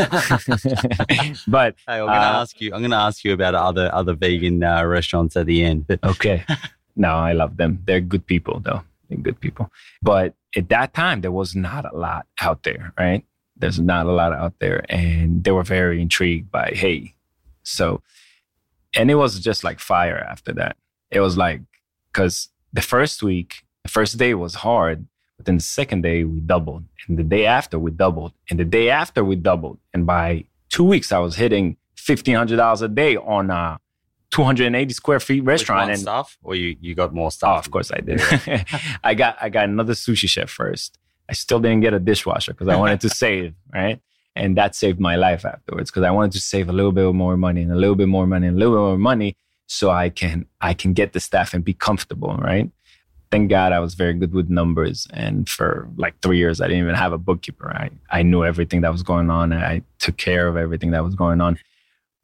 but 1.46 1.74
Hey, 1.86 2.00
I'm 2.00 2.06
gonna 2.06 2.12
Uh, 2.12 2.40
ask 2.42 2.60
you. 2.60 2.72
I'm 2.74 2.82
gonna 2.82 2.96
ask 2.96 3.24
you 3.24 3.32
about 3.32 3.54
other 3.54 3.92
other 3.94 4.14
vegan 4.14 4.62
uh, 4.62 4.84
restaurants 4.84 5.36
at 5.36 5.46
the 5.46 5.64
end. 5.64 5.86
But 5.86 6.00
Okay. 6.12 6.44
no, 6.96 7.10
I 7.14 7.32
love 7.32 7.56
them. 7.56 7.80
They're 7.86 8.00
good 8.00 8.26
people, 8.26 8.60
though. 8.60 8.82
They're 9.08 9.18
good 9.18 9.40
people. 9.40 9.70
But 10.02 10.34
at 10.56 10.68
that 10.70 10.94
time, 10.94 11.20
there 11.20 11.32
was 11.32 11.54
not 11.54 11.84
a 11.92 11.96
lot 11.96 12.26
out 12.40 12.62
there, 12.62 12.92
right? 12.98 13.24
There's 13.56 13.78
not 13.80 14.06
a 14.06 14.12
lot 14.12 14.32
out 14.32 14.54
there. 14.60 14.84
And 14.88 15.44
they 15.44 15.52
were 15.52 15.62
very 15.62 16.00
intrigued 16.02 16.50
by, 16.50 16.72
hey, 16.74 17.14
so, 17.62 18.02
and 18.96 19.10
it 19.10 19.16
was 19.16 19.40
just 19.40 19.64
like 19.64 19.80
fire 19.80 20.18
after 20.18 20.52
that. 20.54 20.76
It 21.10 21.20
was 21.20 21.36
like, 21.36 21.60
because 22.12 22.48
the 22.72 22.82
first 22.82 23.22
week, 23.22 23.64
the 23.82 23.88
first 23.88 24.18
day 24.18 24.34
was 24.34 24.54
hard, 24.54 25.06
but 25.36 25.46
then 25.46 25.56
the 25.56 25.62
second 25.62 26.02
day 26.02 26.24
we 26.24 26.40
doubled. 26.40 26.84
And 27.08 27.18
the 27.18 27.22
day 27.24 27.46
after 27.46 27.78
we 27.78 27.90
doubled. 27.90 28.32
And 28.50 28.58
the 28.58 28.64
day 28.64 28.88
after 28.88 29.24
we 29.24 29.36
doubled. 29.36 29.78
And 29.92 30.06
by 30.06 30.44
two 30.70 30.84
weeks, 30.84 31.12
I 31.12 31.18
was 31.18 31.36
hitting 31.36 31.76
$1,500 31.96 32.82
a 32.82 32.88
day 32.88 33.16
on 33.16 33.50
a 33.50 33.78
280 34.30 34.92
square 34.94 35.20
feet 35.20 35.44
restaurant. 35.44 35.90
and 35.90 36.00
stuff, 36.00 36.38
or 36.42 36.54
you, 36.54 36.76
you 36.80 36.94
got 36.94 37.14
more 37.14 37.30
stuff? 37.30 37.54
Oh, 37.54 37.58
of 37.58 37.70
course 37.70 37.92
I 37.92 38.00
did. 38.00 38.20
I 39.04 39.14
got 39.14 39.36
I 39.40 39.48
got 39.48 39.64
another 39.64 39.92
sushi 39.92 40.28
chef 40.28 40.50
first. 40.50 40.98
I 41.28 41.34
still 41.34 41.60
didn't 41.60 41.80
get 41.80 41.94
a 41.94 42.00
dishwasher 42.00 42.52
because 42.52 42.68
I 42.68 42.76
wanted 42.76 43.00
to 43.02 43.08
save, 43.08 43.54
right? 43.72 44.00
And 44.36 44.56
that 44.56 44.74
saved 44.74 44.98
my 44.98 45.16
life 45.16 45.44
afterwards 45.44 45.90
because 45.90 46.02
I 46.02 46.10
wanted 46.10 46.32
to 46.32 46.40
save 46.40 46.68
a 46.68 46.72
little 46.72 46.92
bit 46.92 47.12
more 47.14 47.36
money 47.36 47.62
and 47.62 47.70
a 47.70 47.76
little 47.76 47.94
bit 47.94 48.08
more 48.08 48.26
money 48.26 48.48
and 48.48 48.56
a 48.56 48.58
little 48.58 48.74
bit 48.74 48.80
more 48.80 48.98
money 48.98 49.36
so 49.66 49.90
I 49.90 50.10
can 50.10 50.46
I 50.60 50.74
can 50.74 50.92
get 50.92 51.12
the 51.12 51.20
staff 51.20 51.54
and 51.54 51.64
be 51.64 51.74
comfortable, 51.74 52.36
right? 52.36 52.70
Thank 53.30 53.50
God 53.50 53.72
I 53.72 53.80
was 53.80 53.94
very 53.94 54.14
good 54.14 54.32
with 54.32 54.48
numbers. 54.48 55.06
And 55.12 55.48
for 55.48 55.88
like 55.96 56.20
three 56.20 56.38
years, 56.38 56.60
I 56.60 56.66
didn't 56.66 56.82
even 56.82 56.94
have 56.94 57.12
a 57.12 57.18
bookkeeper. 57.18 57.70
I, 57.74 57.90
I 58.10 58.22
knew 58.22 58.44
everything 58.44 58.82
that 58.82 58.92
was 58.92 59.02
going 59.02 59.30
on 59.30 59.52
I 59.52 59.82
took 59.98 60.16
care 60.16 60.46
of 60.46 60.56
everything 60.56 60.92
that 60.92 61.02
was 61.02 61.14
going 61.14 61.40
on. 61.40 61.58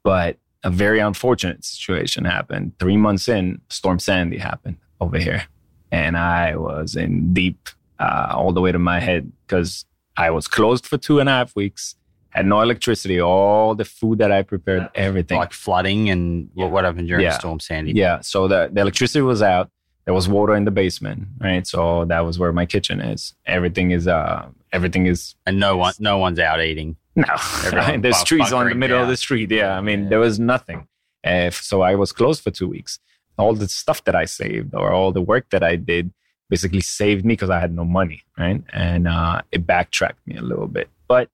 But 0.05 0.37
a 0.63 0.71
very 0.71 1.01
unfortunate 1.01 1.65
situation 1.65 2.25
happened. 2.25 2.79
Three 2.79 2.97
months 2.97 3.29
in, 3.29 3.61
Storm 3.69 3.99
Sandy 3.99 4.39
happened 4.39 4.77
over 5.01 5.19
here. 5.19 5.45
And 5.91 6.17
I 6.17 6.57
was 6.57 6.95
in 6.95 7.33
deep 7.35 7.69
uh, 7.99 8.33
all 8.35 8.53
the 8.53 8.61
way 8.61 8.73
to 8.73 8.79
my 8.79 9.01
head 9.01 9.33
because 9.47 9.85
I 10.17 10.31
was 10.31 10.47
closed 10.47 10.87
for 10.87 10.99
two 10.99 11.19
and 11.19 11.29
a 11.29 11.33
half 11.33 11.57
weeks, 11.57 11.97
had 12.31 12.47
no 12.47 12.61
electricity, 12.61 13.21
all 13.21 13.75
the 13.75 13.85
food 13.85 14.19
that 14.19 14.31
I 14.33 14.43
prepared, 14.43 14.89
everything. 14.95 15.39
like 15.39 15.53
flooding 15.53 16.11
and 16.11 16.49
what, 16.55 16.71
what 16.71 16.85
happened 16.85 17.09
during 17.09 17.25
Yeah. 17.25 17.39
Storm 17.39 17.61
Sandy? 17.61 17.93
Yeah. 17.93 18.21
So 18.21 18.49
the, 18.49 18.71
the 18.73 18.81
electricity 18.81 19.23
was 19.23 19.43
out. 19.43 19.71
There 20.05 20.15
was 20.15 20.29
water 20.29 20.55
in 20.57 20.65
the 20.65 20.71
basement, 20.71 21.29
right? 21.41 21.67
So 21.67 22.05
that 22.07 22.21
was 22.21 22.39
where 22.39 22.53
my 22.53 22.67
kitchen 22.67 23.01
is. 23.01 23.35
Everything 23.47 23.91
is 23.91 24.09
uh 24.09 24.49
everything 24.73 25.07
is 25.07 25.35
And 25.47 25.59
no 25.61 25.77
one, 25.77 25.93
no 25.99 26.19
one's 26.19 26.39
out 26.39 26.61
eating. 26.61 26.97
no. 27.17 27.25
There's 27.99 28.19
bu- 28.19 28.25
trees 28.25 28.53
on 28.53 28.69
the 28.69 28.75
middle 28.75 29.01
of 29.03 29.09
the 29.09 29.17
street. 29.17 29.51
Yeah. 29.51 29.77
I 29.77 29.81
mean, 29.81 30.05
Yeah. 30.05 30.09
there 30.11 30.19
was 30.21 30.39
nothing. 30.39 30.87
Uh, 31.25 31.51
so 31.51 31.83
I 31.83 31.95
was 31.97 32.13
closed 32.13 32.43
for 32.43 32.51
two 32.51 32.69
weeks. 32.69 32.99
All 33.37 33.55
the 33.55 33.69
stuff 33.69 34.05
that 34.05 34.15
I 34.15 34.25
saved 34.25 34.75
or 34.75 34.93
all 34.93 35.13
the 35.13 35.21
work 35.21 35.51
that 35.51 35.63
I 35.63 35.77
did 35.77 36.13
basically 36.49 36.81
saved 36.81 37.25
me 37.25 37.35
because 37.35 37.51
I 37.51 37.61
had 37.61 37.75
no 37.75 37.85
money, 37.85 38.23
right? 38.39 38.63
And 38.73 39.07
uh, 39.07 39.43
it 39.53 39.67
backtracked 39.67 40.27
me 40.27 40.37
a 40.37 40.43
little 40.43 40.67
bit. 40.67 40.89
But 41.09 41.29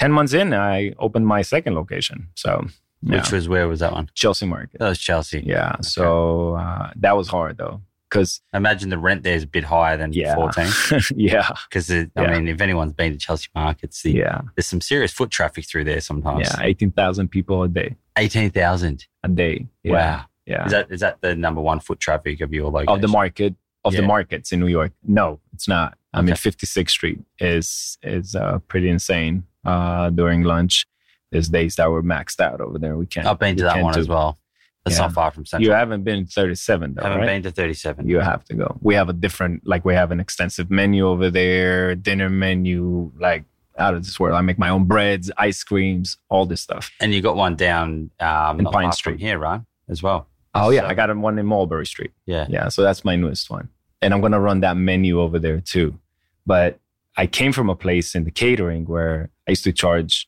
10 0.00 0.10
months 0.12 0.32
in, 0.32 0.52
I 0.54 0.92
opened 0.98 1.26
my 1.26 1.42
second 1.42 1.74
location. 1.74 2.28
So, 2.34 2.66
yeah, 3.02 3.16
Which 3.16 3.30
was 3.32 3.48
where 3.48 3.68
was 3.68 3.80
that 3.80 3.92
one? 3.92 4.08
Chelsea 4.14 4.46
Market. 4.46 4.78
That 4.80 4.88
was 4.88 4.98
Chelsea. 4.98 5.42
Yeah. 5.46 5.76
So 5.82 6.54
uh, 6.56 6.90
that 6.96 7.16
was 7.16 7.28
hard 7.28 7.56
though. 7.58 7.80
Because, 8.08 8.40
I 8.52 8.56
imagine 8.56 8.90
the 8.90 8.98
rent 8.98 9.22
there 9.22 9.36
is 9.36 9.44
a 9.44 9.46
bit 9.46 9.62
higher 9.62 9.96
than 9.96 10.12
yeah. 10.12 10.34
14. 10.34 10.66
yeah. 11.16 11.48
Because, 11.68 11.88
I 11.92 12.08
Yeah. 12.16 12.32
mean, 12.32 12.48
if 12.48 12.60
anyone's 12.60 12.92
been 12.92 13.12
to 13.12 13.18
Chelsea 13.18 13.46
markets, 13.54 14.02
the, 14.02 14.10
Yeah. 14.12 14.40
there's 14.56 14.66
some 14.66 14.80
serious 14.80 15.12
foot 15.12 15.30
traffic 15.30 15.64
through 15.68 15.84
there 15.84 16.00
sometimes. 16.00 16.48
Yeah. 16.50 16.64
18,000 16.64 17.28
people 17.28 17.62
a 17.62 17.68
day. 17.68 17.94
18,000. 18.16 19.06
A 19.22 19.28
day. 19.28 19.68
Yeah. 19.84 19.92
Wow. 19.92 20.24
Yeah. 20.46 20.64
Is 20.66 20.72
that 20.72 20.90
is 20.90 21.00
that 21.00 21.20
the 21.20 21.36
number 21.36 21.60
one 21.60 21.78
foot 21.78 22.00
traffic 22.00 22.40
of 22.40 22.52
your 22.52 22.70
location? 22.70 22.94
of 22.94 23.00
the 23.00 23.08
market 23.08 23.54
of 23.84 23.92
the 23.94 24.02
markets 24.02 24.50
in 24.50 24.58
New 24.60 24.66
York. 24.66 24.92
No, 25.06 25.38
it's 25.54 25.68
not. 25.68 25.96
I 26.12 26.22
mean, 26.22 26.34
56th 26.34 26.90
Street 26.90 27.20
is 27.38 27.96
is 28.02 28.34
uh, 28.34 28.58
pretty 28.66 28.88
insane. 28.88 29.44
Uh, 29.64 30.10
during 30.10 30.42
lunch, 30.42 30.86
there's 31.30 31.48
days 31.48 31.76
that 31.76 31.90
were 31.90 32.02
maxed 32.02 32.40
out 32.40 32.60
over 32.60 32.78
there. 32.78 32.96
We 32.96 33.06
can't. 33.06 33.26
I've 33.26 33.38
been 33.38 33.56
to 33.56 33.64
that 33.64 33.82
one 33.82 33.94
do- 33.94 34.00
as 34.00 34.08
well. 34.08 34.38
That's 34.84 34.96
Yeah. 34.96 35.02
not 35.06 35.12
far 35.12 35.30
from 35.30 35.44
Central. 35.44 35.66
You 35.68 35.74
haven't 35.74 36.04
been 36.04 36.24
to 36.24 36.30
37 36.32 36.94
though, 36.94 37.02
I 37.02 37.08
haven't 37.08 37.18
right? 37.20 37.26
been 37.26 37.42
to 37.42 37.50
37. 37.50 38.08
You 38.08 38.20
have 38.20 38.42
to 38.46 38.54
go. 38.54 38.78
We 38.80 38.94
have 38.94 39.10
a 39.10 39.12
different, 39.12 39.66
like, 39.66 39.84
we 39.84 39.94
have 39.94 40.10
an 40.10 40.20
extensive 40.20 40.70
menu 40.70 41.06
over 41.06 41.30
there, 41.30 41.94
dinner 41.94 42.30
menu, 42.30 43.12
like 43.18 43.44
out 43.78 43.92
of 43.94 44.04
this 44.04 44.18
world. 44.18 44.36
I 44.36 44.40
make 44.40 44.58
my 44.58 44.70
own 44.70 44.84
breads, 44.84 45.30
ice 45.36 45.62
creams, 45.62 46.16
all 46.30 46.46
this 46.46 46.62
stuff. 46.62 46.90
and 46.98 47.12
you 47.12 47.20
got 47.20 47.36
one 47.36 47.56
down 47.56 48.10
um, 48.20 48.58
In 48.60 48.64
Pine 48.66 48.92
Street. 48.92 49.20
here, 49.20 49.38
right? 49.38 49.60
As 49.90 50.02
well. 50.02 50.26
Oh 50.54 50.70
yeah, 50.70 50.80
So- 50.80 50.86
I 50.86 50.94
got 50.94 51.14
one 51.14 51.38
in 51.38 51.44
Mulberry 51.44 51.84
Street. 51.86 52.12
Yeah. 52.24 52.46
Yeah, 52.48 52.68
so 52.68 52.82
that's 52.82 53.04
my 53.04 53.16
newest 53.16 53.50
one. 53.50 53.68
And 54.00 54.14
I'm 54.14 54.20
going 54.20 54.32
to 54.32 54.40
run 54.40 54.60
that 54.60 54.78
menu 54.78 55.20
over 55.20 55.38
there 55.38 55.60
too. 55.60 55.98
But 56.46 56.78
I 57.20 57.26
came 57.26 57.52
from 57.52 57.68
a 57.68 57.76
place 57.76 58.14
in 58.14 58.24
the 58.24 58.30
catering 58.30 58.86
where 58.86 59.28
I 59.46 59.50
used 59.50 59.64
to 59.64 59.72
charge 59.74 60.26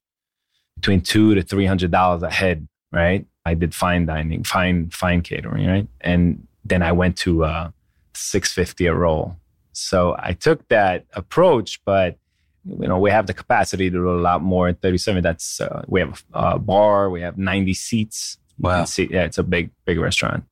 between 0.77 1.01
two 1.01 1.35
to 1.35 1.43
three 1.43 1.65
hundred 1.65 1.91
dollars 1.91 2.23
a 2.23 2.29
head, 2.31 2.69
right? 2.93 3.25
I 3.47 3.55
did 3.55 3.75
fine 3.75 4.05
dining, 4.05 4.45
fine, 4.45 4.91
fine 4.91 5.23
catering, 5.23 5.67
right? 5.67 5.89
And 6.03 6.47
then 6.67 6.83
I 6.83 6.93
went 6.93 7.17
to 7.25 7.45
uh 7.45 7.71
six 8.13 8.53
fifty 8.53 8.85
a 8.85 8.95
roll. 8.95 9.37
So 9.73 10.17
I 10.19 10.35
took 10.35 10.69
that 10.69 11.07
approach, 11.15 11.81
but 11.87 12.19
you 12.67 12.87
know, 12.87 12.99
we 12.99 13.11
have 13.11 13.27
the 13.27 13.33
capacity 13.33 13.89
to 13.89 13.97
do 13.97 14.11
a 14.11 14.21
lot 14.21 14.43
more 14.43 14.69
at 14.69 14.83
37. 14.83 15.23
That's 15.23 15.63
uh, 15.63 15.85
we 15.89 15.99
have 16.01 16.23
a 16.35 16.59
bar, 16.59 17.09
we 17.09 17.23
have 17.23 17.39
90 17.39 17.73
seats. 17.73 18.37
Wow. 18.59 18.85
see, 18.85 19.09
yeah, 19.11 19.25
it's 19.25 19.39
a 19.39 19.43
big, 19.43 19.71
big 19.87 19.99
restaurant, 19.99 20.45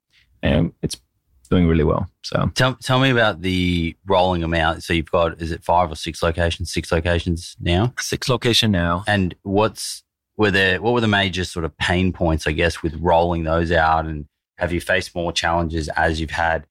and 0.43 0.73
it's 0.81 0.97
doing 1.51 1.67
really 1.67 1.85
well. 1.85 2.09
So 2.23 2.51
Tell, 2.55 2.75
tell 2.77 3.01
me 3.01 3.11
about 3.11 3.43
the 3.43 3.97
rolling 4.07 4.41
them 4.41 4.55
out. 4.55 4.83
So 4.83 4.93
you've 4.93 5.11
got, 5.11 5.43
is 5.43 5.51
it 5.51 5.65
five 5.65 5.91
or 5.91 5.97
six 5.97 6.23
locations? 6.23 6.73
Six 6.73 6.93
locations 6.93 7.57
now? 7.61 7.93
six 7.99 8.29
location 8.29 8.71
now. 8.71 9.05
And 9.07 9.35
what's, 9.43 10.05
were 10.37 10.51
there, 10.51 10.81
what 10.81 10.95
were 10.95 11.01
the 11.01 11.09
major 11.09 11.45
sort 11.45 11.65
of 11.65 11.77
pain 11.77 12.13
points, 12.13 12.47
I 12.47 12.53
guess, 12.53 12.83
with 12.83 12.95
rolling 12.95 13.45
those 13.45 13.73
out? 13.73 14.07
And 14.07 14.27
have 14.59 14.73
you 14.73 14.81
faced 14.81 15.15
more 15.15 15.33
challenges 15.33 15.89
as 15.97 16.21
you've 16.21 16.31
had 16.31 16.67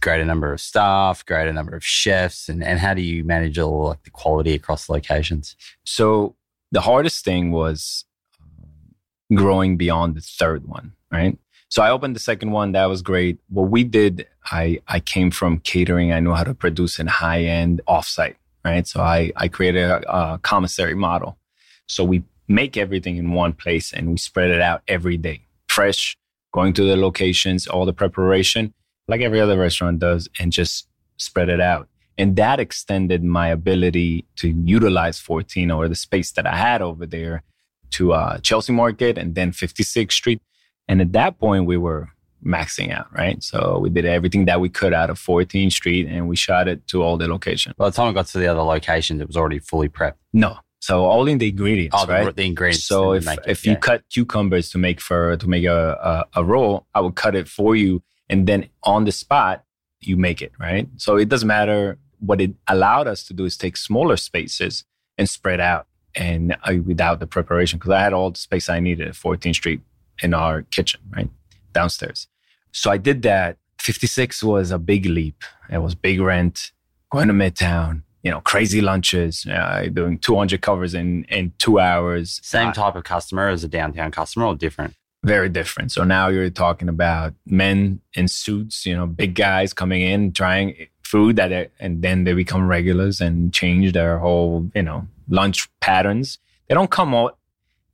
greater 0.00 0.24
number 0.24 0.52
of 0.52 0.60
staff, 0.60 1.24
greater 1.24 1.52
number 1.52 1.74
of 1.74 1.84
chefs? 1.84 2.48
And, 2.48 2.62
and 2.62 2.78
how 2.78 2.92
do 2.92 3.00
you 3.00 3.24
manage 3.24 3.58
all 3.58 3.88
like 3.88 4.02
the 4.04 4.10
quality 4.10 4.52
across 4.54 4.88
locations? 4.88 5.56
So 5.84 6.36
the 6.70 6.82
hardest 6.82 7.24
thing 7.24 7.50
was 7.50 8.04
um, 8.40 9.36
growing 9.36 9.76
beyond 9.76 10.16
the 10.16 10.20
third 10.20 10.66
one, 10.68 10.92
right? 11.10 11.38
So 11.72 11.80
I 11.80 11.88
opened 11.88 12.14
the 12.14 12.20
second 12.20 12.50
one. 12.50 12.72
That 12.72 12.84
was 12.84 13.00
great. 13.00 13.38
What 13.48 13.70
we 13.70 13.82
did, 13.82 14.26
I 14.50 14.82
I 14.88 15.00
came 15.00 15.30
from 15.30 15.58
catering. 15.60 16.12
I 16.12 16.20
know 16.20 16.34
how 16.34 16.44
to 16.44 16.52
produce 16.52 16.98
in 16.98 17.06
high 17.06 17.44
end 17.44 17.80
offsite, 17.88 18.34
right? 18.62 18.86
So 18.86 19.00
I 19.00 19.32
I 19.36 19.48
created 19.48 19.84
a, 19.84 20.34
a 20.34 20.38
commissary 20.42 20.94
model. 20.94 21.38
So 21.86 22.04
we 22.04 22.24
make 22.46 22.76
everything 22.76 23.16
in 23.16 23.32
one 23.32 23.54
place 23.54 23.90
and 23.90 24.10
we 24.10 24.18
spread 24.18 24.50
it 24.50 24.60
out 24.60 24.82
every 24.86 25.16
day, 25.16 25.46
fresh, 25.66 26.14
going 26.52 26.74
to 26.74 26.84
the 26.84 26.94
locations, 26.94 27.66
all 27.66 27.86
the 27.86 27.94
preparation, 27.94 28.74
like 29.08 29.22
every 29.22 29.40
other 29.40 29.56
restaurant 29.58 29.98
does, 29.98 30.28
and 30.38 30.52
just 30.52 30.86
spread 31.16 31.48
it 31.48 31.62
out. 31.62 31.88
And 32.18 32.36
that 32.36 32.60
extended 32.60 33.24
my 33.24 33.48
ability 33.48 34.26
to 34.36 34.48
utilize 34.48 35.18
14 35.18 35.70
or 35.70 35.88
the 35.88 35.94
space 35.94 36.32
that 36.32 36.46
I 36.46 36.54
had 36.54 36.82
over 36.82 37.06
there 37.06 37.44
to 37.92 38.12
uh, 38.12 38.36
Chelsea 38.40 38.74
Market 38.74 39.16
and 39.16 39.34
then 39.34 39.52
56th 39.52 40.12
Street. 40.12 40.42
And 40.88 41.00
at 41.00 41.12
that 41.12 41.38
point, 41.38 41.66
we 41.66 41.76
were 41.76 42.08
maxing 42.44 42.90
out, 42.92 43.06
right? 43.12 43.42
So 43.42 43.78
we 43.78 43.88
did 43.88 44.04
everything 44.04 44.46
that 44.46 44.60
we 44.60 44.68
could 44.68 44.92
out 44.92 45.10
of 45.10 45.18
14th 45.18 45.72
Street 45.72 46.08
and 46.08 46.28
we 46.28 46.34
shot 46.36 46.66
it 46.68 46.86
to 46.88 47.02
all 47.02 47.16
the 47.16 47.28
locations. 47.28 47.74
By 47.76 47.88
the 47.88 47.94
time 47.94 48.08
I 48.08 48.12
got 48.12 48.26
to 48.28 48.38
the 48.38 48.48
other 48.48 48.62
locations, 48.62 49.20
it 49.20 49.26
was 49.28 49.36
already 49.36 49.60
fully 49.60 49.88
prepped. 49.88 50.14
No. 50.32 50.58
So 50.80 51.04
all 51.04 51.28
in 51.28 51.38
the 51.38 51.48
ingredients, 51.50 51.96
Oh, 51.98 52.06
right? 52.08 52.34
the 52.34 52.44
ingredients. 52.44 52.84
So 52.84 53.12
if 53.12 53.28
it, 53.28 53.38
if 53.46 53.64
you 53.64 53.76
cut 53.76 54.02
cucumbers 54.10 54.70
to 54.70 54.78
make 54.78 55.00
for 55.00 55.36
to 55.36 55.48
make 55.48 55.64
a, 55.64 56.26
a 56.34 56.40
a 56.40 56.44
roll, 56.44 56.86
I 56.92 57.00
would 57.00 57.14
cut 57.14 57.36
it 57.36 57.46
for 57.48 57.76
you, 57.76 58.02
and 58.28 58.48
then 58.48 58.68
on 58.82 59.04
the 59.04 59.12
spot 59.12 59.62
you 60.00 60.16
make 60.16 60.42
it 60.42 60.50
right. 60.58 60.88
So 60.96 61.14
it 61.16 61.28
doesn't 61.28 61.46
matter. 61.46 61.98
What 62.18 62.40
it 62.40 62.54
allowed 62.66 63.06
us 63.06 63.22
to 63.28 63.32
do 63.32 63.44
is 63.44 63.56
take 63.56 63.76
smaller 63.76 64.16
spaces 64.16 64.82
and 65.16 65.28
spread 65.28 65.60
out, 65.60 65.86
and 66.16 66.56
uh, 66.64 66.74
without 66.84 67.20
the 67.20 67.28
preparation, 67.28 67.78
because 67.78 67.92
I 67.92 68.00
had 68.00 68.12
all 68.12 68.32
the 68.32 68.38
space 68.40 68.68
I 68.68 68.80
needed 68.80 69.06
at 69.06 69.14
14th 69.14 69.54
Street 69.54 69.82
in 70.22 70.34
our 70.34 70.62
kitchen, 70.62 71.00
right 71.14 71.28
downstairs. 71.72 72.28
So 72.72 72.90
I 72.90 72.96
did 72.96 73.22
that. 73.22 73.56
56 73.78 74.42
was 74.42 74.70
a 74.70 74.78
big 74.78 75.06
leap. 75.06 75.42
It 75.70 75.78
was 75.78 75.94
big 75.94 76.20
rent, 76.20 76.70
going 77.10 77.28
to 77.28 77.34
Midtown. 77.34 78.02
You 78.22 78.30
know, 78.30 78.40
crazy 78.40 78.80
lunches, 78.80 79.44
uh, 79.46 79.88
doing 79.92 80.16
200 80.18 80.60
covers 80.62 80.94
in 80.94 81.24
in 81.24 81.52
two 81.58 81.80
hours. 81.80 82.38
Same 82.44 82.68
Uh, 82.68 82.72
type 82.72 82.94
of 82.94 83.02
customer 83.02 83.48
as 83.48 83.64
a 83.64 83.68
downtown 83.68 84.12
customer 84.12 84.46
or 84.46 84.54
different? 84.54 84.94
very 85.24 85.48
different. 85.48 85.92
So 85.92 86.02
now 86.02 86.26
you're 86.28 86.50
talking 86.50 86.88
about 86.88 87.32
men 87.46 88.00
in 88.14 88.26
suits, 88.26 88.84
you 88.84 88.96
know, 88.96 89.06
big 89.06 89.36
guys 89.36 89.72
coming 89.72 90.02
in 90.02 90.32
trying 90.32 90.88
food 91.04 91.36
that 91.36 91.70
and 91.78 92.02
then 92.02 92.24
they 92.24 92.32
become 92.32 92.66
regulars 92.66 93.20
and 93.20 93.52
change 93.54 93.92
their 93.92 94.18
whole, 94.18 94.68
you 94.74 94.82
know, 94.82 95.06
lunch 95.28 95.68
patterns. 95.80 96.38
They 96.68 96.74
don't 96.74 96.90
come 96.90 97.14
out, 97.14 97.38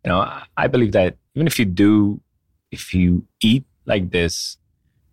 you 0.08 0.14
know, 0.14 0.20
I- 0.56 0.68
believe 0.68 0.92
that 0.92 1.16
even 1.34 1.46
if 1.46 1.58
you 1.58 1.66
do, 1.66 2.20
if 2.70 2.94
you 2.94 3.24
eat 3.42 3.64
like 3.84 4.10
this 4.10 4.56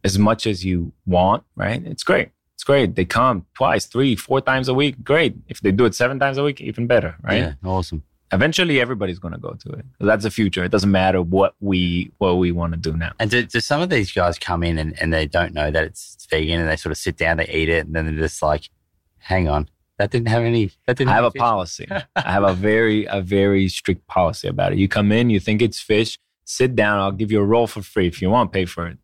as 0.06 0.18
much 0.18 0.48
as 0.48 0.64
you 0.64 0.94
want, 1.06 1.44
right? 1.56 1.82
It's 1.86 2.04
great. 2.04 2.30
It's 2.56 2.64
great. 2.64 2.96
They 2.96 3.04
come 3.06 3.46
twice, 3.56 3.86
three, 3.86 4.16
four 4.16 4.40
times 4.40 4.70
a 4.70 4.74
week. 4.74 4.96
Great. 5.04 5.36
If 5.50 5.60
they 5.60 5.72
do 5.74 5.84
it 5.86 5.94
seven 5.96 6.18
times 6.20 6.38
a 6.38 6.44
week, 6.44 6.62
even 6.62 6.88
better, 6.88 7.18
right? 7.22 7.42
Yeah, 7.42 7.54
awesome. 7.66 8.04
Eventually, 8.32 8.80
everybody's 8.80 9.20
going 9.20 9.34
to 9.34 9.40
go 9.40 9.54
to 9.64 9.70
it. 9.80 9.86
That's 10.00 10.24
the 10.24 10.32
future. 10.32 10.64
It 10.64 10.72
doesn't 10.72 10.92
matter 10.92 11.22
what 11.22 11.56
we 11.60 12.12
what 12.18 12.38
we 12.38 12.52
want 12.54 12.72
to 12.74 12.80
do 12.80 12.96
now. 12.98 13.12
And 13.20 13.30
do, 13.30 13.44
do 13.44 13.60
some 13.60 13.82
of 13.82 13.90
these 13.90 14.12
guys 14.14 14.40
come 14.40 14.64
in 14.64 14.78
and, 14.80 15.00
and 15.02 15.14
they 15.14 15.26
don't 15.28 15.54
know 15.54 15.70
that 15.72 15.84
it's 15.84 16.26
vegan 16.30 16.62
and 16.62 16.70
they 16.70 16.78
sort 16.78 16.92
of 16.92 16.98
sit 16.98 17.18
down, 17.18 17.38
they 17.38 17.50
eat 17.50 17.70
it, 17.70 17.86
and 17.86 17.94
then 17.96 18.06
they're 18.06 18.24
just 18.28 18.42
like, 18.42 18.70
hang 19.18 19.48
on, 19.50 19.70
that 19.98 20.12
didn't 20.12 20.28
have 20.28 20.44
any. 20.44 20.72
That 20.88 20.98
didn't. 20.98 21.12
I 21.12 21.16
have 21.16 21.24
a 21.26 21.32
fish." 21.32 21.40
policy. 21.40 21.88
I 22.16 22.32
have 22.32 22.44
a 22.44 22.54
very 22.54 23.06
a 23.06 23.22
very 23.22 23.68
strict 23.68 24.06
policy 24.08 24.48
about 24.48 24.74
it. 24.74 24.78
You 24.78 24.88
come 24.88 25.12
in, 25.12 25.30
you 25.30 25.40
think 25.40 25.62
it's 25.62 25.80
fish, 25.80 26.20
sit 26.46 26.76
down. 26.76 27.00
I'll 27.00 27.12
give 27.12 27.32
you 27.32 27.40
a 27.40 27.46
roll 27.46 27.68
for 27.68 27.82
free. 27.82 28.08
If 28.08 28.22
you 28.22 28.30
want, 28.30 28.52
pay 28.52 28.66
for 28.66 28.88
it. 28.88 28.98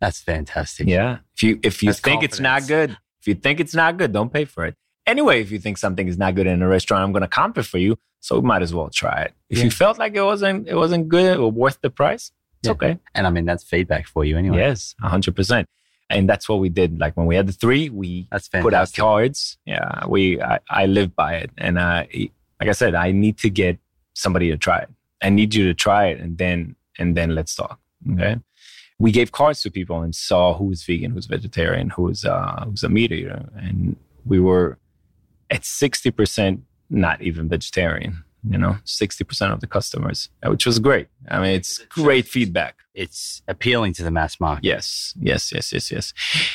That's 0.00 0.20
fantastic. 0.20 0.86
Yeah. 0.86 1.18
If 1.36 1.42
you 1.42 1.60
if 1.62 1.82
you 1.82 1.88
That's 1.90 2.00
think 2.00 2.22
it's 2.22 2.40
not 2.40 2.66
good, 2.68 2.96
if 3.20 3.26
you 3.28 3.34
think 3.34 3.60
it's 3.60 3.74
not 3.74 3.96
good, 3.96 4.12
don't 4.12 4.32
pay 4.32 4.44
for 4.44 4.64
it. 4.66 4.74
Anyway, 5.06 5.40
if 5.40 5.50
you 5.50 5.58
think 5.58 5.76
something 5.78 6.08
is 6.08 6.16
not 6.18 6.34
good 6.34 6.46
in 6.46 6.62
a 6.62 6.68
restaurant, 6.68 7.02
I'm 7.04 7.12
going 7.12 7.22
to 7.22 7.28
comp 7.28 7.58
it 7.58 7.64
for 7.64 7.78
you. 7.78 7.98
So 8.20 8.38
we 8.38 8.46
might 8.46 8.62
as 8.62 8.72
well 8.72 8.88
try 8.88 9.22
it. 9.22 9.34
If 9.50 9.58
Yeah. 9.58 9.64
you 9.64 9.70
felt 9.70 9.98
like 9.98 10.14
it 10.14 10.22
wasn't 10.22 10.66
it 10.68 10.74
wasn't 10.76 11.08
good 11.08 11.36
or 11.38 11.50
worth 11.50 11.78
the 11.82 11.90
price, 11.90 12.32
it's 12.60 12.66
Yeah. 12.68 12.72
okay. 12.72 12.98
And 13.14 13.26
I 13.26 13.30
mean, 13.30 13.44
that's 13.44 13.62
feedback 13.64 14.06
for 14.06 14.24
you 14.24 14.36
anyway. 14.38 14.58
Yes, 14.58 14.94
hundred 15.00 15.36
percent. 15.36 15.68
And 16.10 16.28
that's 16.28 16.48
what 16.48 16.60
we 16.60 16.68
did. 16.68 16.98
Like 16.98 17.16
when 17.16 17.26
we 17.26 17.34
had 17.34 17.46
the 17.46 17.52
three, 17.52 17.88
we 17.88 18.28
That's 18.30 18.48
put 18.48 18.74
out 18.74 18.92
cards. 18.92 19.56
Yeah, 19.64 20.06
we 20.06 20.40
I, 20.40 20.60
I 20.68 20.86
live 20.86 21.16
by 21.16 21.34
it, 21.36 21.50
and 21.56 21.78
uh, 21.78 22.04
like 22.60 22.68
I 22.68 22.72
said, 22.72 22.94
I 22.94 23.10
need 23.10 23.38
to 23.38 23.50
get 23.50 23.78
somebody 24.14 24.50
to 24.50 24.56
try 24.56 24.78
it. 24.78 24.90
I 25.22 25.30
need 25.30 25.54
you 25.54 25.66
to 25.66 25.74
try 25.74 26.06
it, 26.06 26.20
and 26.20 26.36
then 26.36 26.76
and 26.98 27.16
then 27.16 27.34
let's 27.34 27.54
talk. 27.54 27.80
Okay. 28.12 28.36
We 28.98 29.10
gave 29.10 29.32
cards 29.32 29.62
to 29.62 29.70
people 29.70 30.02
and 30.02 30.14
saw 30.14 30.54
who 30.54 30.64
was 30.64 30.84
vegan, 30.84 31.10
who's 31.10 31.26
vegetarian, 31.26 31.90
who's 31.90 32.24
uh, 32.24 32.64
who's 32.66 32.84
a 32.84 32.88
meat 32.88 33.10
eater, 33.10 33.48
and 33.56 33.96
we 34.24 34.38
were 34.38 34.78
at 35.50 35.64
sixty 35.64 36.10
percent 36.10 36.62
not 36.90 37.22
even 37.22 37.48
vegetarian. 37.48 38.24
You 38.48 38.58
know, 38.58 38.76
sixty 38.84 39.24
percent 39.24 39.52
of 39.52 39.60
the 39.60 39.66
customers, 39.66 40.28
uh, 40.42 40.50
which 40.50 40.66
was 40.66 40.78
great. 40.78 41.08
I 41.28 41.40
mean, 41.40 41.54
it's 41.54 41.78
great 41.86 42.26
feedback. 42.26 42.76
It's 42.94 43.42
appealing 43.48 43.92
to 43.94 44.04
the 44.04 44.10
mass 44.10 44.38
market. 44.38 44.64
Yes, 44.64 45.14
yes, 45.18 45.52
yes, 45.52 45.72
yes, 45.72 45.90
yes. 45.90 46.12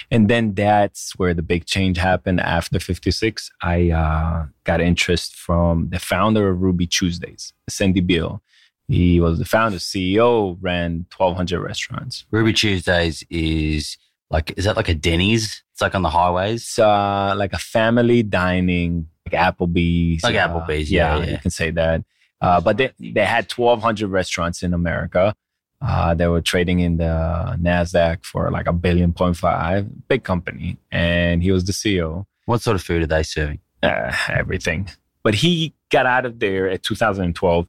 And 0.09 0.29
then 0.29 0.53
that's 0.53 1.17
where 1.17 1.33
the 1.33 1.41
big 1.41 1.65
change 1.65 1.97
happened 1.97 2.39
after 2.39 2.79
56. 2.79 3.51
I 3.61 3.89
uh, 3.89 4.45
got 4.63 4.79
interest 4.79 5.35
from 5.35 5.89
the 5.89 5.99
founder 5.99 6.49
of 6.49 6.61
Ruby 6.61 6.87
Tuesdays, 6.87 7.53
Sandy 7.67 8.01
Beall. 8.01 8.41
He 8.87 9.19
was 9.19 9.37
the 9.37 9.45
founder, 9.45 9.77
CEO, 9.77 10.57
ran 10.61 11.05
1,200 11.15 11.59
restaurants. 11.61 12.25
Ruby 12.31 12.53
Tuesdays 12.53 13.23
is 13.29 13.97
like, 14.31 14.53
is 14.57 14.65
that 14.65 14.77
like 14.77 14.89
a 14.89 14.95
Denny's? 14.95 15.63
It's 15.79 15.81
like 15.81 15.95
on 15.95 16.01
the 16.01 16.09
highways. 16.09 16.63
It's 16.63 16.77
uh, 16.77 17.33
like 17.37 17.53
a 17.53 17.57
family 17.57 18.21
dining, 18.21 19.07
like 19.25 19.39
Applebee's. 19.39 20.25
Like 20.25 20.35
uh, 20.35 20.49
Applebee's, 20.49 20.91
yeah, 20.91 21.19
yeah. 21.19 21.31
you 21.31 21.37
can 21.37 21.51
say 21.51 21.71
that. 21.71 22.03
Uh, 22.41 22.59
but 22.59 22.75
they, 22.75 22.91
they 22.99 23.23
had 23.23 23.49
1,200 23.49 24.09
restaurants 24.09 24.61
in 24.61 24.73
America. 24.73 25.33
Uh, 25.81 26.13
they 26.13 26.27
were 26.27 26.41
trading 26.41 26.81
in 26.81 26.97
the 26.97 27.57
NASDAQ 27.61 28.25
for 28.25 28.51
like 28.51 28.67
a 28.67 28.73
billion 28.73 29.13
point 29.13 29.37
five, 29.37 29.87
big 30.09 30.25
company. 30.25 30.75
And 30.91 31.41
he 31.41 31.53
was 31.53 31.63
the 31.63 31.71
CEO, 31.71 32.25
What 32.43 32.61
sort 32.61 32.75
of 32.75 32.83
food 32.83 33.03
are 33.03 33.07
they 33.07 33.23
serving? 33.23 33.61
uh, 33.81 34.11
everything. 34.27 34.89
But 35.23 35.35
he 35.35 35.73
got 35.91 36.05
out 36.05 36.25
of 36.25 36.39
there 36.39 36.67
at 36.67 36.83
2012 36.83 37.67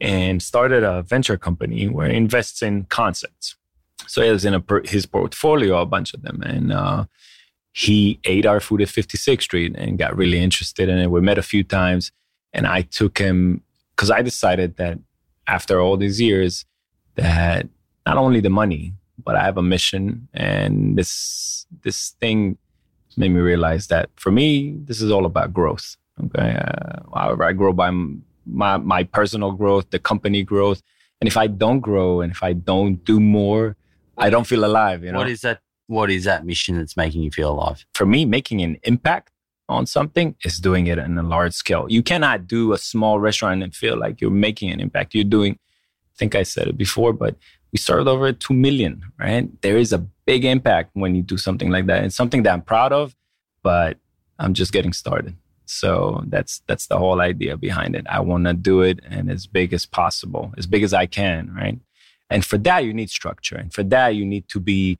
and 0.00 0.42
started 0.42 0.82
a 0.82 1.02
venture 1.02 1.38
company 1.38 1.86
where 1.86 2.08
he 2.08 2.16
invests 2.16 2.60
in 2.60 2.86
concepts. 2.86 3.54
So 4.08 4.20
he 4.20 4.26
has 4.26 4.44
in 4.44 4.54
a, 4.54 4.64
his 4.84 5.06
portfolio 5.06 5.80
a 5.80 5.86
bunch 5.86 6.12
of 6.12 6.22
them. 6.22 6.42
And 6.42 6.72
uh, 6.72 7.04
he 7.72 8.20
ate 8.24 8.46
our 8.46 8.60
food 8.60 8.82
at 8.82 8.88
56th 8.88 9.42
Street 9.42 9.74
and 9.76 9.98
got 9.98 10.16
really 10.16 10.38
interested 10.38 10.88
in 10.88 10.98
it. 10.98 11.10
We 11.10 11.20
met 11.20 11.38
a 11.38 11.42
few 11.42 11.64
times 11.64 12.12
and 12.52 12.66
I 12.66 12.82
took 12.82 13.18
him 13.18 13.62
because 13.96 14.10
I 14.10 14.22
decided 14.22 14.76
that 14.76 14.98
after 15.46 15.80
all 15.80 15.96
these 15.96 16.20
years, 16.20 16.64
that 17.16 17.68
not 18.06 18.16
only 18.16 18.40
the 18.40 18.50
money, 18.50 18.94
but 19.22 19.36
I 19.36 19.44
have 19.44 19.56
a 19.56 19.62
mission, 19.62 20.28
and 20.32 20.96
this 20.96 21.66
this 21.82 22.10
thing 22.20 22.58
made 23.16 23.30
me 23.30 23.40
realize 23.40 23.86
that 23.88 24.10
for 24.16 24.30
me, 24.30 24.76
this 24.84 25.00
is 25.00 25.10
all 25.10 25.26
about 25.26 25.52
growth. 25.52 25.96
Okay, 26.24 26.56
uh, 26.56 27.00
I 27.14 27.52
grow 27.52 27.72
by 27.72 27.90
my 28.46 28.76
my 28.78 29.04
personal 29.04 29.52
growth, 29.52 29.90
the 29.90 29.98
company 29.98 30.42
growth, 30.42 30.82
and 31.20 31.28
if 31.28 31.36
I 31.36 31.46
don't 31.46 31.80
grow 31.80 32.20
and 32.20 32.32
if 32.32 32.42
I 32.42 32.52
don't 32.52 33.04
do 33.04 33.20
more, 33.20 33.76
I 34.18 34.30
don't 34.30 34.46
feel 34.46 34.64
alive. 34.64 35.04
You 35.04 35.12
know, 35.12 35.18
What 35.18 35.30
is 35.30 35.42
that? 35.42 35.60
What 35.92 36.10
is 36.10 36.24
that 36.24 36.46
mission 36.46 36.78
that's 36.78 36.96
making 36.96 37.22
you 37.22 37.30
feel 37.30 37.50
alive? 37.50 37.84
for 37.92 38.06
me, 38.06 38.24
making 38.24 38.62
an 38.62 38.78
impact 38.82 39.30
on 39.68 39.84
something 39.84 40.34
is 40.42 40.58
doing 40.58 40.86
it 40.86 40.98
on 40.98 41.18
a 41.18 41.22
large 41.22 41.52
scale. 41.52 41.86
You 41.88 42.02
cannot 42.02 42.46
do 42.46 42.72
a 42.72 42.78
small 42.78 43.20
restaurant 43.20 43.62
and 43.62 43.74
feel 43.74 43.96
like 43.98 44.18
you're 44.20 44.30
making 44.48 44.70
an 44.70 44.80
impact. 44.80 45.14
You're 45.14 45.32
doing, 45.38 45.52
I 45.52 46.14
think 46.16 46.34
I 46.34 46.44
said 46.44 46.66
it 46.68 46.78
before, 46.78 47.12
but 47.12 47.36
we 47.72 47.78
started 47.78 48.08
over 48.08 48.28
at 48.28 48.40
2 48.40 48.54
million, 48.54 49.04
right? 49.18 49.44
There 49.60 49.76
is 49.76 49.92
a 49.92 49.98
big 50.24 50.46
impact 50.46 50.90
when 50.94 51.14
you 51.14 51.22
do 51.22 51.36
something 51.36 51.68
like 51.68 51.86
that. 51.88 52.04
It's 52.04 52.16
something 52.16 52.42
that 52.44 52.54
I'm 52.54 52.62
proud 52.62 52.94
of, 52.94 53.14
but 53.62 53.98
I'm 54.38 54.54
just 54.54 54.72
getting 54.72 54.94
started. 54.94 55.36
So 55.66 56.24
that's 56.26 56.62
that's 56.66 56.86
the 56.86 56.98
whole 56.98 57.20
idea 57.20 57.58
behind 57.58 57.96
it. 57.96 58.06
I 58.08 58.20
want 58.20 58.46
to 58.46 58.54
do 58.54 58.80
it 58.80 59.00
and 59.06 59.30
as 59.30 59.46
big 59.46 59.74
as 59.74 59.84
possible, 59.84 60.54
as 60.56 60.66
big 60.66 60.82
as 60.84 60.94
I 60.94 61.04
can, 61.04 61.52
right? 61.54 61.78
And 62.30 62.44
for 62.44 62.56
that 62.58 62.84
you 62.86 62.94
need 62.94 63.10
structure. 63.10 63.56
And 63.56 63.72
for 63.72 63.82
that 63.84 64.16
you 64.16 64.24
need 64.24 64.48
to 64.48 64.58
be 64.58 64.98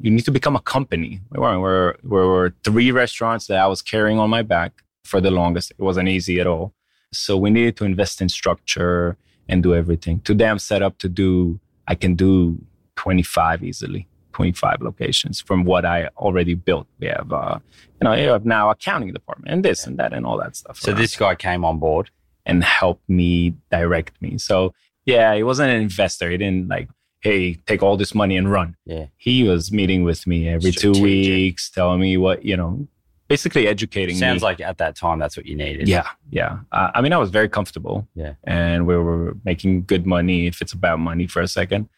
you 0.00 0.10
need 0.10 0.24
to 0.24 0.30
become 0.30 0.56
a 0.56 0.60
company. 0.60 1.20
We 1.30 1.40
were, 1.40 1.58
we're, 1.60 1.94
we 2.02 2.18
were 2.18 2.54
three 2.64 2.90
restaurants 2.90 3.46
that 3.46 3.58
I 3.58 3.66
was 3.66 3.82
carrying 3.82 4.18
on 4.18 4.30
my 4.30 4.42
back 4.42 4.82
for 5.04 5.20
the 5.20 5.30
longest. 5.30 5.70
It 5.72 5.80
wasn't 5.80 6.08
easy 6.08 6.40
at 6.40 6.46
all. 6.46 6.74
So 7.12 7.36
we 7.36 7.50
needed 7.50 7.76
to 7.78 7.84
invest 7.84 8.20
in 8.20 8.28
structure 8.28 9.16
and 9.48 9.62
do 9.62 9.74
everything. 9.74 10.20
Today 10.20 10.48
I'm 10.48 10.58
set 10.58 10.82
up 10.82 10.98
to 10.98 11.08
do, 11.08 11.60
I 11.88 11.94
can 11.94 12.14
do 12.14 12.58
25 12.96 13.62
easily, 13.62 14.08
25 14.32 14.82
locations 14.82 15.40
from 15.40 15.64
what 15.64 15.84
I 15.84 16.08
already 16.16 16.54
built. 16.54 16.86
We 16.98 17.06
have, 17.06 17.32
uh, 17.32 17.58
you 18.00 18.04
know, 18.04 18.12
you 18.14 18.28
have 18.28 18.44
now 18.44 18.70
accounting 18.70 19.12
department 19.12 19.52
and 19.52 19.64
this 19.64 19.86
and 19.86 19.98
that 19.98 20.12
and 20.12 20.26
all 20.26 20.38
that 20.38 20.56
stuff. 20.56 20.78
So 20.78 20.92
around 20.92 21.00
this 21.00 21.16
guy 21.16 21.34
came 21.36 21.64
on 21.64 21.78
board. 21.78 22.10
and 22.46 22.62
helped 22.62 23.08
me 23.08 23.54
direct 23.70 24.22
me. 24.22 24.38
So 24.38 24.72
yeah, 25.04 25.34
he 25.34 25.42
wasn't 25.42 25.70
an 25.70 25.82
investor. 25.82 26.30
He 26.30 26.36
didn't 26.36 26.68
like, 26.68 26.88
hey, 27.26 27.54
take 27.66 27.82
all 27.82 27.96
this 27.96 28.14
money 28.14 28.36
and 28.36 28.50
run 28.50 28.76
Yeah. 28.84 29.06
he 29.16 29.42
was 29.50 29.70
meeting 29.72 30.04
with 30.04 30.26
me 30.26 30.48
every 30.48 30.72
two 30.72 30.92
weeks, 30.92 31.70
telling 31.70 32.00
me 32.00 32.16
what, 32.16 32.44
you 32.44 32.56
know, 32.56 32.86
basically 33.28 33.66
educating 33.66 34.16
Sounds 34.16 34.42
me. 34.42 34.46
like 34.48 34.60
at 34.60 34.78
that 34.78 34.94
time 34.96 35.18
that's 35.18 35.36
what 35.36 35.46
you 35.46 35.56
needed. 35.56 35.88
yeah, 35.88 36.08
yeah. 36.30 36.58
Uh, 36.72 36.90
I 36.94 37.00
mean, 37.02 37.12
I 37.12 37.18
was 37.18 37.30
very 37.30 37.48
comfortable. 37.48 38.06
Yeah. 38.14 38.34
And 38.44 38.86
we 38.86 38.96
were 38.96 39.36
making 39.44 39.82
good 39.84 40.06
money 40.06 40.46
if 40.46 40.60
it's 40.62 40.72
about 40.72 40.98
money 41.00 41.26
for 41.26 41.42
a 41.42 41.48
second. 41.48 41.88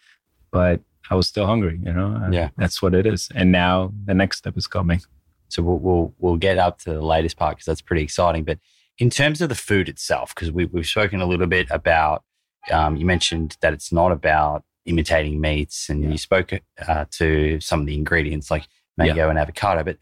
But 0.50 0.80
I 1.10 1.14
was 1.14 1.26
still 1.28 1.46
hungry, 1.46 1.78
you 1.84 1.92
know? 1.92 2.16
Uh, 2.22 2.30
Yeah. 2.30 2.48
That's 2.56 2.80
what 2.82 2.94
it 2.94 3.04
is. 3.06 3.28
And 3.34 3.52
now 3.52 3.92
the 4.06 4.14
next 4.14 4.38
step 4.38 4.56
is 4.56 4.66
coming. 4.66 5.00
So 5.48 5.62
we'll 5.62 5.78
we'll, 5.78 6.14
we'll 6.18 6.36
get 6.36 6.56
up 6.58 6.78
to 6.80 6.92
the 6.94 7.02
latest 7.02 7.36
part 7.36 7.56
because 7.56 7.66
that's 7.66 7.82
pretty 7.82 8.02
exciting. 8.02 8.44
But 8.44 8.58
in 8.98 9.10
terms 9.10 9.40
of 9.42 9.48
the 9.48 9.54
food 9.54 9.88
itself, 9.88 10.34
because 10.34 10.50
we, 10.50 10.64
we've 10.66 10.86
spoken 10.86 11.20
a 11.20 11.26
little 11.26 11.46
bit 11.46 11.66
about, 11.70 12.24
um, 12.72 12.96
you 12.96 13.06
mentioned 13.06 13.56
that 13.60 13.72
it's 13.72 13.92
not 13.92 14.10
about 14.12 14.64
imitating 14.88 15.40
meats, 15.40 15.88
and 15.88 16.02
Yeah. 16.02 16.10
you 16.10 16.18
spoke 16.18 16.52
uh, 16.86 17.04
to 17.12 17.60
some 17.60 17.80
of 17.80 17.86
the 17.86 17.94
ingredients 17.94 18.50
like 18.50 18.66
mango 18.96 19.28
and 19.28 19.38
avocado. 19.38 19.84
But 19.84 19.98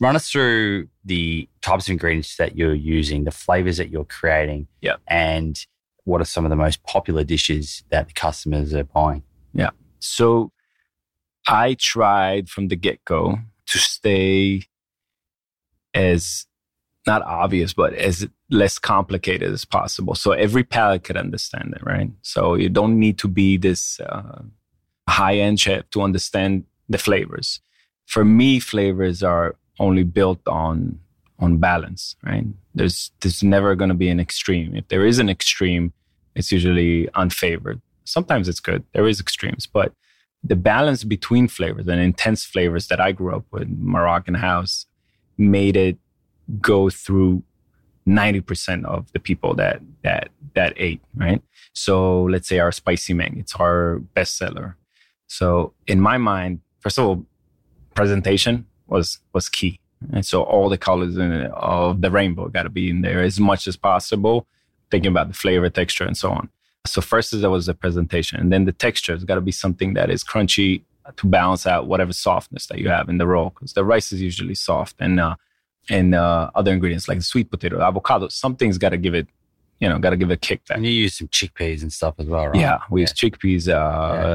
run 0.00 0.14
us 0.16 0.30
through 0.30 0.88
the 1.04 1.48
types 1.62 1.88
of 1.88 1.92
ingredients 1.92 2.36
that 2.36 2.56
you're 2.56 2.74
using, 2.74 3.24
the 3.24 3.30
flavors 3.30 3.78
that 3.78 3.90
you're 3.90 4.04
creating, 4.04 4.68
Yeah. 4.80 4.96
and 5.08 5.58
what 6.04 6.20
are 6.20 6.24
some 6.26 6.44
of 6.44 6.50
the 6.50 6.56
most 6.56 6.82
popular 6.84 7.24
dishes 7.24 7.82
that 7.90 8.06
the 8.08 8.14
customers 8.14 8.72
are 8.74 8.84
buying. 8.84 9.22
Yeah. 9.52 9.70
So 9.98 10.52
I 11.48 11.74
tried 11.78 12.48
from 12.48 12.68
the 12.68 12.76
get 12.76 13.04
go 13.04 13.38
to 13.66 13.78
stay 13.78 14.62
as 15.94 16.46
not 17.06 17.22
obvious, 17.22 17.72
but 17.72 17.92
as 17.94 18.26
less 18.50 18.78
complicated 18.78 19.52
as 19.52 19.64
possible. 19.64 20.14
So 20.14 20.32
every 20.32 20.64
palate 20.64 21.04
could 21.04 21.16
understand 21.16 21.74
it, 21.76 21.84
right? 21.84 22.10
So 22.22 22.54
you 22.54 22.68
don't 22.68 22.98
need 22.98 23.18
to 23.18 23.28
be 23.28 23.56
this 23.56 24.00
uh, 24.00 24.42
high 25.08 25.36
end 25.36 25.60
chef 25.60 25.88
to 25.90 26.02
understand 26.02 26.64
the 26.88 26.98
flavors. 26.98 27.60
For 28.06 28.24
me, 28.24 28.58
flavors 28.58 29.22
are 29.22 29.56
only 29.78 30.02
built 30.02 30.40
on 30.46 31.00
on 31.40 31.58
balance, 31.58 32.16
right? 32.24 32.46
There's 32.74 33.10
there's 33.20 33.42
never 33.42 33.74
going 33.74 33.90
to 33.90 33.94
be 33.94 34.08
an 34.08 34.20
extreme. 34.20 34.74
If 34.74 34.88
there 34.88 35.06
is 35.06 35.18
an 35.18 35.28
extreme, 35.28 35.92
it's 36.34 36.50
usually 36.50 37.06
unfavored. 37.14 37.80
Sometimes 38.04 38.48
it's 38.48 38.60
good. 38.60 38.84
There 38.92 39.06
is 39.06 39.20
extremes, 39.20 39.66
but 39.66 39.92
the 40.42 40.56
balance 40.56 41.04
between 41.04 41.48
flavors 41.48 41.86
and 41.88 42.00
intense 42.00 42.44
flavors 42.44 42.88
that 42.88 43.00
I 43.00 43.12
grew 43.12 43.34
up 43.36 43.44
with, 43.50 43.68
Moroccan 43.68 44.34
house, 44.34 44.86
made 45.36 45.76
it 45.76 45.98
go 46.60 46.88
through 46.88 47.42
90% 48.08 48.84
of 48.86 49.12
the 49.12 49.20
people 49.20 49.54
that 49.54 49.80
that 50.02 50.30
that 50.54 50.72
ate, 50.76 51.00
right? 51.14 51.42
So 51.74 52.22
let's 52.24 52.48
say 52.48 52.58
our 52.58 52.72
spicy 52.72 53.14
mang, 53.14 53.36
it's 53.38 53.54
our 53.54 54.00
bestseller. 54.16 54.74
So 55.26 55.74
in 55.86 56.00
my 56.00 56.16
mind, 56.16 56.60
first 56.80 56.98
of 56.98 57.04
all, 57.06 57.26
presentation 57.94 58.66
was 58.86 59.18
was 59.34 59.48
key. 59.48 59.78
And 60.12 60.24
so 60.24 60.42
all 60.42 60.68
the 60.68 60.78
colors 60.78 61.16
of 61.52 62.00
the 62.00 62.10
rainbow 62.10 62.48
got 62.48 62.62
to 62.62 62.70
be 62.70 62.88
in 62.88 63.02
there 63.02 63.20
as 63.20 63.38
much 63.38 63.66
as 63.66 63.76
possible, 63.76 64.46
thinking 64.90 65.10
about 65.10 65.28
the 65.28 65.34
flavor, 65.34 65.68
texture, 65.68 66.04
and 66.04 66.16
so 66.16 66.30
on. 66.30 66.48
So 66.86 67.00
first 67.00 67.34
is 67.34 67.42
that 67.42 67.50
was 67.50 67.66
the 67.66 67.74
presentation, 67.74 68.38
and 68.40 68.52
then 68.52 68.64
the 68.64 68.72
texture 68.72 69.12
has 69.12 69.24
got 69.24 69.34
to 69.34 69.40
be 69.40 69.52
something 69.52 69.94
that 69.94 70.08
is 70.10 70.24
crunchy 70.24 70.82
to 71.16 71.26
balance 71.26 71.66
out 71.66 71.86
whatever 71.86 72.12
softness 72.12 72.66
that 72.66 72.78
you 72.78 72.88
have 72.88 73.08
in 73.08 73.18
the 73.18 73.26
roll, 73.26 73.50
because 73.50 73.72
the 73.72 73.84
rice 73.84 74.12
is 74.12 74.22
usually 74.22 74.54
soft, 74.54 74.96
and 75.00 75.18
uh, 75.20 75.34
and 75.90 76.14
uh, 76.14 76.50
other 76.54 76.72
ingredients 76.72 77.08
like 77.08 77.18
the 77.18 77.24
sweet 77.24 77.50
potato, 77.50 77.80
avocado, 77.80 78.28
something's 78.28 78.78
got 78.78 78.90
to 78.90 78.96
give 78.98 79.14
it, 79.14 79.26
you 79.80 79.88
know, 79.88 79.98
got 79.98 80.10
to 80.10 80.16
give 80.16 80.30
it 80.30 80.34
a 80.34 80.36
kick 80.36 80.64
back. 80.66 80.76
And 80.76 80.86
you 80.86 80.92
use 80.92 81.14
some 81.16 81.28
chickpeas 81.28 81.82
and 81.82 81.92
stuff 81.92 82.14
as 82.18 82.26
well, 82.26 82.48
right? 82.48 82.56
Yeah, 82.60 82.78
we 82.90 83.00
use 83.02 83.12
chickpeas, 83.12 83.68
uh, 83.68 83.72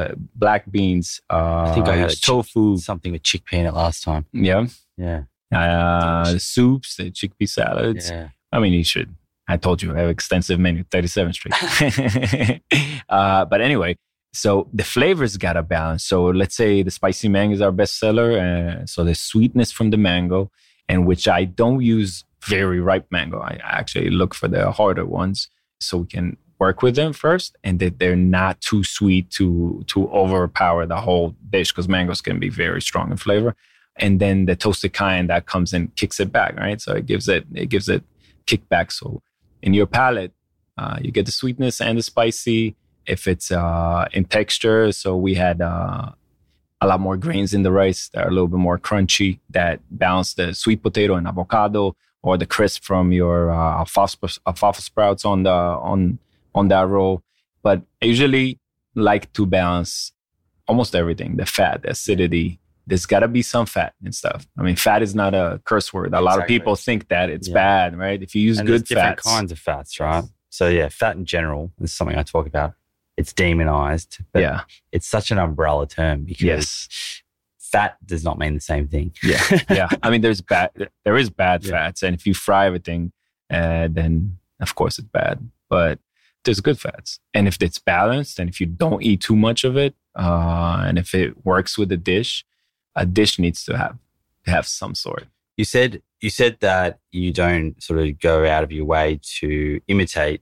Yeah. 0.10 0.16
black 0.36 0.70
beans. 0.72 1.22
Uh, 1.30 1.66
I 1.68 1.74
think 1.74 1.88
I 1.88 1.95
had 1.95 2.10
use 2.12 2.20
a 2.20 2.22
tofu. 2.22 2.78
something 2.78 3.12
with 3.12 3.24
chickpea 3.24 3.60
in 3.60 3.66
it 3.66 3.74
last 3.74 4.04
time. 4.04 4.26
Yeah, 4.34 4.66
Yeah. 4.97 5.24
uh, 5.54 6.38
soups, 6.39 6.95
the 6.97 7.12
chickpea 7.12 7.49
salads. 7.49 8.10
Yeah. 8.10 8.30
I 8.51 8.60
mean, 8.60 8.74
you 8.74 8.84
should. 8.84 9.14
I 9.47 9.58
told 9.58 9.82
you 9.84 9.93
I 9.93 9.99
have 9.99 10.10
extensive 10.10 10.60
menu, 10.60 10.84
37th 10.86 11.34
Street. 11.36 12.62
uh, 13.10 13.45
but 13.45 13.62
anyway, 13.62 13.97
so 14.32 14.68
the 14.74 14.84
flavors 14.84 15.38
got 15.38 15.54
to 15.54 15.64
balance. 15.64 16.04
So 16.06 16.26
let's 16.26 16.56
say 16.56 16.82
the 16.82 16.91
spicy 16.91 17.28
mango 17.30 17.54
is 17.56 17.62
our 17.62 17.72
best 17.72 17.99
seller. 17.99 18.39
Uh, 18.39 18.86
so 18.86 19.04
the 19.04 19.14
sweetness 19.16 19.72
from 19.72 19.89
the 19.89 19.97
mango, 19.97 20.49
and 20.90 21.06
which 21.06 21.28
I 21.28 21.46
don't 21.46 21.82
use 21.82 22.24
very 22.46 22.80
ripe 22.80 23.08
mango. 23.12 23.40
I 23.40 23.60
actually 23.64 24.10
look 24.10 24.34
for 24.34 24.48
the 24.48 24.72
harder 24.72 25.06
ones 25.06 25.50
so 25.80 26.00
we 26.00 26.08
can 26.08 26.38
work 26.60 26.82
with 26.82 26.96
them 26.96 27.14
first 27.14 27.58
and 27.64 27.80
that 27.80 28.00
they're 28.00 28.16
not 28.16 28.62
too 28.62 28.84
sweet 28.84 29.30
to 29.32 29.84
to 29.88 30.10
overpower 30.10 30.86
the 30.86 31.02
whole 31.08 31.36
dish 31.50 31.72
because 31.72 31.90
mangoes 31.90 32.22
can 32.22 32.40
be 32.40 32.50
very 32.50 32.82
strong 32.82 33.12
in 33.12 33.18
flavor. 33.18 33.56
And 33.98 34.20
then 34.20 34.46
the 34.46 34.56
toasted 34.56 34.94
cayenne 34.94 35.28
that 35.28 35.46
comes 35.46 35.74
and 35.74 35.96
kicks 35.96 36.20
it 36.20 36.32
back 36.32 36.56
right? 36.58 36.80
So 36.82 36.94
it 36.94 37.06
gives 37.06 37.28
it 37.28 37.46
it 37.54 37.68
gives 37.70 37.90
it 37.90 38.04
kickback. 38.46 38.92
So 38.92 39.22
in 39.62 39.74
your 39.74 39.88
palate 39.88 40.34
uh, 40.78 40.98
you 41.02 41.12
get 41.12 41.26
the 41.26 41.32
sweetness 41.32 41.82
and 41.82 41.98
the 41.98 42.04
spicy. 42.04 42.76
If 43.06 43.28
it's 43.28 43.52
uh, 43.52 44.08
in 44.14 44.24
texture 44.26 44.92
so 44.92 45.18
we 45.18 45.34
had 45.36 45.62
uh, 45.62 46.12
a 46.84 46.88
lot 46.88 47.00
more 47.00 47.18
grains 47.18 47.54
in 47.54 47.64
the 47.64 47.72
rice 47.72 48.10
that 48.14 48.26
are 48.26 48.28
a 48.28 48.32
little 48.32 48.48
bit 48.48 48.60
more 48.60 48.78
crunchy 48.78 49.40
that 49.50 49.80
balance 49.90 50.34
the 50.34 50.54
sweet 50.54 50.84
potato 50.84 51.16
and 51.16 51.28
avocado 51.28 51.96
or 52.22 52.38
the 52.38 52.46
crisp 52.46 52.84
from 52.84 53.12
your 53.12 53.52
uh, 53.52 53.80
alfalfa, 53.80 54.30
alfalfa 54.48 54.82
sprouts 54.82 55.24
on 55.26 55.44
the 55.44 55.52
on 55.52 56.20
on 56.54 56.68
that 56.68 56.88
roll. 56.88 57.24
But 57.62 57.82
I 58.02 58.06
usually 58.06 58.60
like 58.96 59.32
to 59.34 59.46
balance 59.46 60.12
almost 60.68 60.94
everything: 60.96 61.38
the 61.38 61.46
fat, 61.46 61.84
the 61.84 61.92
acidity. 61.92 62.60
There's 62.86 63.06
got 63.06 63.20
to 63.20 63.30
be 63.30 63.42
some 63.42 63.66
fat 63.66 63.94
and 64.04 64.14
stuff. 64.14 64.46
I 64.60 64.62
mean, 64.64 64.76
fat 64.76 65.02
is 65.02 65.16
not 65.16 65.34
a 65.34 65.62
curse 65.64 65.94
word. 65.94 66.14
A 66.14 66.20
lot 66.20 66.38
of 66.40 66.48
people 66.48 66.76
think 66.76 67.08
that 67.08 67.30
it's 67.30 67.48
Yeah. 67.48 67.54
bad, 67.54 67.98
right? 67.98 68.22
If 68.22 68.36
you 68.36 68.42
use 68.42 68.60
and 68.60 68.68
there's 68.68 68.82
good 68.82 68.88
different 68.90 69.22
fats, 69.22 69.34
kinds 69.36 69.52
of 69.54 69.60
fats, 69.60 70.00
right? 70.02 70.26
So 70.50 70.68
yeah, 70.68 70.90
fat 70.90 71.16
in 71.16 71.24
general 71.24 71.72
is 71.80 71.94
something 71.94 72.18
I 72.18 72.24
talk 72.24 72.46
about. 72.46 72.74
It's 73.18 73.32
demonized, 73.34 74.20
but 74.32 74.41
yeah, 74.41 74.61
it's 74.91 75.07
such 75.07 75.30
an 75.32 75.38
umbrella 75.38 75.88
term 75.88 76.24
because 76.24 76.41
yes, 76.43 77.22
fat 77.59 77.97
does 78.05 78.24
not 78.24 78.39
mean 78.39 78.55
the 78.55 78.59
same 78.59 78.88
thing. 78.88 79.14
yeah, 79.24 79.41
yeah. 79.70 79.88
I 80.01 80.09
mean, 80.09 80.22
there's 80.22 80.41
bad, 80.41 80.72
there 81.05 81.16
is 81.18 81.30
bad 81.30 81.64
Yeah. 81.64 81.72
fats, 81.72 82.01
and 82.03 82.16
if 82.16 82.26
you 82.26 82.34
fry 82.34 82.66
everything, 82.66 83.11
uh, 83.51 83.88
then 83.91 84.38
of 84.59 84.74
course 84.76 84.97
it's 84.97 85.07
bad. 85.07 85.47
But 85.70 85.99
there's 86.43 86.59
good 86.59 86.80
fats, 86.80 87.20
and 87.36 87.47
if 87.47 87.57
it's 87.61 87.78
balanced, 87.80 88.39
and 88.39 88.49
if 88.49 88.59
you 88.59 88.66
don't 88.68 89.03
eat 89.03 89.22
too 89.22 89.36
much 89.36 89.64
of 89.64 89.78
it, 89.78 89.93
uh, 90.18 90.84
and 90.86 90.97
if 90.97 91.14
it 91.14 91.45
works 91.45 91.78
with 91.78 91.89
the 91.89 91.97
dish, 91.97 92.43
a 92.95 93.05
dish 93.05 93.38
needs 93.38 93.64
to 93.66 93.78
have 93.78 93.97
have 94.47 94.66
some 94.68 94.95
sort. 94.95 95.26
You 95.55 95.66
said 95.66 96.01
you 96.20 96.32
said 96.32 96.57
that 96.61 96.99
you 97.11 97.32
don't 97.32 97.82
sort 97.84 97.99
of 97.99 98.20
go 98.20 98.45
out 98.47 98.64
of 98.64 98.72
your 98.72 98.86
way 98.86 99.20
to 99.39 99.80
imitate 99.88 100.41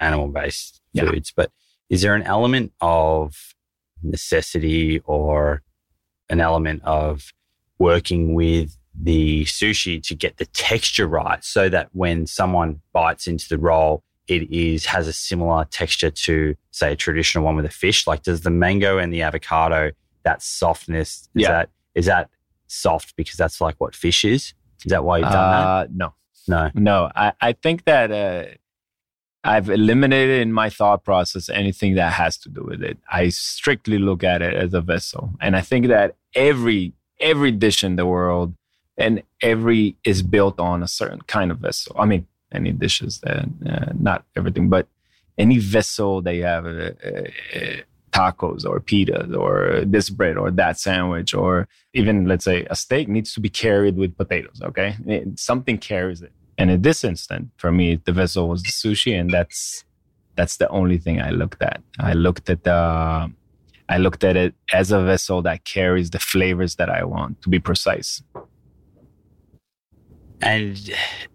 animal 0.00 0.28
based 0.28 0.80
Yeah. 0.94 1.10
foods, 1.10 1.30
but 1.36 1.50
is 1.88 2.02
there 2.02 2.14
an 2.14 2.22
element 2.22 2.72
of 2.80 3.54
necessity 4.02 5.00
or 5.04 5.62
an 6.28 6.40
element 6.40 6.82
of 6.84 7.32
working 7.78 8.34
with 8.34 8.76
the 8.98 9.44
sushi 9.44 10.02
to 10.02 10.14
get 10.14 10.38
the 10.38 10.46
texture 10.46 11.06
right 11.06 11.44
so 11.44 11.68
that 11.68 11.88
when 11.92 12.26
someone 12.26 12.80
bites 12.92 13.26
into 13.26 13.46
the 13.48 13.58
roll 13.58 14.02
it 14.26 14.50
is 14.50 14.86
has 14.86 15.06
a 15.06 15.12
similar 15.12 15.64
texture 15.66 16.10
to 16.10 16.54
say 16.70 16.92
a 16.92 16.96
traditional 16.96 17.44
one 17.44 17.54
with 17.56 17.64
a 17.66 17.70
fish 17.70 18.06
like 18.06 18.22
does 18.22 18.40
the 18.40 18.50
mango 18.50 18.96
and 18.98 19.12
the 19.12 19.22
avocado 19.22 19.90
that 20.24 20.42
softness 20.42 21.28
is 21.34 21.42
Yeah. 21.42 21.52
that 21.52 21.70
is 21.94 22.06
that 22.06 22.30
soft 22.68 23.14
because 23.16 23.36
that's 23.36 23.60
like 23.60 23.76
what 23.78 23.94
fish 23.94 24.24
is 24.24 24.54
is 24.84 24.90
that 24.90 25.04
why 25.04 25.18
you've 25.18 25.30
done 25.30 25.54
Uh, 25.54 25.86
no, 25.94 26.14
that 26.48 26.74
no 26.74 26.80
no. 27.04 27.10
I, 27.14 27.32
I 27.40 27.52
think 27.52 27.84
that 27.84 28.10
uh, 28.10 28.54
I've 29.46 29.70
eliminated 29.70 30.40
in 30.42 30.52
my 30.52 30.68
thought 30.70 31.04
process 31.04 31.48
anything 31.48 31.94
that 31.94 32.12
has 32.14 32.36
to 32.38 32.48
do 32.48 32.62
with 32.64 32.82
it. 32.82 32.98
I 33.10 33.28
strictly 33.28 33.98
look 33.98 34.24
at 34.24 34.42
it 34.42 34.54
as 34.54 34.74
a 34.74 34.80
vessel, 34.80 35.30
and 35.40 35.54
I 35.56 35.60
think 35.60 35.86
that 35.88 36.16
every 36.34 36.92
every 37.20 37.52
dish 37.52 37.82
in 37.82 37.96
the 37.96 38.06
world 38.06 38.54
and 38.98 39.22
every 39.40 39.96
is 40.04 40.22
built 40.22 40.58
on 40.60 40.82
a 40.82 40.88
certain 40.88 41.20
kind 41.22 41.50
of 41.50 41.58
vessel. 41.58 41.94
I 41.98 42.06
mean, 42.06 42.26
any 42.52 42.72
dishes 42.72 43.20
that 43.20 43.46
uh, 43.72 43.92
not 43.98 44.24
everything, 44.36 44.68
but 44.68 44.88
any 45.38 45.58
vessel 45.58 46.22
they 46.22 46.38
have 46.38 46.66
uh, 46.66 46.90
uh, 47.10 47.80
tacos 48.12 48.64
or 48.64 48.80
pitas 48.80 49.36
or 49.36 49.82
this 49.84 50.08
bread 50.10 50.36
or 50.36 50.50
that 50.50 50.78
sandwich 50.78 51.34
or 51.34 51.68
even 51.92 52.26
let's 52.26 52.44
say 52.44 52.66
a 52.70 52.76
steak 52.76 53.08
needs 53.08 53.32
to 53.34 53.40
be 53.40 53.50
carried 53.50 53.96
with 53.96 54.16
potatoes. 54.16 54.60
Okay, 54.62 54.96
It- 55.06 55.38
something 55.38 55.78
carries 55.78 56.20
it. 56.22 56.32
And 56.58 56.70
in 56.70 56.82
this 56.82 57.04
instant, 57.04 57.50
for 57.56 57.70
me, 57.70 57.96
the 58.04 58.12
vessel 58.12 58.48
was 58.48 58.62
the 58.62 58.70
sushi, 58.70 59.18
and 59.18 59.30
that's 59.30 59.84
that's 60.36 60.56
the 60.58 60.68
only 60.68 60.98
thing 60.98 61.20
I 61.20 61.30
looked 61.30 61.62
at. 61.62 61.82
I 61.98 62.12
looked 62.14 62.48
at 62.50 62.64
the 62.64 63.30
I 63.88 63.98
looked 63.98 64.24
at 64.24 64.36
it 64.36 64.54
as 64.72 64.90
a 64.90 65.02
vessel 65.02 65.42
that 65.42 65.64
carries 65.64 66.10
the 66.10 66.18
flavors 66.18 66.76
that 66.76 66.90
I 66.90 67.04
want 67.04 67.42
to 67.42 67.48
be 67.48 67.58
precise. 67.58 68.22
And 70.42 70.90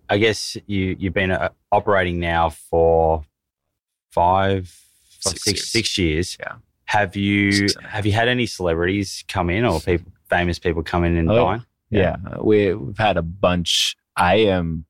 I 0.09 0.17
guess 0.17 0.57
you 0.67 0.95
you've 0.99 1.13
been 1.13 1.31
uh, 1.31 1.49
operating 1.71 2.19
now 2.19 2.49
for 2.49 3.23
five, 4.11 4.75
Six 5.19 5.43
six, 5.43 5.47
years. 5.59 5.69
six 5.69 5.97
years. 5.97 6.37
Yeah. 6.39 6.53
Have 6.85 7.15
you 7.15 7.67
have 7.87 8.05
you 8.05 8.11
had 8.11 8.27
any 8.27 8.45
celebrities 8.45 9.23
come 9.27 9.49
in 9.49 9.65
or 9.65 9.79
people 9.79 10.11
famous 10.29 10.59
people 10.59 10.83
come 10.83 11.03
in 11.03 11.15
and 11.17 11.29
Oh, 11.31 11.35
dine? 11.35 11.65
Yeah, 11.89 12.15
we 12.41 12.73
we've 12.73 12.97
had 12.97 13.17
a 13.17 13.21
bunch. 13.21 13.95
I 14.15 14.35
am, 14.35 14.85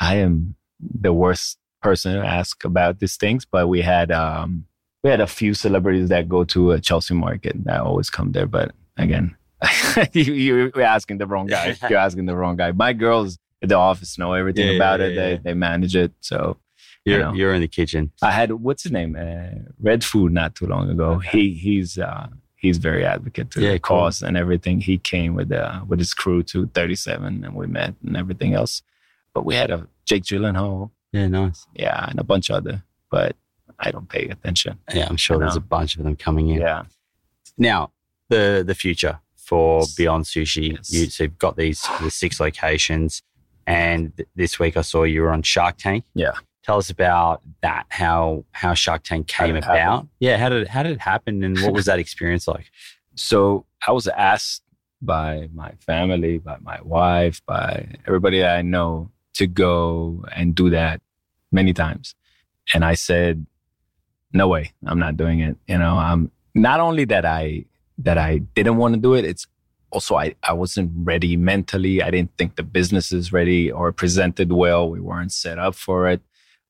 I 0.00 0.16
am 0.16 0.54
the 0.80 1.12
worst 1.12 1.58
person 1.82 2.14
to 2.14 2.26
ask 2.26 2.64
about 2.64 2.98
these 3.00 3.16
things, 3.16 3.44
but 3.44 3.68
we 3.68 3.80
had 3.82 4.10
um 4.10 4.66
we 5.02 5.10
had 5.10 5.20
a 5.20 5.26
few 5.26 5.54
celebrities 5.54 6.08
that 6.08 6.28
go 6.28 6.44
to 6.44 6.72
a 6.72 6.80
Chelsea 6.80 7.14
market 7.14 7.56
that 7.64 7.80
always 7.80 8.10
come 8.10 8.32
there. 8.32 8.46
But 8.46 8.72
again, 8.96 9.36
you, 10.12 10.22
you 10.34 10.72
you're 10.74 10.82
asking 10.82 11.18
the 11.18 11.26
wrong 11.26 11.46
guy. 11.46 11.76
You're 11.88 11.98
asking 11.98 12.26
the 12.26 12.36
wrong 12.36 12.56
guy. 12.56 12.72
My 12.72 12.92
girls 12.92 13.38
at 13.62 13.68
the 13.68 13.76
office 13.76 14.18
know 14.18 14.32
everything 14.34 14.68
Yeah, 14.68 14.74
about 14.74 15.00
it. 15.00 15.14
yeah, 15.14 15.20
They 15.22 15.30
yeah. 15.32 15.38
they 15.44 15.54
manage 15.54 15.96
it. 15.96 16.12
So 16.20 16.56
You're 17.04 17.20
know. 17.20 17.32
you're 17.34 17.54
in 17.54 17.60
the 17.60 17.68
kitchen. 17.68 18.10
I 18.20 18.32
had 18.32 18.50
what's 18.52 18.82
his 18.82 18.92
name? 18.92 19.16
Uh, 19.18 19.70
Red 19.80 20.02
Food 20.04 20.32
not 20.32 20.54
too 20.54 20.66
long 20.66 20.90
ago. 20.90 21.12
Okay. 21.14 21.38
He 21.38 21.54
he's 21.54 21.98
uh 21.98 22.26
he's 22.56 22.78
very 22.78 23.04
advocate 23.04 23.50
to 23.52 23.60
Yeah, 23.60 23.72
the 23.72 23.78
cool. 23.78 23.98
cause 23.98 24.22
and 24.22 24.36
everything. 24.36 24.80
He 24.80 24.98
came 24.98 25.34
with 25.34 25.52
uh 25.52 25.82
with 25.88 26.00
his 26.00 26.12
crew 26.14 26.42
to 26.44 26.66
37 26.74 27.44
and 27.44 27.54
we 27.54 27.66
met 27.66 27.94
and 28.04 28.16
everything 28.16 28.54
else. 28.54 28.82
But 29.36 29.44
we 29.44 29.54
had 29.54 29.70
a 29.70 29.86
Jake 30.06 30.22
Gyllenhaal, 30.24 30.90
Yeah, 31.12 31.26
nice. 31.28 31.66
yeah, 31.74 32.08
and 32.08 32.18
a 32.18 32.24
bunch 32.24 32.48
of 32.48 32.56
other. 32.56 32.82
But 33.10 33.36
I 33.78 33.90
don't 33.90 34.08
pay 34.08 34.24
attention. 34.28 34.78
Yeah, 34.94 35.08
I'm 35.10 35.18
sure 35.18 35.38
there's 35.38 35.56
a 35.56 35.60
bunch 35.60 35.94
of 35.98 36.04
them 36.04 36.16
coming 36.16 36.48
in. 36.48 36.60
Yeah, 36.62 36.84
Now, 37.58 37.92
the 38.30 38.64
the 38.66 38.74
future 38.74 39.20
for 39.36 39.82
Beyond 39.94 40.24
Sushi. 40.24 40.72
Yes. 40.72 40.90
You, 40.90 41.10
so 41.10 41.24
you've 41.24 41.36
got 41.38 41.56
these 41.58 41.82
the 42.00 42.10
six 42.10 42.40
locations, 42.40 43.22
and 43.66 44.16
th- 44.16 44.26
this 44.34 44.58
week 44.58 44.74
I 44.78 44.80
saw 44.80 45.02
you 45.02 45.20
were 45.20 45.30
on 45.32 45.42
Shark 45.42 45.76
Tank. 45.76 46.04
Yeah. 46.14 46.32
Tell 46.64 46.78
us 46.78 46.88
about 46.88 47.42
that. 47.60 47.84
How 47.90 48.46
how 48.52 48.72
Shark 48.72 49.02
Tank 49.02 49.26
came 49.26 49.54
about? 49.54 49.76
happen? 49.78 50.08
Yeah. 50.18 50.38
How 50.38 50.48
did 50.48 50.62
it, 50.62 50.68
how 50.68 50.82
did 50.82 50.92
it 50.92 51.00
happen, 51.02 51.44
and 51.44 51.60
what 51.60 51.74
was 51.74 51.84
that 51.84 51.98
experience 52.04 52.48
like? 52.48 52.70
So 53.16 53.66
I 53.86 53.92
was 53.92 54.06
asked 54.08 54.62
by 55.02 55.50
my 55.54 55.72
family, 55.80 56.38
by 56.38 56.56
my 56.62 56.80
wife, 56.80 57.42
by 57.44 57.86
everybody 58.06 58.38
that 58.40 58.56
I 58.56 58.62
know 58.62 59.10
to 59.36 59.46
go 59.46 60.24
and 60.34 60.54
do 60.54 60.70
that 60.70 61.00
many 61.52 61.72
times. 61.72 62.14
And 62.74 62.84
I 62.84 62.94
said, 62.94 63.46
no 64.32 64.48
way, 64.48 64.72
I'm 64.84 64.98
not 64.98 65.16
doing 65.16 65.40
it. 65.40 65.56
You 65.66 65.78
know, 65.78 65.96
I'm 65.96 66.30
not 66.54 66.80
only 66.80 67.04
that 67.06 67.24
I 67.24 67.64
that 67.98 68.18
I 68.18 68.38
didn't 68.38 68.76
want 68.76 68.94
to 68.94 69.00
do 69.00 69.14
it, 69.14 69.24
it's 69.24 69.46
also 69.90 70.16
I, 70.16 70.34
I 70.42 70.52
wasn't 70.52 70.92
ready 70.94 71.36
mentally. 71.36 72.02
I 72.02 72.10
didn't 72.10 72.36
think 72.36 72.56
the 72.56 72.62
business 72.62 73.12
is 73.12 73.32
ready 73.32 73.70
or 73.70 73.92
presented 73.92 74.52
well. 74.52 74.90
We 74.90 75.00
weren't 75.00 75.32
set 75.32 75.58
up 75.58 75.74
for 75.74 76.08
it. 76.08 76.20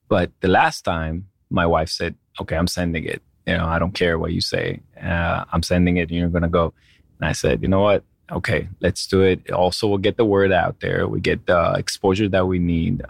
But 0.08 0.30
the 0.40 0.48
last 0.48 0.82
time 0.82 1.26
my 1.50 1.66
wife 1.66 1.88
said, 1.88 2.14
okay, 2.40 2.56
I'm 2.56 2.68
sending 2.68 3.04
it. 3.04 3.22
You 3.46 3.56
know, 3.56 3.66
I 3.66 3.78
don't 3.78 3.94
care 3.94 4.18
what 4.18 4.32
you 4.32 4.40
say. 4.40 4.80
Uh, 5.00 5.44
I'm 5.52 5.62
sending 5.62 5.96
it 5.96 6.10
and 6.10 6.18
you're 6.18 6.28
going 6.28 6.42
to 6.42 6.48
go. 6.48 6.74
And 7.18 7.28
I 7.28 7.32
said, 7.32 7.62
you 7.62 7.68
know 7.68 7.80
what? 7.80 8.04
Okay, 8.30 8.68
let's 8.80 9.06
do 9.06 9.22
it. 9.22 9.50
Also, 9.50 9.86
we'll 9.86 9.98
get 9.98 10.16
the 10.16 10.24
word 10.24 10.52
out 10.52 10.80
there. 10.80 11.06
We 11.06 11.20
get 11.20 11.46
the 11.46 11.74
exposure 11.74 12.28
that 12.28 12.46
we 12.46 12.58
need. 12.58 13.02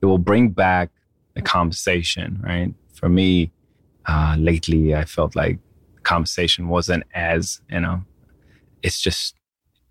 It 0.00 0.06
will 0.06 0.18
bring 0.18 0.50
back 0.50 0.90
the 1.34 1.42
conversation, 1.42 2.40
right? 2.42 2.74
For 2.94 3.08
me, 3.08 3.52
uh, 4.06 4.36
lately, 4.38 4.94
I 4.94 5.04
felt 5.04 5.34
like 5.36 5.58
conversation 6.02 6.68
wasn't 6.68 7.04
as, 7.14 7.60
you 7.70 7.80
know, 7.80 8.02
it's 8.82 9.00
just, 9.00 9.34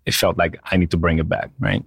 it 0.06 0.14
felt 0.14 0.38
like 0.38 0.58
I 0.64 0.76
need 0.76 0.90
to 0.92 0.96
bring 0.96 1.18
it 1.18 1.28
back, 1.28 1.50
right? 1.58 1.84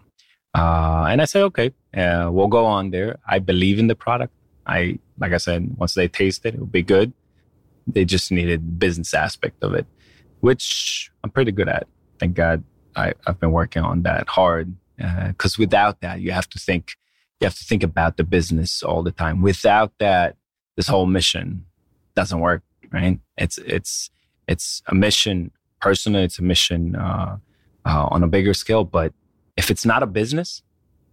Uh, 0.54 1.06
and 1.10 1.22
I 1.22 1.26
said, 1.26 1.44
okay, 1.44 1.72
uh, 1.96 2.30
we'll 2.32 2.48
go 2.48 2.66
on 2.66 2.92
there. 2.92 3.18
I 3.28 3.40
believe 3.40 3.80
in 3.80 3.88
the 3.88 3.96
product. 3.96 4.34
I, 4.66 5.00
like 5.20 5.32
I 5.32 5.38
said, 5.38 5.78
once 5.78 5.94
they 5.94 6.08
taste 6.08 6.46
it, 6.46 6.56
it'll 6.56 6.66
be 6.66 6.84
good. 6.84 7.14
They 7.86 8.04
just 8.04 8.32
needed 8.32 8.62
the 8.68 8.72
business 8.74 9.14
aspect 9.14 9.64
of 9.64 9.74
it, 9.74 9.86
which 10.42 11.10
I'm 11.24 11.30
pretty 11.30 11.52
good 11.52 11.70
at. 11.70 11.88
Thank 12.20 12.36
God 12.36 12.64
I, 12.98 13.14
have 13.26 13.40
been 13.40 13.52
working 13.52 13.84
on 13.84 14.04
that 14.04 14.28
hard. 14.28 14.76
Because 14.98 15.54
uh, 15.54 15.60
without 15.60 16.02
that, 16.02 16.22
you 16.22 16.32
have 16.32 16.50
to 16.50 16.60
think, 16.60 16.94
you 17.40 17.46
have 17.46 17.56
to 17.56 17.64
think 17.64 17.84
about 17.84 18.18
the 18.18 18.24
business 18.24 18.82
all 18.82 19.04
the 19.04 19.12
time. 19.12 19.42
Without 19.42 19.94
that, 20.00 20.36
this 20.76 20.88
whole 20.88 21.06
mission 21.06 21.66
doesn't 22.16 22.40
work, 22.40 22.64
right? 22.92 23.20
It's 23.38 23.58
it's 23.60 24.10
it's 24.48 24.82
a 24.88 24.96
mission. 24.96 25.52
Personally, 25.80 26.24
it's 26.24 26.40
a 26.40 26.44
mission 26.44 26.96
uh, 26.96 27.38
uh, 27.86 28.08
on 28.10 28.24
a 28.24 28.28
bigger 28.28 28.54
scale. 28.54 28.84
But 28.84 29.14
if 29.56 29.70
it's 29.70 29.86
not 29.86 30.02
a 30.02 30.08
business, 30.08 30.64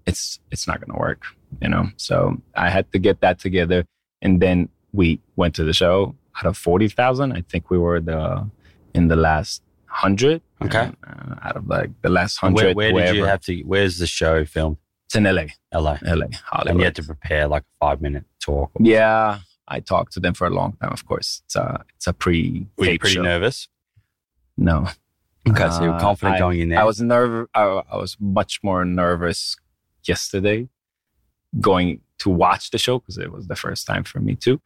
it's 0.06 0.40
it's 0.50 0.66
not 0.66 0.80
going 0.80 0.92
to 0.92 0.98
work, 0.98 1.22
you 1.60 1.68
know. 1.68 1.88
So 1.96 2.40
I 2.54 2.70
had 2.70 2.90
to 2.92 2.98
get 2.98 3.20
that 3.20 3.38
together, 3.38 3.84
and 4.22 4.40
then 4.40 4.70
we 4.92 5.20
went 5.36 5.54
to 5.56 5.64
the 5.64 5.74
show. 5.74 6.14
Out 6.36 6.46
of 6.46 6.56
forty 6.56 6.88
thousand, 6.88 7.32
I 7.32 7.42
think 7.42 7.70
we 7.70 7.78
were 7.78 8.00
the 8.00 8.48
in 8.94 9.08
the 9.08 9.16
last 9.16 9.62
hundred. 9.86 10.42
Okay. 10.64 10.92
Uh, 11.06 11.34
out 11.42 11.56
of 11.56 11.66
like 11.66 11.90
the 12.02 12.08
last 12.08 12.36
hundred. 12.36 12.76
Where, 12.76 12.92
where 12.92 13.06
did 13.06 13.16
you 13.16 13.24
have 13.24 13.40
to? 13.42 13.60
Where's 13.62 13.98
the 13.98 14.06
show 14.06 14.44
filmed? 14.44 14.78
It's 15.06 15.14
in 15.14 15.24
LA. 15.24 15.46
LA. 15.72 15.98
LA. 16.02 16.26
Hollywood. 16.44 16.66
And 16.66 16.78
you 16.78 16.84
had 16.84 16.96
to 16.96 17.02
prepare 17.02 17.46
like 17.46 17.62
a 17.62 17.86
five 17.86 18.00
minute 18.00 18.24
talk. 18.40 18.70
Yeah, 18.80 19.40
I 19.68 19.80
talked 19.80 20.12
to 20.14 20.20
them 20.20 20.34
for 20.34 20.46
a 20.46 20.50
long 20.50 20.72
time. 20.80 20.92
Of 20.92 21.06
course, 21.06 21.42
it's 21.44 21.56
a 21.56 21.84
it's 21.96 22.06
a 22.06 22.12
pre. 22.12 22.66
Were 22.78 22.86
you 22.86 22.98
pretty 22.98 23.16
show. 23.16 23.22
nervous? 23.22 23.68
No. 24.56 24.88
Okay, 25.46 25.68
so 25.70 25.82
you're 25.82 26.00
confident 26.00 26.36
uh, 26.36 26.38
going 26.38 26.60
in 26.60 26.68
there. 26.70 26.80
I 26.80 26.84
was 26.84 27.00
nervous. 27.02 27.48
I, 27.54 27.64
I 27.64 27.96
was 27.96 28.16
much 28.18 28.60
more 28.62 28.84
nervous 28.84 29.56
yesterday 30.04 30.68
going 31.60 32.00
to 32.18 32.30
watch 32.30 32.70
the 32.70 32.78
show 32.78 32.98
because 32.98 33.18
it 33.18 33.32
was 33.32 33.46
the 33.46 33.56
first 33.56 33.86
time 33.86 34.04
for 34.04 34.20
me 34.20 34.34
too. 34.34 34.60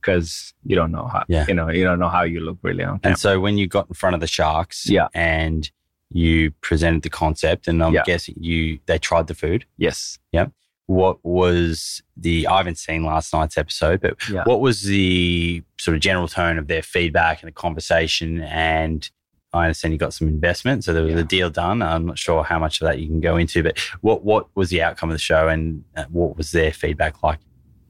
Because 0.00 0.54
you 0.64 0.76
don't 0.76 0.92
know 0.92 1.06
how, 1.06 1.24
yeah. 1.28 1.44
you 1.48 1.54
know, 1.54 1.68
you 1.68 1.84
don't 1.84 1.98
know 1.98 2.08
how 2.08 2.22
you 2.22 2.40
look 2.40 2.58
really 2.62 2.84
on 2.84 2.98
camera. 3.00 3.12
And 3.12 3.18
so 3.18 3.40
when 3.40 3.58
you 3.58 3.66
got 3.66 3.88
in 3.88 3.94
front 3.94 4.14
of 4.14 4.20
the 4.20 4.26
sharks, 4.26 4.88
yeah, 4.88 5.08
and 5.14 5.70
you 6.10 6.52
presented 6.60 7.02
the 7.02 7.10
concept, 7.10 7.68
and 7.68 7.82
I'm 7.82 7.92
yeah. 7.92 8.04
guessing 8.04 8.36
you 8.38 8.78
they 8.86 8.98
tried 8.98 9.26
the 9.26 9.34
food. 9.34 9.66
Yes. 9.76 10.18
Yeah. 10.32 10.46
What 10.86 11.24
was 11.24 12.02
the? 12.16 12.46
I 12.46 12.58
haven't 12.58 12.78
seen 12.78 13.04
last 13.04 13.32
night's 13.32 13.56
episode, 13.56 14.00
but 14.00 14.16
yeah. 14.30 14.44
what 14.44 14.60
was 14.60 14.82
the 14.82 15.62
sort 15.78 15.96
of 15.96 16.02
general 16.02 16.28
tone 16.28 16.58
of 16.58 16.68
their 16.68 16.82
feedback 16.82 17.42
and 17.42 17.48
the 17.48 17.52
conversation? 17.52 18.42
And 18.42 19.08
I 19.54 19.64
understand 19.64 19.94
you 19.94 19.98
got 19.98 20.12
some 20.12 20.28
investment, 20.28 20.84
so 20.84 20.92
there 20.92 21.04
was 21.04 21.14
yeah. 21.14 21.20
a 21.20 21.24
deal 21.24 21.48
done. 21.48 21.80
I'm 21.80 22.06
not 22.06 22.18
sure 22.18 22.44
how 22.44 22.58
much 22.58 22.80
of 22.80 22.86
that 22.86 22.98
you 22.98 23.06
can 23.06 23.20
go 23.20 23.36
into, 23.36 23.62
but 23.62 23.78
what 24.02 24.24
what 24.24 24.48
was 24.54 24.68
the 24.68 24.82
outcome 24.82 25.08
of 25.08 25.14
the 25.14 25.20
show, 25.20 25.48
and 25.48 25.84
uh, 25.96 26.04
what 26.10 26.36
was 26.36 26.50
their 26.50 26.72
feedback 26.72 27.22
like? 27.22 27.38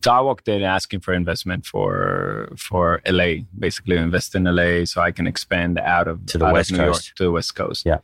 So 0.05 0.11
I 0.12 0.20
walked 0.20 0.48
in 0.48 0.62
asking 0.62 1.00
for 1.00 1.14
investment 1.14 1.64
for 1.64 2.52
for 2.59 3.00
LA, 3.07 3.36
basically 3.59 3.96
invest 3.96 4.34
in 4.34 4.44
LA, 4.44 4.84
so 4.84 5.00
I 5.00 5.11
can 5.12 5.26
expand 5.26 5.78
out 5.78 6.09
of 6.09 6.26
to 6.26 6.36
the 6.36 6.44
west 6.52 6.74
coast 6.74 7.07
York, 7.09 7.16
to 7.16 7.22
the 7.24 7.32
west 7.32 7.55
coast. 7.55 7.86
Yeah, 7.86 8.00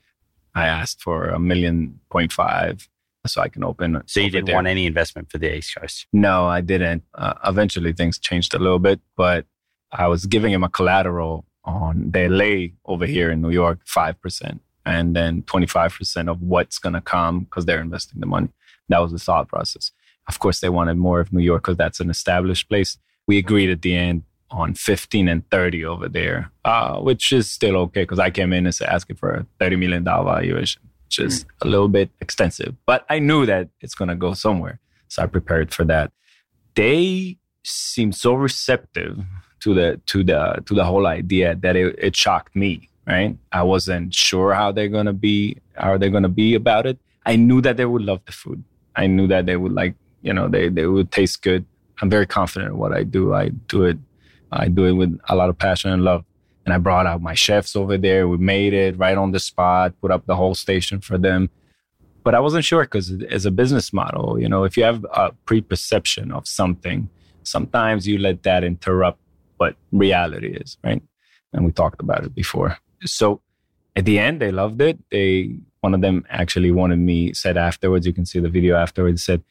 I 0.55 0.67
asked 0.67 1.03
for 1.03 1.27
a 1.27 1.39
million 1.39 2.01
point 2.09 2.33
five, 2.33 2.89
so 3.27 3.43
I 3.43 3.49
can 3.51 3.63
open. 3.65 4.03
So 4.07 4.21
you 4.21 4.31
didn't 4.31 4.47
there. 4.47 4.55
want 4.55 4.67
any 4.67 4.87
investment 4.87 5.31
for 5.31 5.37
the 5.37 5.55
east 5.55 5.77
coast? 5.77 6.07
No, 6.11 6.47
I 6.47 6.63
didn't. 6.63 7.03
Uh, 7.15 7.35
eventually, 7.45 7.93
things 7.93 8.19
changed 8.19 8.55
a 8.55 8.59
little 8.59 8.79
bit, 8.79 8.99
but 9.15 9.45
I 9.93 10.07
was 10.07 10.25
giving 10.25 10.55
him 10.55 10.65
a 10.65 10.71
collateral 10.71 11.45
on 11.65 12.13
they 12.13 12.31
lay 12.31 12.73
over 12.87 13.05
here 13.05 13.31
in 13.31 13.43
New 13.43 13.51
York 13.51 13.85
5% 13.85 14.61
and 14.87 15.15
then 15.15 15.43
25% 15.43 16.31
of 16.31 16.41
what's 16.41 16.79
going 16.79 16.95
to 16.95 17.03
come 17.03 17.41
because 17.41 17.67
they're 17.67 17.83
investing 17.83 18.21
the 18.21 18.27
money. 18.27 18.49
That 18.89 19.01
was 19.01 19.13
the 19.13 19.19
thought 19.19 19.49
process. 19.49 19.93
Of 20.31 20.39
course, 20.39 20.61
they 20.61 20.69
wanted 20.69 20.97
more 20.97 21.19
of 21.19 21.33
New 21.33 21.43
York 21.43 21.65
because 21.65 21.77
that's 21.77 21.99
an 21.99 22.09
established 22.09 22.69
place. 22.69 22.97
We 23.27 23.37
agreed 23.37 23.69
at 23.69 23.83
the 23.83 23.97
end 23.97 24.23
on 24.51 24.75
15 24.75 25.27
and 25.27 25.43
30 25.51 25.85
over 25.85 26.09
there, 26.09 26.53
uh, 26.65 27.01
which 27.01 27.33
is 27.33 27.51
still 27.51 27.77
okay 27.77 28.03
because 28.03 28.21
I 28.21 28.31
came 28.31 28.53
in 28.53 28.65
and 28.65 28.73
said 28.73 28.89
asking 28.89 29.17
for 29.17 29.31
a 29.33 29.47
$30 29.61 29.77
million 29.77 30.05
valuation, 30.05 30.83
which 31.07 31.19
is 31.19 31.45
a 31.63 31.67
little 31.67 31.89
bit 31.89 32.11
extensive. 32.21 32.77
But 32.87 33.05
I 33.09 33.19
knew 33.19 33.45
that 33.47 33.71
it's 33.81 33.97
going 33.97 34.09
to 34.09 34.15
go 34.15 34.35
somewhere. 34.35 34.79
So 35.09 35.23
I 35.25 35.27
prepared 35.27 35.75
for 35.75 35.85
that. 35.87 36.13
They 36.77 37.39
seemed 37.65 38.15
so 38.15 38.35
receptive 38.35 39.19
to 39.63 39.75
the 39.75 40.01
to 40.07 40.23
the 40.23 40.63
to 40.67 40.75
the 40.75 40.85
whole 40.85 41.09
idea 41.09 41.57
that 41.57 41.75
it, 41.75 41.95
it 41.99 42.17
shocked 42.17 42.55
me 42.57 42.89
right 43.07 43.37
i 43.53 43.63
wasn't 43.63 44.15
sure 44.15 44.55
how 44.55 44.73
they're 44.73 44.89
gonna 44.89 45.13
be 45.13 45.59
how 45.75 45.99
they're 45.99 46.17
gonna 46.17 46.37
be 46.45 46.55
about 46.55 46.87
it 46.87 46.99
i 47.27 47.37
knew 47.37 47.61
that 47.61 47.77
they 47.77 47.85
would 47.85 48.03
love 48.03 48.21
the 48.25 48.33
food 48.33 48.65
i 48.97 49.07
knew 49.07 49.27
that 49.27 49.45
they 49.47 49.57
would 49.57 49.73
like 49.73 49.95
you 50.23 50.33
know 50.33 50.49
they, 50.49 50.69
they 50.69 50.87
would 50.87 51.11
taste 51.11 51.43
good 51.43 51.65
i'm 52.01 52.11
very 52.11 52.27
confident 52.27 52.73
in 52.73 52.79
what 52.79 52.93
i 52.93 53.03
do 53.03 53.35
i 53.35 53.49
do 53.49 53.85
it 53.85 53.99
i 54.53 54.69
do 54.69 54.85
it 54.85 54.93
with 54.93 55.19
a 55.29 55.37
lot 55.37 55.49
of 55.49 55.59
passion 55.59 55.91
and 55.91 56.03
love 56.03 56.25
and 56.65 56.75
i 56.75 56.79
brought 56.79 57.07
out 57.07 57.23
my 57.23 57.35
chefs 57.35 57.75
over 57.77 57.97
there 57.97 58.29
we 58.29 58.37
made 58.37 58.73
it 58.73 58.97
right 58.99 59.19
on 59.19 59.33
the 59.33 59.41
spot 59.41 59.93
put 60.01 60.11
up 60.11 60.27
the 60.27 60.37
whole 60.37 60.55
station 60.55 61.01
for 61.01 61.19
them 61.19 61.51
but 62.23 62.35
i 62.35 62.41
wasn't 62.41 62.65
sure 62.65 62.83
because 62.83 63.11
as 63.31 63.47
a 63.47 63.51
business 63.51 63.93
model 63.93 64.39
you 64.39 64.49
know 64.49 64.65
if 64.65 64.77
you 64.77 64.85
have 64.85 65.05
a 65.15 65.33
preperception 65.47 66.33
of 66.33 66.47
something 66.47 67.09
sometimes 67.43 68.07
you 68.07 68.19
let 68.19 68.43
that 68.43 68.65
interrupt 68.65 69.19
what 69.61 69.77
reality 69.93 70.57
is, 70.63 70.79
right? 70.83 71.03
And 71.53 71.65
we 71.67 71.73
talked 71.73 72.01
about 72.01 72.25
it 72.25 72.35
before. 72.35 72.79
So 73.05 73.43
at 73.95 74.05
the 74.07 74.19
end, 74.19 74.41
they 74.41 74.51
loved 74.51 74.81
it. 74.81 74.99
They 75.11 75.57
one 75.81 75.95
of 75.95 76.01
them 76.01 76.25
actually 76.29 76.71
wanted 76.71 76.99
me 76.99 77.33
said 77.35 77.57
afterwards. 77.57 78.07
You 78.07 78.13
can 78.13 78.27
see 78.27 78.41
the 78.41 78.49
video 78.49 78.77
afterwards. 78.77 79.23
Said, 79.23 79.43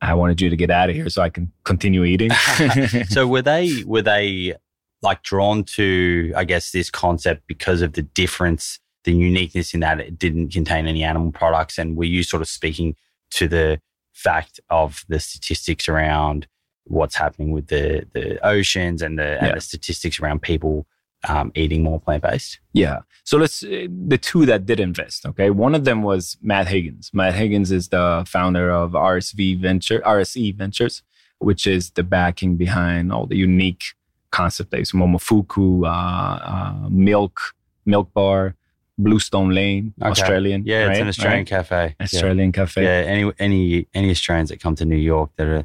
"I 0.00 0.14
wanted 0.14 0.40
you 0.40 0.50
to 0.50 0.56
get 0.56 0.70
out 0.70 0.90
of 0.90 0.96
here 0.96 1.08
so 1.08 1.22
I 1.22 1.30
can 1.30 1.52
continue 1.64 2.04
eating." 2.04 2.30
so 3.08 3.26
were 3.26 3.42
they 3.42 3.82
were 3.84 4.02
they 4.02 4.54
like 5.02 5.22
drawn 5.22 5.64
to 5.64 6.32
I 6.36 6.44
guess 6.44 6.70
this 6.70 6.90
concept 6.90 7.42
because 7.46 7.82
of 7.82 7.92
the 7.92 8.02
difference, 8.02 8.80
the 9.04 9.12
uniqueness 9.12 9.74
in 9.74 9.80
that 9.80 10.00
it 10.00 10.18
didn't 10.18 10.52
contain 10.52 10.86
any 10.86 11.04
animal 11.04 11.32
products, 11.32 11.78
and 11.78 11.96
were 11.96 12.04
you 12.04 12.22
sort 12.22 12.42
of 12.42 12.48
speaking 12.48 12.96
to 13.32 13.48
the 13.48 13.80
fact 14.12 14.58
of 14.70 15.04
the 15.08 15.20
statistics 15.20 15.88
around 15.88 16.48
what's 16.84 17.14
happening 17.14 17.52
with 17.52 17.68
the 17.68 18.06
the 18.12 18.44
oceans 18.46 19.02
and 19.02 19.18
the 19.18 19.38
yeah. 19.40 19.46
and 19.46 19.56
the 19.56 19.60
statistics 19.60 20.20
around 20.20 20.42
people 20.42 20.86
um, 21.26 21.52
eating 21.54 21.82
more 21.82 22.00
plant 22.00 22.22
based. 22.22 22.60
Yeah. 22.72 23.00
So 23.24 23.36
let's 23.36 23.62
uh, 23.62 23.86
the 23.88 24.18
two 24.18 24.46
that 24.46 24.66
did 24.66 24.80
invest. 24.80 25.26
Okay, 25.26 25.50
one 25.50 25.74
of 25.74 25.84
them 25.84 26.02
was 26.02 26.36
Matt 26.42 26.68
Higgins. 26.68 27.10
Matt 27.12 27.34
Higgins 27.34 27.70
is 27.70 27.88
the 27.88 28.24
founder 28.26 28.70
of 28.70 28.92
RSV 28.92 29.60
Venture 29.60 30.00
RSE 30.00 30.54
Ventures, 30.54 31.02
which 31.38 31.66
is 31.66 31.90
the 31.90 32.02
backing 32.02 32.56
behind 32.56 33.12
all 33.12 33.26
the 33.26 33.36
unique 33.36 33.82
concept 34.30 34.70
days, 34.70 34.92
Momofuku, 34.92 35.84
uh, 35.84 35.88
uh, 35.88 36.88
Milk, 36.88 37.40
Milk 37.84 38.12
Bar. 38.12 38.54
Bluestone 39.00 39.50
Lane, 39.50 39.94
okay. 40.02 40.10
Australian. 40.10 40.64
Yeah, 40.66 40.86
right? 40.86 40.90
it's 40.90 41.00
an 41.00 41.06
Australian 41.06 41.38
right? 41.38 41.46
cafe. 41.46 41.96
Australian 42.00 42.48
yeah. 42.48 42.52
cafe. 42.52 42.82
Yeah, 42.82 43.08
any 43.08 43.32
any 43.38 43.86
any 43.94 44.10
Australians 44.10 44.48
that 44.48 44.60
come 44.60 44.74
to 44.74 44.84
New 44.84 44.96
York 44.96 45.30
that 45.36 45.46
are 45.46 45.64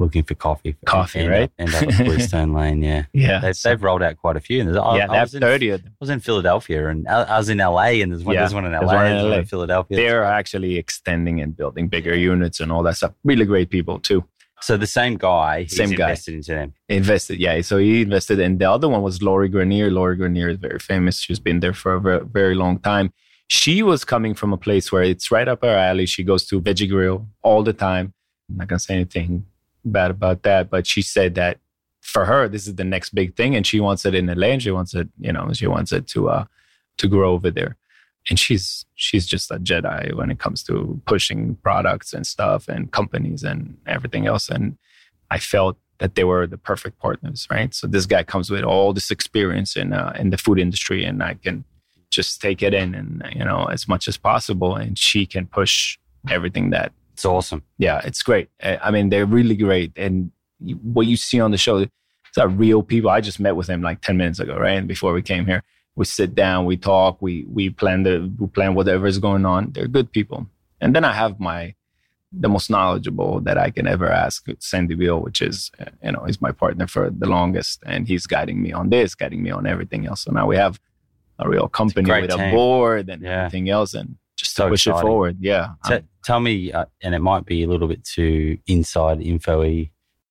looking 0.00 0.24
for 0.24 0.34
coffee. 0.34 0.76
Coffee, 0.86 1.26
right? 1.26 1.50
End 1.58 1.74
up 1.74 1.82
at 1.82 2.04
Bluestone 2.04 2.52
Lane, 2.52 2.82
yeah. 2.82 3.04
Yeah. 3.12 3.40
They've, 3.40 3.62
they've, 3.62 3.82
rolled 3.82 4.02
out 4.02 4.16
quite 4.16 4.36
a 4.36 4.40
few. 4.40 4.60
And 4.60 4.76
I, 4.76 4.96
yeah, 4.96 5.12
I, 5.12 5.20
was 5.20 5.34
in, 5.34 5.40
30 5.40 5.68
of 5.70 5.82
them. 5.82 5.92
I 5.92 5.96
was 6.00 6.10
in 6.10 6.20
Philadelphia 6.20 6.88
and 6.88 7.06
I, 7.06 7.22
I 7.22 7.38
was 7.38 7.48
in 7.48 7.58
LA 7.58 8.00
and 8.00 8.10
there's 8.10 8.24
one, 8.24 8.34
yeah, 8.34 8.40
there's 8.40 8.54
one 8.54 8.64
in 8.64 8.72
LA, 8.72 8.86
one 8.86 9.06
in, 9.06 9.30
LA. 9.30 9.36
in 9.36 9.44
Philadelphia. 9.44 9.96
They're 9.96 10.24
actually 10.24 10.76
extending 10.76 11.40
and 11.40 11.56
building 11.56 11.88
bigger 11.88 12.16
units 12.16 12.58
and 12.60 12.72
all 12.72 12.82
that 12.82 12.96
stuff. 12.96 13.12
Really 13.24 13.44
great 13.44 13.70
people 13.70 14.00
too. 14.00 14.24
So 14.62 14.76
the 14.76 14.86
same 14.86 15.16
guy, 15.16 15.64
same 15.66 15.90
guy 15.90 16.10
invested 16.10 16.34
into 16.34 16.52
them. 16.52 16.74
Invested, 16.90 17.40
yeah. 17.40 17.62
So 17.62 17.78
he 17.78 18.02
invested, 18.02 18.40
and 18.40 18.58
the 18.58 18.70
other 18.70 18.90
one 18.90 19.00
was 19.00 19.22
Lori 19.22 19.48
Greiner. 19.48 19.90
Lori 19.90 20.18
Greiner 20.18 20.50
is 20.50 20.58
very 20.58 20.78
famous. 20.78 21.18
She's 21.18 21.40
been 21.40 21.60
there 21.60 21.72
for 21.72 21.94
a 21.94 22.00
very, 22.00 22.26
very 22.26 22.54
long 22.54 22.78
time. 22.78 23.10
She 23.48 23.82
was 23.82 24.04
coming 24.04 24.34
from 24.34 24.52
a 24.52 24.58
place 24.58 24.92
where 24.92 25.02
it's 25.02 25.30
right 25.30 25.48
up 25.48 25.62
her 25.62 25.74
alley. 25.74 26.04
She 26.04 26.24
goes 26.24 26.46
to 26.48 26.60
Veggie 26.60 26.90
Grill 26.90 27.26
all 27.42 27.62
the 27.62 27.72
time. 27.72 28.12
I'm 28.50 28.58
not 28.58 28.68
gonna 28.68 28.78
say 28.78 28.96
anything 28.96 29.46
bad 29.84 30.10
about 30.10 30.42
that, 30.42 30.70
but 30.70 30.86
she 30.86 31.02
said 31.02 31.34
that 31.36 31.58
for 32.00 32.24
her, 32.24 32.48
this 32.48 32.66
is 32.66 32.76
the 32.76 32.84
next 32.84 33.10
big 33.10 33.36
thing, 33.36 33.54
and 33.54 33.66
she 33.66 33.80
wants 33.80 34.04
it 34.04 34.14
in 34.14 34.26
LA, 34.26 34.48
and 34.48 34.62
she 34.62 34.70
wants 34.70 34.94
it, 34.94 35.08
you 35.18 35.32
know, 35.32 35.52
she 35.52 35.66
wants 35.66 35.92
it 35.92 36.06
to 36.08 36.28
uh 36.28 36.44
to 36.98 37.08
grow 37.08 37.32
over 37.32 37.50
there. 37.50 37.76
And 38.28 38.38
she's 38.38 38.84
she's 38.94 39.26
just 39.26 39.50
a 39.50 39.58
Jedi 39.58 40.14
when 40.14 40.30
it 40.30 40.38
comes 40.38 40.62
to 40.64 41.00
pushing 41.06 41.56
products 41.56 42.12
and 42.12 42.26
stuff 42.26 42.68
and 42.68 42.90
companies 42.90 43.42
and 43.42 43.76
everything 43.86 44.26
else. 44.26 44.48
And 44.48 44.76
I 45.30 45.38
felt 45.38 45.78
that 45.98 46.14
they 46.14 46.24
were 46.24 46.46
the 46.46 46.58
perfect 46.58 46.98
partners, 46.98 47.46
right? 47.50 47.74
So 47.74 47.86
this 47.86 48.06
guy 48.06 48.22
comes 48.22 48.50
with 48.50 48.64
all 48.64 48.92
this 48.92 49.10
experience 49.10 49.76
in 49.76 49.92
uh, 49.92 50.12
in 50.18 50.30
the 50.30 50.38
food 50.38 50.58
industry, 50.58 51.04
and 51.04 51.22
I 51.22 51.34
can 51.34 51.64
just 52.10 52.40
take 52.40 52.62
it 52.62 52.74
in 52.74 52.94
and 52.94 53.22
you 53.32 53.44
know 53.44 53.66
as 53.66 53.86
much 53.86 54.08
as 54.08 54.16
possible 54.16 54.74
and 54.74 54.98
she 54.98 55.24
can 55.24 55.46
push 55.46 55.96
everything 56.28 56.70
that 56.70 56.92
It's 57.20 57.26
awesome. 57.26 57.62
yeah 57.76 58.00
it's 58.08 58.22
great. 58.22 58.48
I 58.62 58.90
mean 58.90 59.10
they're 59.10 59.26
really 59.38 59.56
great. 59.56 59.92
And 59.96 60.30
what 60.94 61.06
you 61.06 61.16
see 61.18 61.38
on 61.38 61.50
the 61.50 61.58
show 61.58 61.76
it's 61.78 62.38
are 62.38 62.48
real 62.48 62.82
people 62.82 63.10
i 63.10 63.20
just 63.20 63.40
met 63.40 63.56
with 63.56 63.68
him 63.68 63.82
like 63.82 64.00
10 64.00 64.16
minutes 64.16 64.40
ago 64.40 64.56
right? 64.56 64.78
And 64.80 64.88
before 64.88 65.12
we 65.12 65.20
came 65.32 65.44
here 65.44 65.62
we 65.96 66.04
sit 66.06 66.34
down 66.34 66.64
we 66.64 66.76
talk 66.78 67.20
we 67.20 67.44
we 67.56 67.64
plan 67.80 68.04
the 68.04 68.14
we 68.38 68.46
plan 68.46 68.74
whatever 68.74 69.06
is 69.06 69.18
going 69.18 69.44
on. 69.44 69.72
They're 69.72 69.88
good 69.98 70.10
people. 70.18 70.46
And 70.80 70.94
then 70.94 71.04
i 71.04 71.12
have 71.12 71.38
my 71.50 71.74
the 72.44 72.48
most 72.48 72.70
knowledgeable 72.70 73.32
that 73.46 73.58
i 73.58 73.68
can 73.76 73.86
ever 73.94 74.08
ask 74.24 74.46
sandy 74.60 74.94
Beall, 74.94 75.20
which 75.26 75.40
is 75.42 75.56
uh, 75.80 75.90
you 76.04 76.12
know 76.12 76.22
he's 76.26 76.40
my 76.40 76.52
partner 76.52 76.86
for 76.86 77.04
the 77.22 77.28
longest. 77.36 77.82
And 77.92 78.00
he's 78.10 78.26
guiding 78.34 78.58
me 78.64 78.70
on 78.80 78.88
this 78.94 79.14
guiding 79.14 79.42
me 79.42 79.50
on 79.58 79.66
everything 79.66 80.02
else. 80.06 80.20
So 80.24 80.30
now 80.38 80.46
we 80.46 80.56
have 80.64 80.74
a 81.44 81.46
real 81.54 81.68
company 81.68 82.06
great 82.10 82.22
with 82.22 82.32
a 82.32 82.50
board 82.56 83.04
and 83.12 83.20
Yeah. 83.22 83.30
everything 83.46 83.68
else. 83.68 83.92
And 84.00 84.16
So 84.54 84.68
push 84.68 84.86
it 84.86 84.92
forward 84.98 85.36
yeah 85.40 85.68
T- 85.86 85.98
tell 86.24 86.40
me, 86.40 86.72
uh, 86.72 86.84
and 87.02 87.14
it 87.14 87.20
might 87.20 87.44
be 87.46 87.62
a 87.62 87.68
little 87.68 87.88
bit 87.88 88.04
too 88.04 88.58
inside 88.66 89.20
info 89.22 89.60
y, 89.62 89.90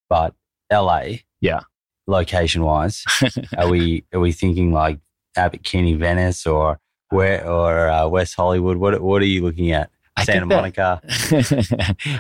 but 0.10 0.34
LA, 0.72 1.04
Yeah. 1.42 1.62
location 2.08 2.64
wise, 2.64 3.04
are 3.58 3.68
we 3.70 4.04
are 4.14 4.20
we 4.20 4.32
thinking 4.32 4.72
like 4.72 5.00
Abbot 5.36 5.64
Kinney, 5.64 5.94
Venice, 5.94 6.46
or 6.46 6.80
where 7.10 7.48
or 7.48 7.90
uh, 7.90 8.08
West 8.08 8.36
Hollywood? 8.36 8.78
What 8.78 9.02
what 9.02 9.22
are 9.22 9.26
you 9.36 9.42
looking 9.44 9.72
at? 9.72 9.90
I 10.18 10.26
Santa 10.26 10.48
that- 10.48 10.56
Monica. 10.56 11.02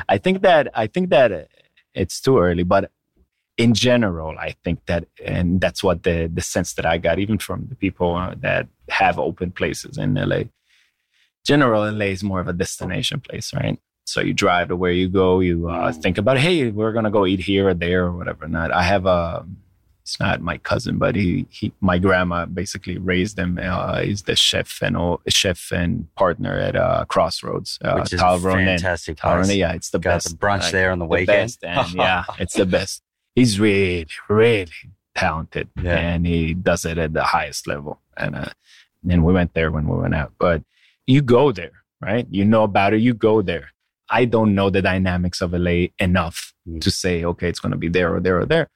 I 0.09 0.17
think 0.17 0.41
that 0.41 0.69
I 0.73 0.87
think 0.87 1.09
that 1.09 1.47
it's 1.93 2.21
too 2.21 2.39
early, 2.39 2.63
but 2.63 2.91
in 3.57 3.73
general, 3.73 4.37
I 4.39 4.55
think 4.63 4.85
that, 4.85 5.03
and 5.25 5.59
that's 5.59 5.83
what 5.83 6.03
the 6.03 6.29
the 6.33 6.41
sense 6.41 6.73
that 6.75 6.85
I 6.85 6.97
got, 6.97 7.19
even 7.19 7.37
from 7.39 7.67
the 7.67 7.75
people 7.75 8.15
uh, 8.15 8.33
that 8.39 8.67
have 8.89 9.19
open 9.19 9.51
places 9.51 9.97
in 9.97 10.13
LA. 10.15 10.43
General 11.45 11.91
LA 11.91 12.05
is 12.05 12.23
more 12.23 12.39
of 12.39 12.47
a 12.47 12.53
destination 12.53 13.19
place, 13.19 13.53
right? 13.53 13.79
So 14.05 14.21
you 14.21 14.33
drive 14.33 14.69
to 14.69 14.75
where 14.75 14.91
you 14.91 15.07
go. 15.09 15.39
You 15.39 15.69
uh, 15.69 15.91
think 15.91 16.17
about, 16.17 16.37
hey, 16.37 16.69
we're 16.71 16.91
gonna 16.93 17.11
go 17.11 17.25
eat 17.25 17.39
here 17.39 17.69
or 17.69 17.73
there 17.73 18.05
or 18.05 18.11
whatever. 18.11 18.47
Not, 18.47 18.71
I 18.71 18.83
have 18.83 19.05
a. 19.05 19.45
It's 20.01 20.19
not 20.19 20.41
my 20.41 20.57
cousin, 20.57 20.97
but 20.97 21.15
he, 21.15 21.45
he 21.51 21.71
my 21.81 21.99
grandma 21.99 22.47
basically 22.47 22.97
raised 22.97 23.37
him. 23.37 23.59
Uh, 23.61 23.99
he's 24.01 24.23
the 24.23 24.35
chef 24.35 24.79
and 24.81 24.97
all, 24.97 25.21
chef 25.27 25.71
and 25.71 26.11
partner 26.15 26.57
at 26.57 26.75
uh, 26.75 27.05
Crossroads, 27.05 27.77
uh, 27.83 27.99
which 27.99 28.13
is 28.13 28.19
Tal 28.19 28.37
a 28.37 28.39
fantastic 28.39 29.17
Tal 29.17 29.35
place. 29.43 29.53
Yeah, 29.53 29.73
it's 29.73 29.91
the 29.91 29.99
Got 29.99 30.15
best. 30.15 30.29
the 30.31 30.35
brunch 30.37 30.61
Like, 30.63 30.71
there 30.71 30.91
on 30.91 30.97
the, 30.97 31.05
the 31.05 31.09
weekend. 31.09 31.55
and 31.61 31.91
yeah, 31.93 32.23
it's 32.39 32.55
the 32.55 32.65
best. 32.65 33.03
He's 33.35 33.59
really, 33.59 34.07
really 34.27 34.65
talented, 35.13 35.69
Yeah. 35.79 35.95
and 35.99 36.25
he 36.25 36.55
does 36.55 36.85
it 36.85 36.97
at 36.97 37.13
the 37.13 37.23
highest 37.25 37.67
level. 37.67 37.99
And 38.17 38.35
uh, 38.35 38.45
and 39.07 39.23
we 39.23 39.31
went 39.31 39.53
there 39.53 39.69
when 39.71 39.87
we 39.87 39.95
went 39.95 40.15
out. 40.15 40.33
But 40.39 40.63
you 41.09 41.21
go 41.21 41.51
there, 41.51 41.71
right? 42.01 42.25
You 42.29 42.45
know 42.45 42.63
about 42.63 42.93
it. 42.93 43.01
You 43.01 43.13
go 43.13 43.41
there. 43.41 43.71
I 44.09 44.25
don't 44.25 44.55
know 44.55 44.69
the 44.69 44.81
dynamics 44.81 45.41
of 45.41 45.53
LA 45.53 45.87
enough 45.99 46.53
Mm. 46.67 46.81
to 46.81 46.91
say, 46.91 47.23
okay, 47.23 47.47
it's 47.49 47.59
going 47.59 47.71
to 47.71 47.77
be 47.77 47.87
there 47.89 48.13
or 48.13 48.19
there 48.19 48.37
or 48.41 48.45
there, 48.45 48.69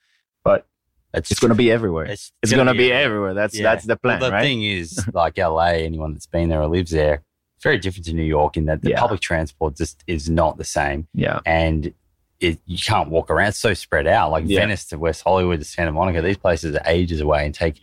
but 0.44 0.66
it's 1.14 1.30
it's 1.32 1.40
going 1.40 1.50
to 1.50 1.56
be 1.56 1.70
everywhere. 1.72 2.06
it's, 2.06 2.32
It's 2.42 2.54
going 2.54 2.68
to 2.68 2.74
be 2.74 2.92
everywhere. 2.92 3.34
That's 3.36 3.56
Yeah. 3.56 3.64
that's 3.64 3.86
the 3.86 3.98
plan, 3.98 4.20
Well, 4.20 4.30
the 4.32 4.36
right? 4.36 4.42
thing 4.42 4.64
is, 4.64 4.88
like 5.14 5.38
LA, 5.38 5.74
anyone 5.90 6.14
that's 6.14 6.26
been 6.26 6.50
there 6.50 6.62
or 6.62 6.68
lives 6.68 6.92
there, 6.92 7.16
it's 7.58 7.64
very 7.64 7.78
different 7.78 8.06
to 8.06 8.14
New 8.14 8.24
York 8.24 8.58
in 8.58 8.66
that 8.66 8.82
the 8.82 8.92
Yeah. 8.92 9.00
public 9.00 9.20
transport 9.22 9.76
just 9.76 10.04
is 10.08 10.28
not 10.30 10.58
the 10.58 10.64
same. 10.64 11.08
yeah, 11.14 11.40
and 11.46 11.94
it, 12.40 12.60
you 12.66 12.78
can't 12.80 13.10
walk 13.10 13.30
around. 13.30 13.50
It's 13.50 13.60
so 13.60 13.74
spread 13.76 14.08
out. 14.08 14.32
Like 14.32 14.46
Yeah. 14.48 14.62
Venice 14.62 14.86
to 14.88 14.98
West 14.98 15.22
Hollywood 15.24 15.60
to 15.60 15.66
Santa 15.66 15.92
Monica, 15.92 16.22
these 16.22 16.38
places 16.38 16.76
are 16.76 16.82
ages 16.86 17.22
away 17.22 17.46
and 17.46 17.54
take 17.54 17.76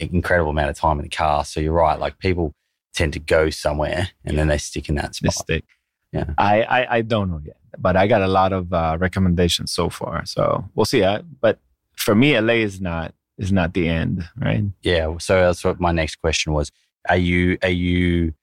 an 0.00 0.08
incredible 0.12 0.50
amount 0.50 0.70
of 0.70 0.76
time 0.78 0.98
in 1.00 1.02
the 1.02 1.08
car. 1.10 1.44
So 1.44 1.58
you're 1.60 1.72
right. 1.72 1.98
Like 1.98 2.18
people 2.18 2.54
tend 2.96 3.12
to 3.12 3.20
go 3.20 3.50
somewhere 3.50 4.08
and 4.24 4.36
then 4.36 4.48
they 4.48 4.58
stick 4.58 4.88
in 4.88 4.96
that 4.96 5.14
spot. 5.14 5.24
mistake. 5.26 5.64
Yeah. 6.12 6.30
I, 6.38 6.62
I 6.62 6.94
I 6.96 7.02
don't 7.02 7.30
know 7.30 7.40
yet, 7.44 7.58
but 7.78 7.96
I 7.96 8.06
got 8.06 8.22
a 8.22 8.26
lot 8.28 8.52
of 8.52 8.72
uh, 8.72 8.96
recommendations 8.98 9.70
so 9.72 9.90
far. 9.90 10.24
So 10.24 10.64
we'll 10.74 10.86
see. 10.86 11.04
I, 11.04 11.20
but 11.40 11.58
for 11.96 12.14
me, 12.14 12.38
LA 12.40 12.54
is 12.54 12.80
not 12.80 13.14
is 13.38 13.52
not 13.52 13.74
the 13.74 13.88
end, 13.88 14.28
right? 14.36 14.64
Yeah. 14.82 15.16
So 15.18 15.40
that's 15.46 15.62
what 15.64 15.78
my 15.78 15.92
next 15.92 16.16
question 16.16 16.52
was. 16.52 16.72
Are 17.08 17.16
you 17.16 17.58
are 17.62 17.68
you 17.68 18.34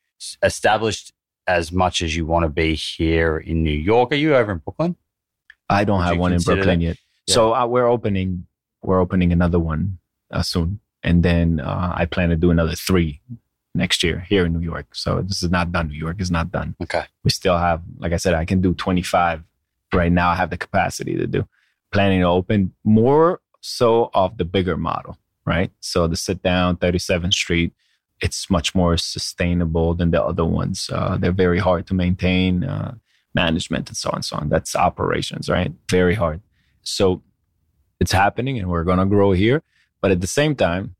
established 0.43 1.13
as 1.47 1.71
much 1.71 2.01
as 2.01 2.15
you 2.15 2.25
want 2.25 2.43
to 2.43 2.49
be 2.49 2.75
here 2.75 3.37
in 3.37 3.63
New 3.63 3.71
York? 3.91 4.11
Are 4.11 4.15
you 4.15 4.35
over 4.35 4.51
in 4.51 4.59
Brooklyn? 4.59 4.95
I 5.69 5.83
don't 5.83 5.97
Would 5.99 6.05
have 6.05 6.17
one 6.17 6.33
in 6.33 6.41
Brooklyn 6.41 6.79
that? 6.79 6.85
yet. 6.85 6.97
So 7.27 7.53
uh, 7.55 7.65
we're 7.65 7.87
opening 7.87 8.45
we're 8.83 8.99
opening 8.99 9.31
another 9.31 9.59
one 9.59 9.97
uh, 10.31 10.41
soon, 10.43 10.79
and 11.01 11.23
then 11.23 11.59
uh, 11.59 11.93
I 11.95 12.05
plan 12.05 12.29
to 12.29 12.35
do 12.35 12.51
another 12.51 12.75
three 12.75 13.21
next 13.75 14.03
year 14.03 14.25
here 14.29 14.45
in 14.45 14.53
New 14.53 14.59
York. 14.59 14.87
So 14.93 15.21
this 15.21 15.43
is 15.43 15.49
not 15.49 15.71
done. 15.71 15.87
New 15.87 15.97
York 15.97 16.21
is 16.21 16.31
not 16.31 16.51
done. 16.51 16.75
Okay. 16.81 17.03
we 17.23 17.29
still 17.29 17.57
have, 17.57 17.81
like 17.97 18.13
I 18.13 18.17
said, 18.17 18.33
I 18.33 18.45
can 18.45 18.61
do 18.61 18.73
25 18.73 19.43
right 19.93 20.11
now. 20.11 20.29
I 20.29 20.35
have 20.35 20.49
the 20.49 20.57
capacity 20.57 21.15
to 21.17 21.27
do. 21.27 21.47
Planning 21.91 22.21
to 22.21 22.27
open 22.27 22.73
more 22.83 23.41
so 23.61 24.09
of 24.13 24.37
the 24.37 24.45
bigger 24.45 24.77
model, 24.77 25.17
right? 25.45 25.71
So 25.79 26.07
the 26.07 26.15
sit 26.15 26.43
down 26.43 26.77
37th 26.77 27.33
Street, 27.33 27.73
it's 28.21 28.49
much 28.49 28.73
more 28.75 28.97
sustainable 28.97 29.93
than 29.93 30.11
the 30.11 30.23
other 30.23 30.45
ones. 30.45 30.89
Uh, 30.91 31.17
they're 31.17 31.31
very 31.31 31.59
hard 31.59 31.87
to 31.87 31.93
maintain, 31.93 32.63
uh, 32.63 32.95
management 33.35 33.89
and 33.89 33.97
so 33.97 34.09
on 34.09 34.17
and 34.17 34.25
so 34.25 34.37
on. 34.37 34.49
That's 34.49 34.75
operations, 34.75 35.49
right? 35.49 35.71
Very 35.89 36.15
hard. 36.15 36.41
So 36.83 37.23
it's 37.99 38.11
happening 38.11 38.59
and 38.59 38.69
we're 38.69 38.83
going 38.83 38.99
to 38.99 39.05
grow 39.05 39.31
here. 39.31 39.63
But 40.01 40.11
at 40.11 40.21
the 40.21 40.27
same 40.27 40.55
time, 40.55 40.95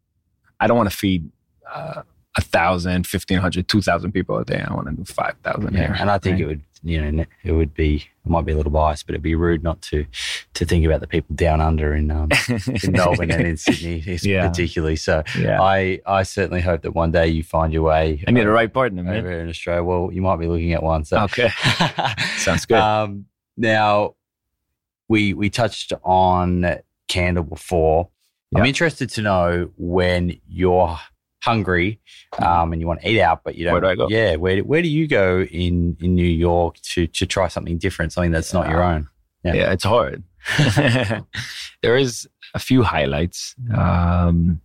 I 0.60 0.68
don't 0.68 0.78
want 0.78 0.90
to 0.90 0.96
feed 0.96 1.30
uh, 1.72 2.04
a 2.36 2.42
thousand, 2.42 3.06
fifteen 3.08 3.38
hundred, 3.40 3.68
two 3.68 3.82
thousand 3.82 4.12
people 4.12 4.38
a 4.38 4.46
day. 4.46 4.64
I 4.68 4.74
want 4.74 4.88
to 4.88 4.94
do 4.94 5.04
five 5.06 5.36
thousand 5.44 5.74
Yeah. 5.74 5.88
here. 5.88 5.98
And 6.00 6.10
I 6.10 6.18
think 6.18 6.36
right? 6.36 6.42
it 6.42 6.46
would, 6.48 6.62
you 6.84 7.12
know, 7.12 7.26
it 7.44 7.52
would 7.52 7.74
be, 7.74 7.96
it 8.26 8.30
might 8.30 8.44
be 8.46 8.52
a 8.52 8.56
little 8.58 8.72
biased, 8.72 9.06
but 9.06 9.14
it'd 9.14 9.22
be 9.22 9.36
rude 9.36 9.64
not 9.64 9.82
to, 9.84 10.06
to 10.56 10.66
think 10.66 10.84
about 10.86 11.00
the 11.00 11.08
people 11.08 11.36
down 11.36 11.62
under 11.62 11.94
in, 11.94 12.10
um, 12.12 12.30
in 12.84 12.92
Melbourne 12.92 13.32
and 13.32 13.48
in 13.48 13.58
Sydney, 13.58 14.00
Yeah. 14.24 14.48
particularly. 14.50 14.96
So 14.98 15.24
yeah, 15.40 15.62
I, 15.62 16.02
I 16.06 16.24
certainly 16.24 16.62
hope 16.62 16.82
that 16.82 16.92
one 16.92 17.12
day 17.12 17.28
you 17.28 17.44
find 17.44 17.72
your 17.72 17.84
way 17.84 18.24
I 18.28 18.32
need 18.32 18.42
the 18.46 18.50
right 18.50 18.74
partner, 18.74 19.02
over 19.02 19.30
man. 19.30 19.40
in 19.42 19.50
Australia. 19.50 19.84
Well, 19.84 20.10
you 20.12 20.22
might 20.22 20.38
be 20.38 20.48
looking 20.48 20.74
at 20.74 20.82
one. 20.84 21.06
So 21.06 21.20
Okay, 21.22 21.50
sounds 22.38 22.66
good. 22.66 22.78
Um, 22.80 23.26
now, 23.56 24.16
we 25.08 25.34
we 25.34 25.50
touched 25.50 25.94
on 26.04 26.80
Candle 27.08 27.44
before. 27.44 28.10
I'm 28.56 28.66
interested 28.66 29.10
to 29.12 29.22
know 29.22 29.72
when 29.78 30.40
you're 30.48 30.98
hungry 31.44 32.00
um, 32.40 32.72
and 32.72 32.82
you 32.82 32.88
want 32.88 33.02
to 33.02 33.10
eat 33.10 33.20
out, 33.20 33.44
but 33.44 33.56
you 33.56 33.66
don't. 33.66 33.74
Where 33.74 33.82
do 33.82 33.88
I 33.88 33.96
go? 33.96 34.08
Yeah, 34.10 34.36
where 34.38 34.60
where 34.60 34.82
do 34.82 34.88
you 34.88 35.08
go 35.08 35.42
in 35.42 35.98
in 36.00 36.16
New 36.16 36.24
York 36.26 36.76
to 36.94 37.08
to 37.08 37.26
try 37.26 37.48
something 37.50 37.78
different, 37.78 38.14
something 38.14 38.32
that's 38.32 38.54
not 38.54 38.70
your 38.70 38.84
own? 38.84 39.08
Yeah. 39.44 39.54
yeah. 39.54 39.72
it's 39.72 39.84
hard. 39.84 40.24
there 41.82 41.98
is 41.98 42.28
a 42.54 42.60
few 42.60 42.84
highlights 42.84 43.56
um, 43.76 44.62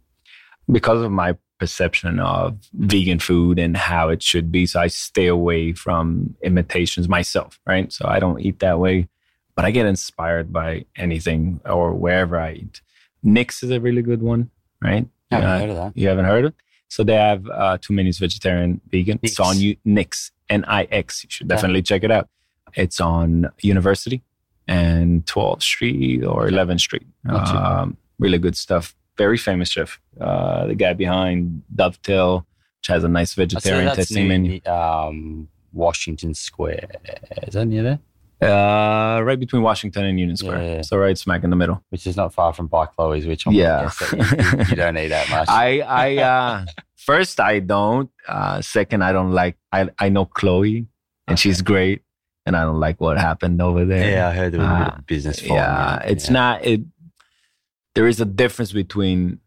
because 0.70 1.02
of 1.02 1.10
my 1.10 1.36
perception 1.58 2.20
of 2.20 2.56
vegan 2.74 3.18
food 3.18 3.58
and 3.58 3.76
how 3.76 4.08
it 4.08 4.22
should 4.22 4.52
be. 4.52 4.66
So 4.66 4.80
I 4.80 4.86
stay 4.86 5.26
away 5.26 5.72
from 5.72 6.36
imitations 6.42 7.08
myself, 7.08 7.58
right? 7.66 7.92
So 7.92 8.06
I 8.06 8.20
don't 8.20 8.40
eat 8.40 8.60
that 8.60 8.78
way, 8.78 9.08
but 9.56 9.64
I 9.64 9.72
get 9.72 9.86
inspired 9.86 10.52
by 10.52 10.84
anything 10.96 11.60
or 11.64 11.92
wherever 11.94 12.38
I 12.38 12.52
eat. 12.52 12.80
Nix 13.24 13.64
is 13.64 13.70
a 13.72 13.80
really 13.80 14.02
good 14.02 14.22
one, 14.22 14.50
right? 14.80 15.08
I 15.32 15.34
haven't 15.34 15.50
Uh, 15.50 15.58
heard 15.58 15.70
of 15.70 15.76
that. 15.76 15.96
You 15.96 16.08
haven't 16.08 16.24
heard 16.26 16.44
of 16.44 16.52
it? 16.52 16.56
So 16.88 17.04
they 17.04 17.14
have 17.14 17.46
uh, 17.48 17.78
two 17.80 17.92
menus, 17.92 18.18
vegetarian, 18.18 18.80
vegan. 18.90 19.18
It's 19.22 19.38
Nix. 19.38 19.48
on 19.48 19.58
you, 19.60 19.76
Nix, 19.84 20.32
N-I-X. 20.48 21.24
You 21.24 21.30
should 21.30 21.48
definitely 21.48 21.82
check 21.82 22.02
it 22.02 22.10
out. 22.10 22.28
It's 22.74 23.00
on 23.00 23.48
University 23.60 24.22
and 24.66 25.24
12th 25.26 25.62
Street 25.62 26.24
or 26.24 26.48
11th 26.48 26.80
Street. 26.80 27.06
Not 27.24 27.46
too 27.46 27.52
bad. 27.54 27.62
Um, 27.80 27.96
really 28.18 28.38
good 28.38 28.56
stuff. 28.56 28.94
Very 29.16 29.38
famous 29.38 29.68
chef. 29.70 30.00
Uh, 30.20 30.66
the 30.66 30.74
guy 30.74 30.92
behind 30.92 31.62
Dovetail, 31.74 32.46
which 32.80 32.86
has 32.88 33.04
a 33.04 33.08
nice 33.08 33.34
vegetarian 33.34 33.94
tasting 33.94 34.28
menu. 34.28 34.60
um, 34.66 35.48
Washington 35.72 36.34
Square. 36.34 36.88
Is 37.42 37.54
that 37.54 37.66
near 37.66 37.82
there? 37.82 37.98
Uh, 38.40 39.20
right 39.24 39.38
between 39.38 39.62
Washington 39.62 40.04
and 40.04 40.18
Union 40.18 40.36
Square. 40.36 40.62
Yeah, 40.62 40.74
yeah. 40.76 40.82
So 40.82 40.96
right 40.96 41.16
smack 41.18 41.42
in 41.44 41.50
the 41.50 41.56
middle. 41.56 41.82
Which 41.90 42.06
is 42.06 42.16
not 42.16 42.32
far 42.32 42.52
from 42.52 42.68
By 42.68 42.86
Chloe's, 42.86 43.26
which 43.26 43.46
I'm 43.46 43.52
Yeah. 43.52 43.90
you, 44.12 44.18
you- 44.70 44.76
don't 44.76 44.96
eat 44.96 45.08
that 45.08 45.28
much. 45.30 45.48
I, 45.50 45.80
I, 45.80 46.16
uh, 46.18 46.64
first 46.96 47.40
I 47.40 47.58
don't. 47.58 48.10
Uh, 48.28 48.60
second, 48.62 49.02
I 49.02 49.12
don't 49.12 49.32
like. 49.32 49.56
I, 49.72 49.88
I 49.98 50.08
know 50.08 50.24
Chloe, 50.24 50.86
and 51.26 51.38
she's 51.38 51.62
great, 51.62 52.02
and 52.46 52.56
I 52.56 52.62
don't 52.62 52.78
like 52.78 53.00
what 53.00 53.18
happened 53.18 53.60
over 53.60 53.84
there. 53.84 54.10
yeah, 54.10 54.28
I 54.28 54.32
heard 54.34 54.52
there 54.52 54.60
was 54.60 54.68
a 54.70 54.78
bit 54.84 54.92
Uh, 54.92 54.96
of 54.98 55.06
business. 55.06 55.42
yeah, 55.42 56.02
it's 56.04 56.30
not. 56.30 56.64
It. 56.64 56.82
There 57.94 58.06
is 58.06 58.20
a 58.20 58.24
difference 58.24 58.70
between. 58.72 59.40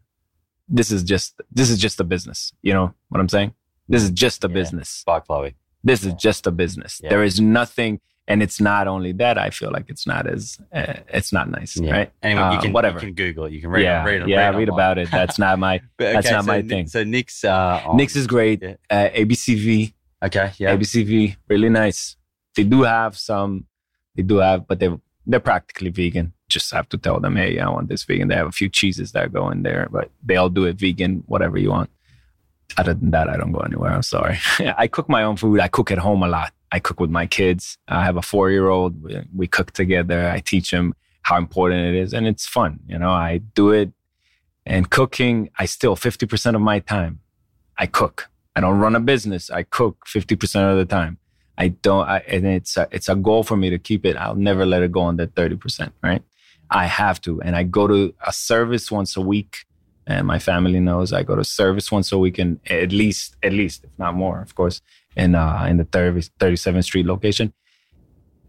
This 0.68 0.92
is 0.92 1.04
just. 1.04 1.40
This 1.52 1.70
is 1.70 1.80
just 1.80 2.00
a 2.00 2.04
business. 2.04 2.52
You 2.62 2.74
know 2.74 2.94
what 3.10 3.22
I'm 3.22 3.30
saying? 3.30 3.54
This 3.88 4.04
is 4.04 4.10
just 4.12 4.44
a 4.44 4.50
business. 4.50 5.04
By 5.06 5.20
Chloe. 5.22 5.56
This 5.84 6.04
is 6.06 6.14
just 6.14 6.46
a 6.48 6.52
business. 6.52 7.00
There 7.02 7.24
is 7.24 7.40
nothing. 7.40 8.02
And 8.28 8.42
it's 8.44 8.62
not 8.62 8.88
only 8.88 9.12
that 9.14 9.38
i 9.38 9.50
feel 9.50 9.72
like 9.72 9.88
it's 9.90 10.06
not 10.08 10.24
as 10.28 10.58
uh, 10.74 10.94
it's 11.18 11.32
not 11.34 11.50
nice 11.50 11.76
Yeah. 11.76 11.92
right 11.98 12.12
Anyway, 12.24 12.42
you 12.54 12.58
Uh, 12.58 12.62
can 12.62 12.74
whatever 12.74 13.00
You 13.00 13.08
can 13.08 13.14
Google 13.16 13.46
it. 13.46 13.52
You 13.54 13.62
can 13.62 13.72
read 13.72 13.84
yeah 13.84 14.02
it. 14.02 14.06
Read 14.10 14.28
yeah 14.30 14.50
read, 14.50 14.58
read 14.60 14.70
about 14.70 14.98
it 15.02 15.10
that's 15.12 15.38
not 15.40 15.58
my 15.60 15.76
But, 15.98 16.14
That's 16.14 16.32
not 16.32 16.44
so 16.46 16.52
my 16.54 16.58
Nick- 16.62 16.70
thing. 16.70 16.88
So 16.88 17.04
Nix. 17.04 17.44
Uh, 17.44 17.82
on- 17.86 17.98
Nix 17.98 18.16
is 18.16 18.28
great 18.28 18.62
Yeah. 18.62 18.76
uh, 18.96 19.10
abcv 19.22 19.94
Okay. 20.28 20.48
Yeah. 20.62 20.76
abcv 20.76 21.36
really 21.50 21.70
nice 21.84 22.16
they 22.56 22.64
do 22.76 22.80
have 22.84 23.18
some 23.18 23.66
they 24.16 24.24
do 24.32 24.38
have 24.38 24.68
but 24.70 24.78
they 24.82 24.90
they're 25.30 25.40
practically 25.52 25.90
vegan 25.90 26.28
just 26.56 26.72
have 26.78 26.88
to 26.94 26.98
tell 27.06 27.20
them 27.20 27.36
hey 27.42 27.52
i 27.60 27.68
want 27.76 27.88
this 27.90 28.04
vegan 28.10 28.28
they 28.30 28.36
have 28.42 28.48
a 28.48 28.58
few 28.62 28.70
cheeses 28.80 29.12
that 29.16 29.32
go 29.34 29.50
in 29.54 29.64
there 29.68 29.88
but 29.96 30.08
they 30.28 30.36
all 30.36 30.50
do 30.60 30.64
it 30.70 30.76
vegan 30.86 31.24
whatever 31.34 31.58
you 31.64 31.70
want 31.78 31.90
other 32.78 32.94
than 32.94 33.10
that 33.12 33.28
i 33.30 33.36
don't 33.40 33.52
go 33.58 33.60
anywhere 33.70 33.92
i'm 33.98 34.02
sorry 34.18 34.38
i 34.84 34.86
cook 34.88 35.08
my 35.10 35.24
own 35.24 35.36
food 35.38 35.60
i 35.60 35.68
cook 35.78 35.90
at 35.92 35.98
home 36.08 36.22
a 36.24 36.28
lot 36.28 36.52
i 36.72 36.80
cook 36.80 37.00
with 37.00 37.10
my 37.10 37.26
kids. 37.26 37.78
I 37.88 38.04
have 38.04 38.18
a 38.18 38.22
four 38.22 38.50
year 38.50 38.70
old 38.70 38.96
we, 39.34 39.48
cook 39.48 39.72
together. 39.72 40.30
I 40.30 40.40
teach 40.40 40.72
him 40.72 40.94
how 41.24 41.38
important 41.38 41.86
it 41.86 41.96
is 41.96 42.14
and 42.14 42.28
it's 42.28 42.48
fun 42.48 42.80
you 42.88 42.98
know? 42.98 43.12
I 43.12 43.40
do 43.40 43.72
it 43.72 43.92
and 44.66 44.90
cooking 44.90 45.50
i 45.58 45.66
still 45.66 45.96
50% 45.96 46.56
of 46.56 46.62
my 46.62 46.80
time. 46.80 47.20
I 47.78 47.88
cook. 47.88 48.30
I 48.56 48.62
don't 48.62 48.80
run 48.80 48.96
a 48.96 49.00
business. 49.00 49.50
I 49.50 49.64
cook 49.64 50.06
50% 50.06 50.72
of 50.72 50.78
the 50.78 50.86
time. 50.86 51.18
I 51.58 51.70
don't 51.70 52.08
I, 52.08 52.20
and 52.28 52.46
it's 52.46 52.78
a, 52.78 52.88
it's 52.92 53.10
a 53.10 53.16
goal 53.16 53.44
for 53.44 53.58
me 53.58 53.70
to 53.70 53.80
keep 53.80 54.06
it. 54.06 54.16
I'll 54.18 54.36
never 54.36 54.66
let 54.66 54.82
it 54.82 54.92
go 54.92 55.04
under 55.06 55.28
30% 55.28 55.92
right? 56.04 56.24
I 56.70 56.86
have 56.86 57.20
to 57.22 57.42
and 57.42 57.56
i 57.56 57.64
go 57.64 57.88
to 57.88 58.14
a 58.26 58.32
service 58.32 58.90
once 58.90 59.18
a 59.18 59.22
week 59.22 59.66
and 60.08 60.28
my 60.28 60.40
family 60.40 60.80
knows 60.80 61.14
I 61.14 61.24
go 61.24 61.36
to 61.36 61.44
service 61.44 61.92
once 61.92 62.12
a 62.12 62.18
week 62.18 62.40
and 62.40 62.60
at 62.68 62.92
least, 62.92 63.36
at 63.44 63.54
least, 63.54 63.84
if 63.84 63.92
not 63.98 64.16
more, 64.16 64.42
of 64.42 64.56
course, 64.56 64.82
in 65.16 65.36
uh, 65.36 65.66
in 65.70 65.78
the 65.78 65.84
30, 65.86 66.22
37th 66.40 66.84
Street 66.84 67.06
location. 67.06 67.54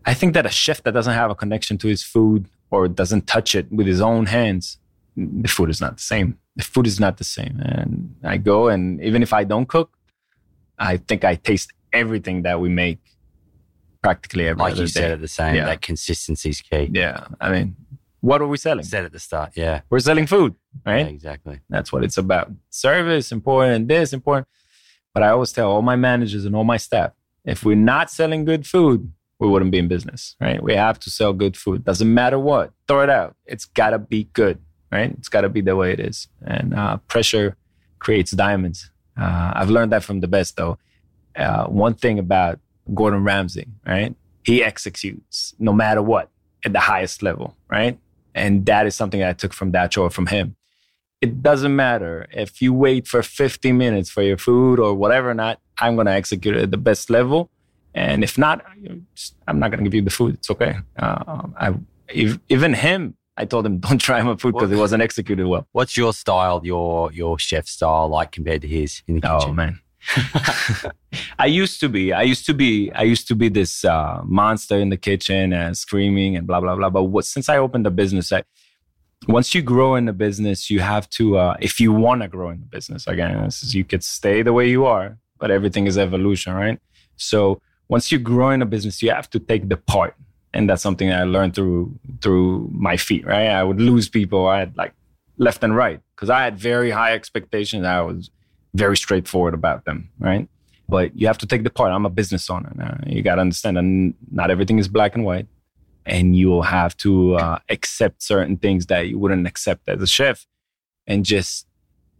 I 0.05 0.15
think 0.15 0.35
that 0.35 0.47
a 0.47 0.51
chef 0.51 0.83
that 0.83 0.93
doesn't 0.93 1.15
have 1.15 1.31
a 1.31 1.35
connection 1.35 1.79
to 1.79 1.89
his 1.89 2.03
food 2.03 2.47
or 2.71 2.89
doesn't 2.89 3.27
touch 3.27 3.55
it 3.55 3.71
with 3.71 3.87
his 3.87 4.01
own 4.01 4.27
hands, 4.27 4.79
the 5.17 5.49
food 5.49 5.71
is 5.71 5.81
not 5.81 5.97
the 5.97 6.03
same. 6.03 6.39
The 6.57 6.65
food 6.65 6.87
is 6.87 6.99
not 6.99 7.19
the 7.19 7.25
same. 7.25 7.61
And 7.61 8.17
I 8.25 8.37
go 8.39 8.69
and 8.69 9.01
even 9.03 9.23
if 9.23 9.33
I 9.33 9.45
don't 9.45 9.67
cook, 9.67 9.97
I 10.79 10.97
think 10.97 11.25
I 11.25 11.37
taste 11.37 11.73
everything 11.93 12.43
that 12.43 12.61
we 12.61 12.69
make 12.69 12.99
practically 14.03 14.49
every 14.49 14.61
like 14.61 14.77
you 14.77 14.87
said 14.87 15.13
at 15.13 15.21
the 15.21 15.29
same, 15.29 15.55
Yeah. 15.55 15.67
that 15.67 15.81
consistency 15.83 16.51
is 16.51 16.61
key. 16.61 16.91
Yeah. 16.93 17.27
I 17.41 17.51
mean, 17.53 17.77
what 18.21 18.41
are 18.41 18.47
we 18.49 18.57
selling? 18.57 18.85
Said 18.85 19.05
at 19.05 19.13
the 19.13 19.19
start. 19.21 19.53
Yeah. 19.55 19.83
We're 19.91 20.01
selling 20.01 20.27
food, 20.27 20.55
right? 20.85 21.01
Yeah, 21.07 21.07
exactly. 21.07 21.61
That's 21.69 21.93
what 21.93 22.03
it's 22.03 22.19
about. 22.19 22.51
Service 22.71 23.31
important, 23.33 23.87
this 23.89 24.13
important. 24.13 24.49
But 25.15 25.23
I 25.23 25.29
always 25.29 25.53
tell 25.53 25.71
all 25.71 25.83
my 25.83 25.97
managers 25.97 26.45
and 26.45 26.57
all 26.57 26.65
my 26.65 26.77
staff, 26.77 27.13
if 27.45 27.65
we're 27.65 27.77
not 27.77 28.11
selling 28.11 28.45
good 28.45 28.67
food, 28.67 29.13
we 29.39 29.49
wouldn't 29.49 29.73
be 29.73 29.79
in 29.79 29.89
business, 29.89 30.37
right? 30.41 30.63
We 30.63 30.75
have 30.75 31.01
to 31.01 31.11
sell 31.11 31.33
good 31.33 31.57
food. 31.57 31.85
Doesn't 31.85 32.13
matter 32.13 32.39
what, 32.39 32.73
throw 32.87 33.03
it 33.03 33.11
out. 33.11 33.37
It's 33.45 33.65
gotta 33.65 33.99
be 33.99 34.25
good, 34.33 34.59
right? 34.91 35.11
It's 35.19 35.29
gotta 35.29 35.49
be 35.49 35.61
the 35.61 35.75
way 35.75 35.93
it 35.93 36.01
is. 36.01 36.29
And 36.47 36.75
uh, 36.75 36.99
pressure 37.09 37.57
creates 37.99 38.31
diamonds. 38.31 38.91
Uh, 39.21 39.53
I've 39.55 39.71
learned 39.71 39.93
that 39.93 40.05
from 40.05 40.21
the 40.21 40.29
best, 40.29 40.57
though. 40.57 40.79
Uh, 41.37 41.65
one 41.67 41.95
thing 41.95 42.19
about 42.19 42.61
Gordon 42.95 43.25
Ramsay, 43.25 43.67
right? 43.87 44.15
He 44.45 44.63
executes 44.63 45.55
no 45.59 45.73
matter 45.73 46.03
what 46.03 46.31
at 46.65 46.73
the 46.73 46.81
highest 46.81 47.23
level, 47.23 47.57
right? 47.69 47.99
And 48.35 48.65
that 48.67 48.87
is 48.87 48.95
something 48.95 49.23
I 49.23 49.33
took 49.33 49.53
from 49.53 49.73
that 49.73 49.93
show 49.93 50.09
from 50.09 50.27
him 50.27 50.57
it 51.23 51.41
doesn't 51.41 51.75
matter. 51.75 52.27
If 52.33 52.61
you 52.61 52.75
wait 52.75 53.07
for 53.07 53.23
50 53.23 53.73
minutes 53.73 54.11
for 54.11 54.23
your 54.23 54.37
food 54.37 54.81
or 54.81 54.93
whatever 54.93 55.31
or 55.31 55.35
not 55.35 55.61
i'm 55.79 55.95
going 55.95 56.07
to 56.07 56.12
execute 56.12 56.57
it 56.57 56.62
at 56.64 56.70
the 56.70 56.77
best 56.77 57.09
level. 57.09 57.49
And 57.95 58.23
if 58.25 58.37
not 58.37 58.64
i'm 59.49 59.59
not 59.59 59.70
going 59.70 59.85
to 59.85 59.89
give 59.89 59.95
you 59.95 60.03
the 60.03 60.11
food. 60.11 60.35
It's 60.35 60.51
okay. 60.51 60.77
Uh, 60.99 61.47
I, 61.59 61.75
ev- 62.14 62.41
even 62.49 62.75
him 62.75 63.16
i 63.37 63.45
told 63.45 63.64
him 63.64 63.79
don't 63.87 63.99
try 63.99 64.20
my 64.23 64.37
food 64.37 64.55
because 64.55 64.73
it 64.73 64.77
wasn't 64.77 65.03
executed 65.03 65.47
well. 65.47 65.66
What's 65.73 65.97
your 65.97 66.12
style, 66.12 66.61
your 66.64 67.12
your 67.12 67.39
chef 67.39 67.66
style 67.66 68.09
like 68.09 68.33
compared 68.33 68.62
to 68.62 68.68
his 68.68 69.03
in 69.07 69.14
the 69.14 69.20
kitchen? 69.20 69.51
oh 69.51 69.53
man. 69.53 69.81
I 71.39 71.47
used 71.47 71.79
to 71.81 71.89
be 71.89 72.12
i 72.12 72.23
used 72.23 72.45
to 72.47 72.55
be 72.55 72.91
i 72.93 73.03
used 73.03 73.29
to 73.29 73.37
be 73.37 73.49
this 73.49 73.85
uh, 73.85 74.20
monster 74.25 74.77
in 74.77 74.89
the 74.89 74.97
kitchen 74.97 75.53
and 75.53 75.79
screaming 75.79 76.37
and 76.37 76.47
blah 76.49 76.61
blah 76.61 76.75
blah. 76.75 76.91
But 76.91 77.05
what, 77.05 77.25
since 77.25 77.49
i 77.49 77.57
opened 77.57 77.87
the 77.87 77.95
business 78.03 78.33
i 78.33 78.43
once 79.29 79.55
you 79.55 79.62
grow 79.62 79.95
in 79.95 80.07
the 80.07 80.12
business, 80.12 80.70
you 80.70 80.81
have 80.81 81.09
to, 81.11 81.37
uh, 81.37 81.57
if 81.61 81.81
you 81.81 81.93
want 81.93 82.23
to 82.23 82.29
grow 82.29 82.51
in 82.51 82.61
the 82.61 82.66
business, 82.66 83.07
again, 83.07 83.31
is, 83.45 83.75
you 83.75 83.85
could 83.85 84.03
stay 84.03 84.43
the 84.43 84.53
way 84.53 84.68
you 84.68 84.85
are, 84.85 85.18
but 85.39 85.51
everything 85.51 85.87
is 85.87 85.97
evolution, 85.99 86.53
right? 86.55 86.79
So 87.16 87.61
once 87.89 88.11
you 88.11 88.18
grow 88.18 88.51
in 88.51 88.62
a 88.62 88.66
business, 88.66 89.03
you 89.03 89.11
have 89.11 89.31
to 89.31 89.39
take 89.39 89.68
the 89.68 89.77
part. 89.77 90.14
And 90.55 90.68
that's 90.68 90.83
something 90.83 91.11
I 91.12 91.25
learned 91.25 91.55
through, 91.55 91.99
through 92.20 92.68
my 92.73 92.97
feet, 92.97 93.25
right? 93.25 93.47
I 93.47 93.62
would 93.62 93.81
lose 93.81 94.09
people. 94.09 94.49
I 94.49 94.61
had 94.61 94.77
like 94.77 94.93
left 95.39 95.62
and 95.64 95.75
right 95.75 96.01
because 96.14 96.29
I 96.29 96.43
had 96.43 96.59
very 96.59 96.91
high 96.91 97.14
expectations. 97.14 97.87
I 97.87 98.01
was 98.03 98.31
very 98.75 98.97
straightforward 98.97 99.55
about 99.55 99.85
them, 99.85 100.11
right? 100.18 100.49
But 100.89 101.16
you 101.16 101.27
have 101.27 101.39
to 101.39 101.47
take 101.47 101.64
the 101.64 101.70
part. 101.70 101.91
I'm 101.91 102.05
a 102.05 102.11
business 102.11 102.51
owner. 102.51 102.73
Now. 102.75 102.99
You 103.07 103.23
got 103.23 103.37
to 103.37 103.41
understand 103.41 103.77
that 103.79 104.14
not 104.31 104.51
everything 104.51 104.79
is 104.79 104.89
black 104.89 105.14
and 105.14 105.25
white 105.25 105.47
and 106.07 106.37
you'll 106.37 106.63
have 106.63 106.97
to 106.99 107.35
uh, 107.35 107.59
accept 107.69 108.23
certain 108.23 108.57
things 108.57 108.87
that 108.87 109.09
you 109.09 109.19
wouldn't 109.19 109.47
accept 109.47 109.89
as 109.89 110.01
a 110.03 110.07
chef 110.07 110.47
and 111.07 111.25
just 111.25 111.67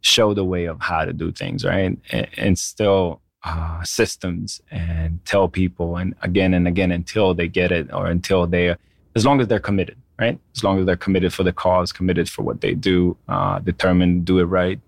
show 0.01 0.35
the 0.35 0.45
way 0.45 0.64
of 0.66 0.80
how 0.80 1.05
to 1.05 1.12
do 1.12 1.30
things 1.33 1.64
right? 1.64 1.99
And, 2.11 2.28
and 2.37 2.59
still 2.59 3.20
uh, 3.45 3.83
systems 3.83 4.61
and 4.70 5.24
tell 5.24 5.49
people 5.49 5.97
and 5.97 6.14
again 6.22 6.55
and 6.55 6.68
again 6.68 6.93
until 6.93 7.35
they 7.35 7.49
get 7.49 7.72
it 7.72 7.93
or 7.93 8.07
until 8.07 8.47
they 8.47 8.76
as 9.14 9.26
long 9.26 9.41
as 9.41 9.49
they're 9.49 9.59
committed 9.59 9.97
right? 10.18 10.39
As 10.55 10.62
long 10.62 10.78
as 10.78 10.87
they're 10.87 10.97
committed 10.97 11.33
for 11.33 11.43
the 11.43 11.53
cause 11.53 11.93
committed 11.93 12.28
for 12.28 12.43
what 12.43 12.61
they 12.61 12.74
do 12.74 13.16
uh, 13.28 13.59
determined 13.61 14.26
to 14.26 14.33
do 14.33 14.39
it 14.39 14.45
right 14.45 14.80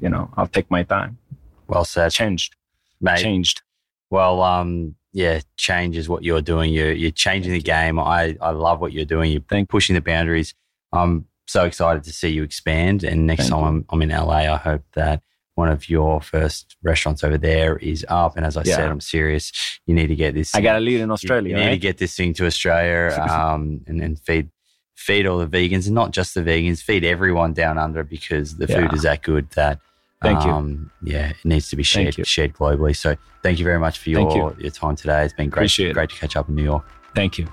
you 0.00 0.08
know 0.08 0.30
i'll 0.36 0.48
take 0.48 0.70
my 0.70 0.82
time. 0.82 1.18
Well 1.66 1.84
said, 1.84 2.12
changed. 2.12 2.56
Mate. 3.00 3.18
changed. 3.18 3.62
Well, 4.10 4.42
um, 4.42 4.94
yeah, 5.14 5.40
change 5.56 5.96
is 5.96 6.08
what 6.08 6.24
you're 6.24 6.42
doing. 6.42 6.72
You're 6.72 6.92
you're 6.92 7.12
changing 7.12 7.52
the 7.52 7.62
game. 7.62 7.98
I 8.00 8.36
I 8.40 8.50
love 8.50 8.80
what 8.80 8.92
you're 8.92 9.04
doing. 9.04 9.30
You're 9.30 9.64
pushing 9.66 9.94
the 9.94 10.00
boundaries. 10.02 10.54
I'm 10.92 11.26
so 11.46 11.64
excited 11.64 12.02
to 12.04 12.12
see 12.12 12.30
you 12.30 12.42
expand. 12.42 13.04
And 13.04 13.24
next 13.26 13.44
Thank 13.44 13.52
time. 13.52 13.64
I'm 13.64 13.86
I'm 13.90 14.02
in 14.02 14.08
LA, 14.10 14.52
I 14.52 14.56
hope 14.56 14.82
that 14.94 15.22
one 15.54 15.68
of 15.68 15.88
your 15.88 16.20
first 16.20 16.76
restaurants 16.82 17.22
over 17.22 17.38
there 17.38 17.76
is 17.76 18.04
up. 18.08 18.36
And 18.36 18.44
as 18.44 18.56
I 18.56 18.62
Yeah. 18.64 18.76
said, 18.76 18.90
I'm 18.90 19.00
serious. 19.00 19.52
You 19.86 19.94
need 19.94 20.08
to 20.08 20.16
get 20.16 20.34
this. 20.34 20.52
i 20.52 20.60
got 20.60 20.72
to 20.72 20.80
lead 20.80 21.00
in 21.00 21.12
australia 21.12 21.56
You, 21.56 21.62
need 21.64 21.70
to 21.70 21.78
get 21.78 21.98
this 21.98 22.16
thing 22.16 22.34
to 22.34 22.46
Australia 22.46 23.16
um, 23.30 23.82
and 23.86 24.00
then 24.00 24.16
feed 24.16 24.50
feed 24.96 25.26
all 25.26 25.38
the 25.38 25.46
vegans 25.46 25.86
and 25.86 25.94
not 25.94 26.10
just 26.10 26.34
the 26.34 26.40
vegans, 26.40 26.82
feed 26.82 27.04
everyone 27.04 27.52
down 27.52 27.78
under 27.78 28.02
because 28.02 28.56
the 28.56 28.66
food 28.66 28.92
is 28.92 29.02
that 29.02 29.22
good 29.22 29.48
that 29.50 29.78
Thank 30.24 30.44
you. 30.44 30.50
um, 30.50 30.90
yeah, 31.02 31.30
it 31.30 31.36
needs 31.44 31.68
to 31.68 31.76
be 31.76 31.82
shared 31.82 32.26
shared 32.26 32.54
globally. 32.54 32.96
So 32.96 33.16
thank 33.42 33.58
you 33.58 33.64
very 33.64 33.78
much 33.78 33.98
for 33.98 34.10
your, 34.10 34.54
your 34.58 34.70
time 34.70 34.96
today. 34.96 35.24
It's 35.24 35.34
been 35.34 35.50
great 35.50 35.62
Appreciate 35.62 35.90
it. 35.90 35.94
great 35.94 36.10
to 36.10 36.16
catch 36.16 36.36
up 36.36 36.48
in 36.48 36.54
New 36.54 36.64
York. 36.64 36.84
thank 37.14 37.38
you 37.38 37.46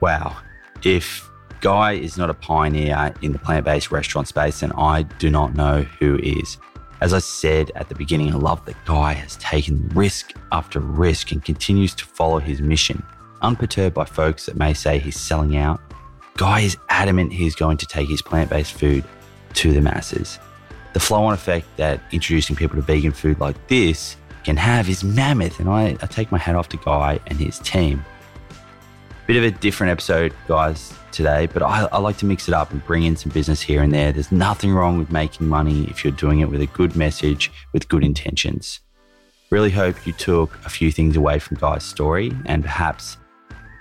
Wow. 0.00 0.36
If 0.84 1.28
Guy 1.60 1.92
is 1.94 2.16
not 2.16 2.30
a 2.30 2.34
pioneer 2.34 3.12
in 3.20 3.32
the 3.32 3.38
plant 3.38 3.64
based 3.64 3.90
restaurant 3.90 4.28
space, 4.28 4.60
then 4.60 4.72
I 4.72 5.02
do 5.02 5.28
not 5.30 5.54
know 5.54 5.82
who 5.98 6.16
is. 6.22 6.56
As 7.00 7.12
I 7.12 7.18
said 7.18 7.70
at 7.74 7.88
the 7.88 7.94
beginning, 7.94 8.32
I 8.32 8.36
love 8.36 8.64
that 8.66 8.76
Guy 8.84 9.12
has 9.12 9.36
taken 9.36 9.88
risk 9.88 10.32
after 10.52 10.80
risk 10.80 11.32
and 11.32 11.44
continues 11.44 11.94
to 11.96 12.04
follow 12.04 12.38
his 12.38 12.60
mission. 12.60 13.02
Unperturbed 13.42 13.94
by 13.94 14.04
folks 14.04 14.46
that 14.46 14.56
may 14.56 14.74
say 14.74 14.98
he's 14.98 15.18
selling 15.18 15.56
out, 15.56 15.80
Guy 16.36 16.60
is 16.60 16.76
adamant 16.88 17.32
he's 17.32 17.54
going 17.54 17.76
to 17.78 17.86
take 17.86 18.08
his 18.08 18.22
plant 18.22 18.50
based 18.50 18.72
food 18.72 19.04
to 19.54 19.72
the 19.72 19.80
masses. 19.80 20.38
The 20.98 21.04
flow 21.04 21.26
on 21.26 21.32
effect 21.32 21.68
that 21.76 22.00
introducing 22.10 22.56
people 22.56 22.74
to 22.74 22.82
vegan 22.82 23.12
food 23.12 23.38
like 23.38 23.68
this 23.68 24.16
can 24.42 24.56
have 24.56 24.88
is 24.88 25.04
mammoth, 25.04 25.60
and 25.60 25.68
I, 25.68 25.96
I 26.02 26.06
take 26.06 26.32
my 26.32 26.38
hat 26.38 26.56
off 26.56 26.68
to 26.70 26.76
Guy 26.76 27.20
and 27.28 27.38
his 27.38 27.60
team. 27.60 28.04
Bit 29.28 29.36
of 29.36 29.44
a 29.44 29.52
different 29.52 29.92
episode, 29.92 30.34
guys, 30.48 30.92
today, 31.12 31.46
but 31.46 31.62
I, 31.62 31.84
I 31.92 31.98
like 31.98 32.16
to 32.16 32.26
mix 32.26 32.48
it 32.48 32.52
up 32.52 32.72
and 32.72 32.84
bring 32.84 33.04
in 33.04 33.14
some 33.14 33.30
business 33.30 33.60
here 33.60 33.80
and 33.80 33.94
there. 33.94 34.10
There's 34.10 34.32
nothing 34.32 34.72
wrong 34.72 34.98
with 34.98 35.12
making 35.12 35.46
money 35.46 35.84
if 35.84 36.02
you're 36.02 36.12
doing 36.12 36.40
it 36.40 36.50
with 36.50 36.62
a 36.62 36.66
good 36.66 36.96
message, 36.96 37.52
with 37.72 37.88
good 37.88 38.02
intentions. 38.02 38.80
Really 39.52 39.70
hope 39.70 40.04
you 40.04 40.12
took 40.12 40.58
a 40.66 40.68
few 40.68 40.90
things 40.90 41.14
away 41.14 41.38
from 41.38 41.58
Guy's 41.58 41.84
story 41.84 42.32
and 42.46 42.64
perhaps 42.64 43.18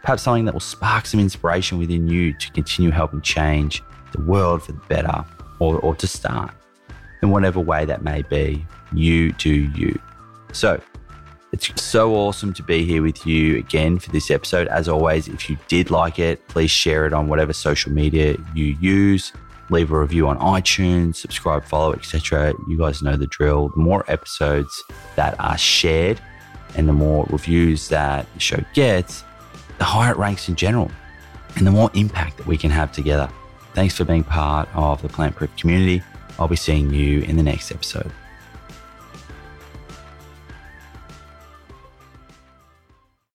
perhaps 0.03 0.21
something 0.21 0.45
that 0.45 0.53
will 0.53 0.59
spark 0.59 1.07
some 1.07 1.19
inspiration 1.19 1.79
within 1.79 2.07
you 2.07 2.33
to 2.33 2.51
continue 2.51 2.91
helping 2.91 3.21
change 3.21 3.81
the 4.11 4.21
world 4.21 4.61
for 4.61 4.73
the 4.73 4.81
better 4.87 5.25
or, 5.57 5.79
or 5.79 5.95
to 5.95 6.05
start 6.05 6.53
in 7.21 7.29
whatever 7.29 7.59
way 7.59 7.85
that 7.85 8.03
may 8.03 8.21
be. 8.23 8.65
You 8.93 9.31
do 9.33 9.51
you. 9.51 9.99
So, 10.53 10.81
it's 11.53 11.81
so 11.81 12.13
awesome 12.15 12.53
to 12.53 12.63
be 12.63 12.85
here 12.85 13.01
with 13.01 13.25
you 13.25 13.57
again 13.57 13.99
for 13.99 14.11
this 14.11 14.29
episode. 14.29 14.67
As 14.67 14.89
always, 14.89 15.27
if 15.27 15.49
you 15.49 15.57
did 15.67 15.89
like 15.89 16.19
it, 16.19 16.45
please 16.49 16.71
share 16.71 17.05
it 17.05 17.13
on 17.13 17.27
whatever 17.27 17.53
social 17.53 17.91
media 17.91 18.35
you 18.53 18.77
use. 18.81 19.31
Leave 19.69 19.91
a 19.91 19.99
review 19.99 20.27
on 20.27 20.37
iTunes, 20.39 21.15
subscribe, 21.15 21.63
follow, 21.63 21.93
etc. 21.93 22.53
You 22.67 22.77
guys 22.77 23.01
know 23.01 23.15
the 23.15 23.27
drill. 23.27 23.69
The 23.69 23.79
more 23.79 24.03
episodes 24.07 24.83
that 25.15 25.35
are 25.39 25.57
shared 25.57 26.21
and 26.75 26.87
the 26.87 26.93
more 26.93 27.25
reviews 27.29 27.89
that 27.89 28.31
the 28.33 28.39
show 28.39 28.63
gets, 28.73 29.23
the 29.77 29.83
higher 29.83 30.11
it 30.11 30.17
ranks 30.17 30.49
in 30.49 30.55
general 30.55 30.91
and 31.55 31.65
the 31.65 31.71
more 31.71 31.89
impact 31.93 32.37
that 32.37 32.47
we 32.47 32.57
can 32.57 32.71
have 32.71 32.91
together. 32.91 33.29
Thanks 33.73 33.95
for 33.95 34.05
being 34.05 34.23
part 34.23 34.69
of 34.73 35.01
the 35.01 35.09
Plant 35.09 35.35
Proof 35.35 35.55
community. 35.57 36.03
I'll 36.39 36.47
be 36.47 36.55
seeing 36.55 36.93
you 36.93 37.21
in 37.21 37.37
the 37.37 37.43
next 37.43 37.71
episode. 37.71 38.11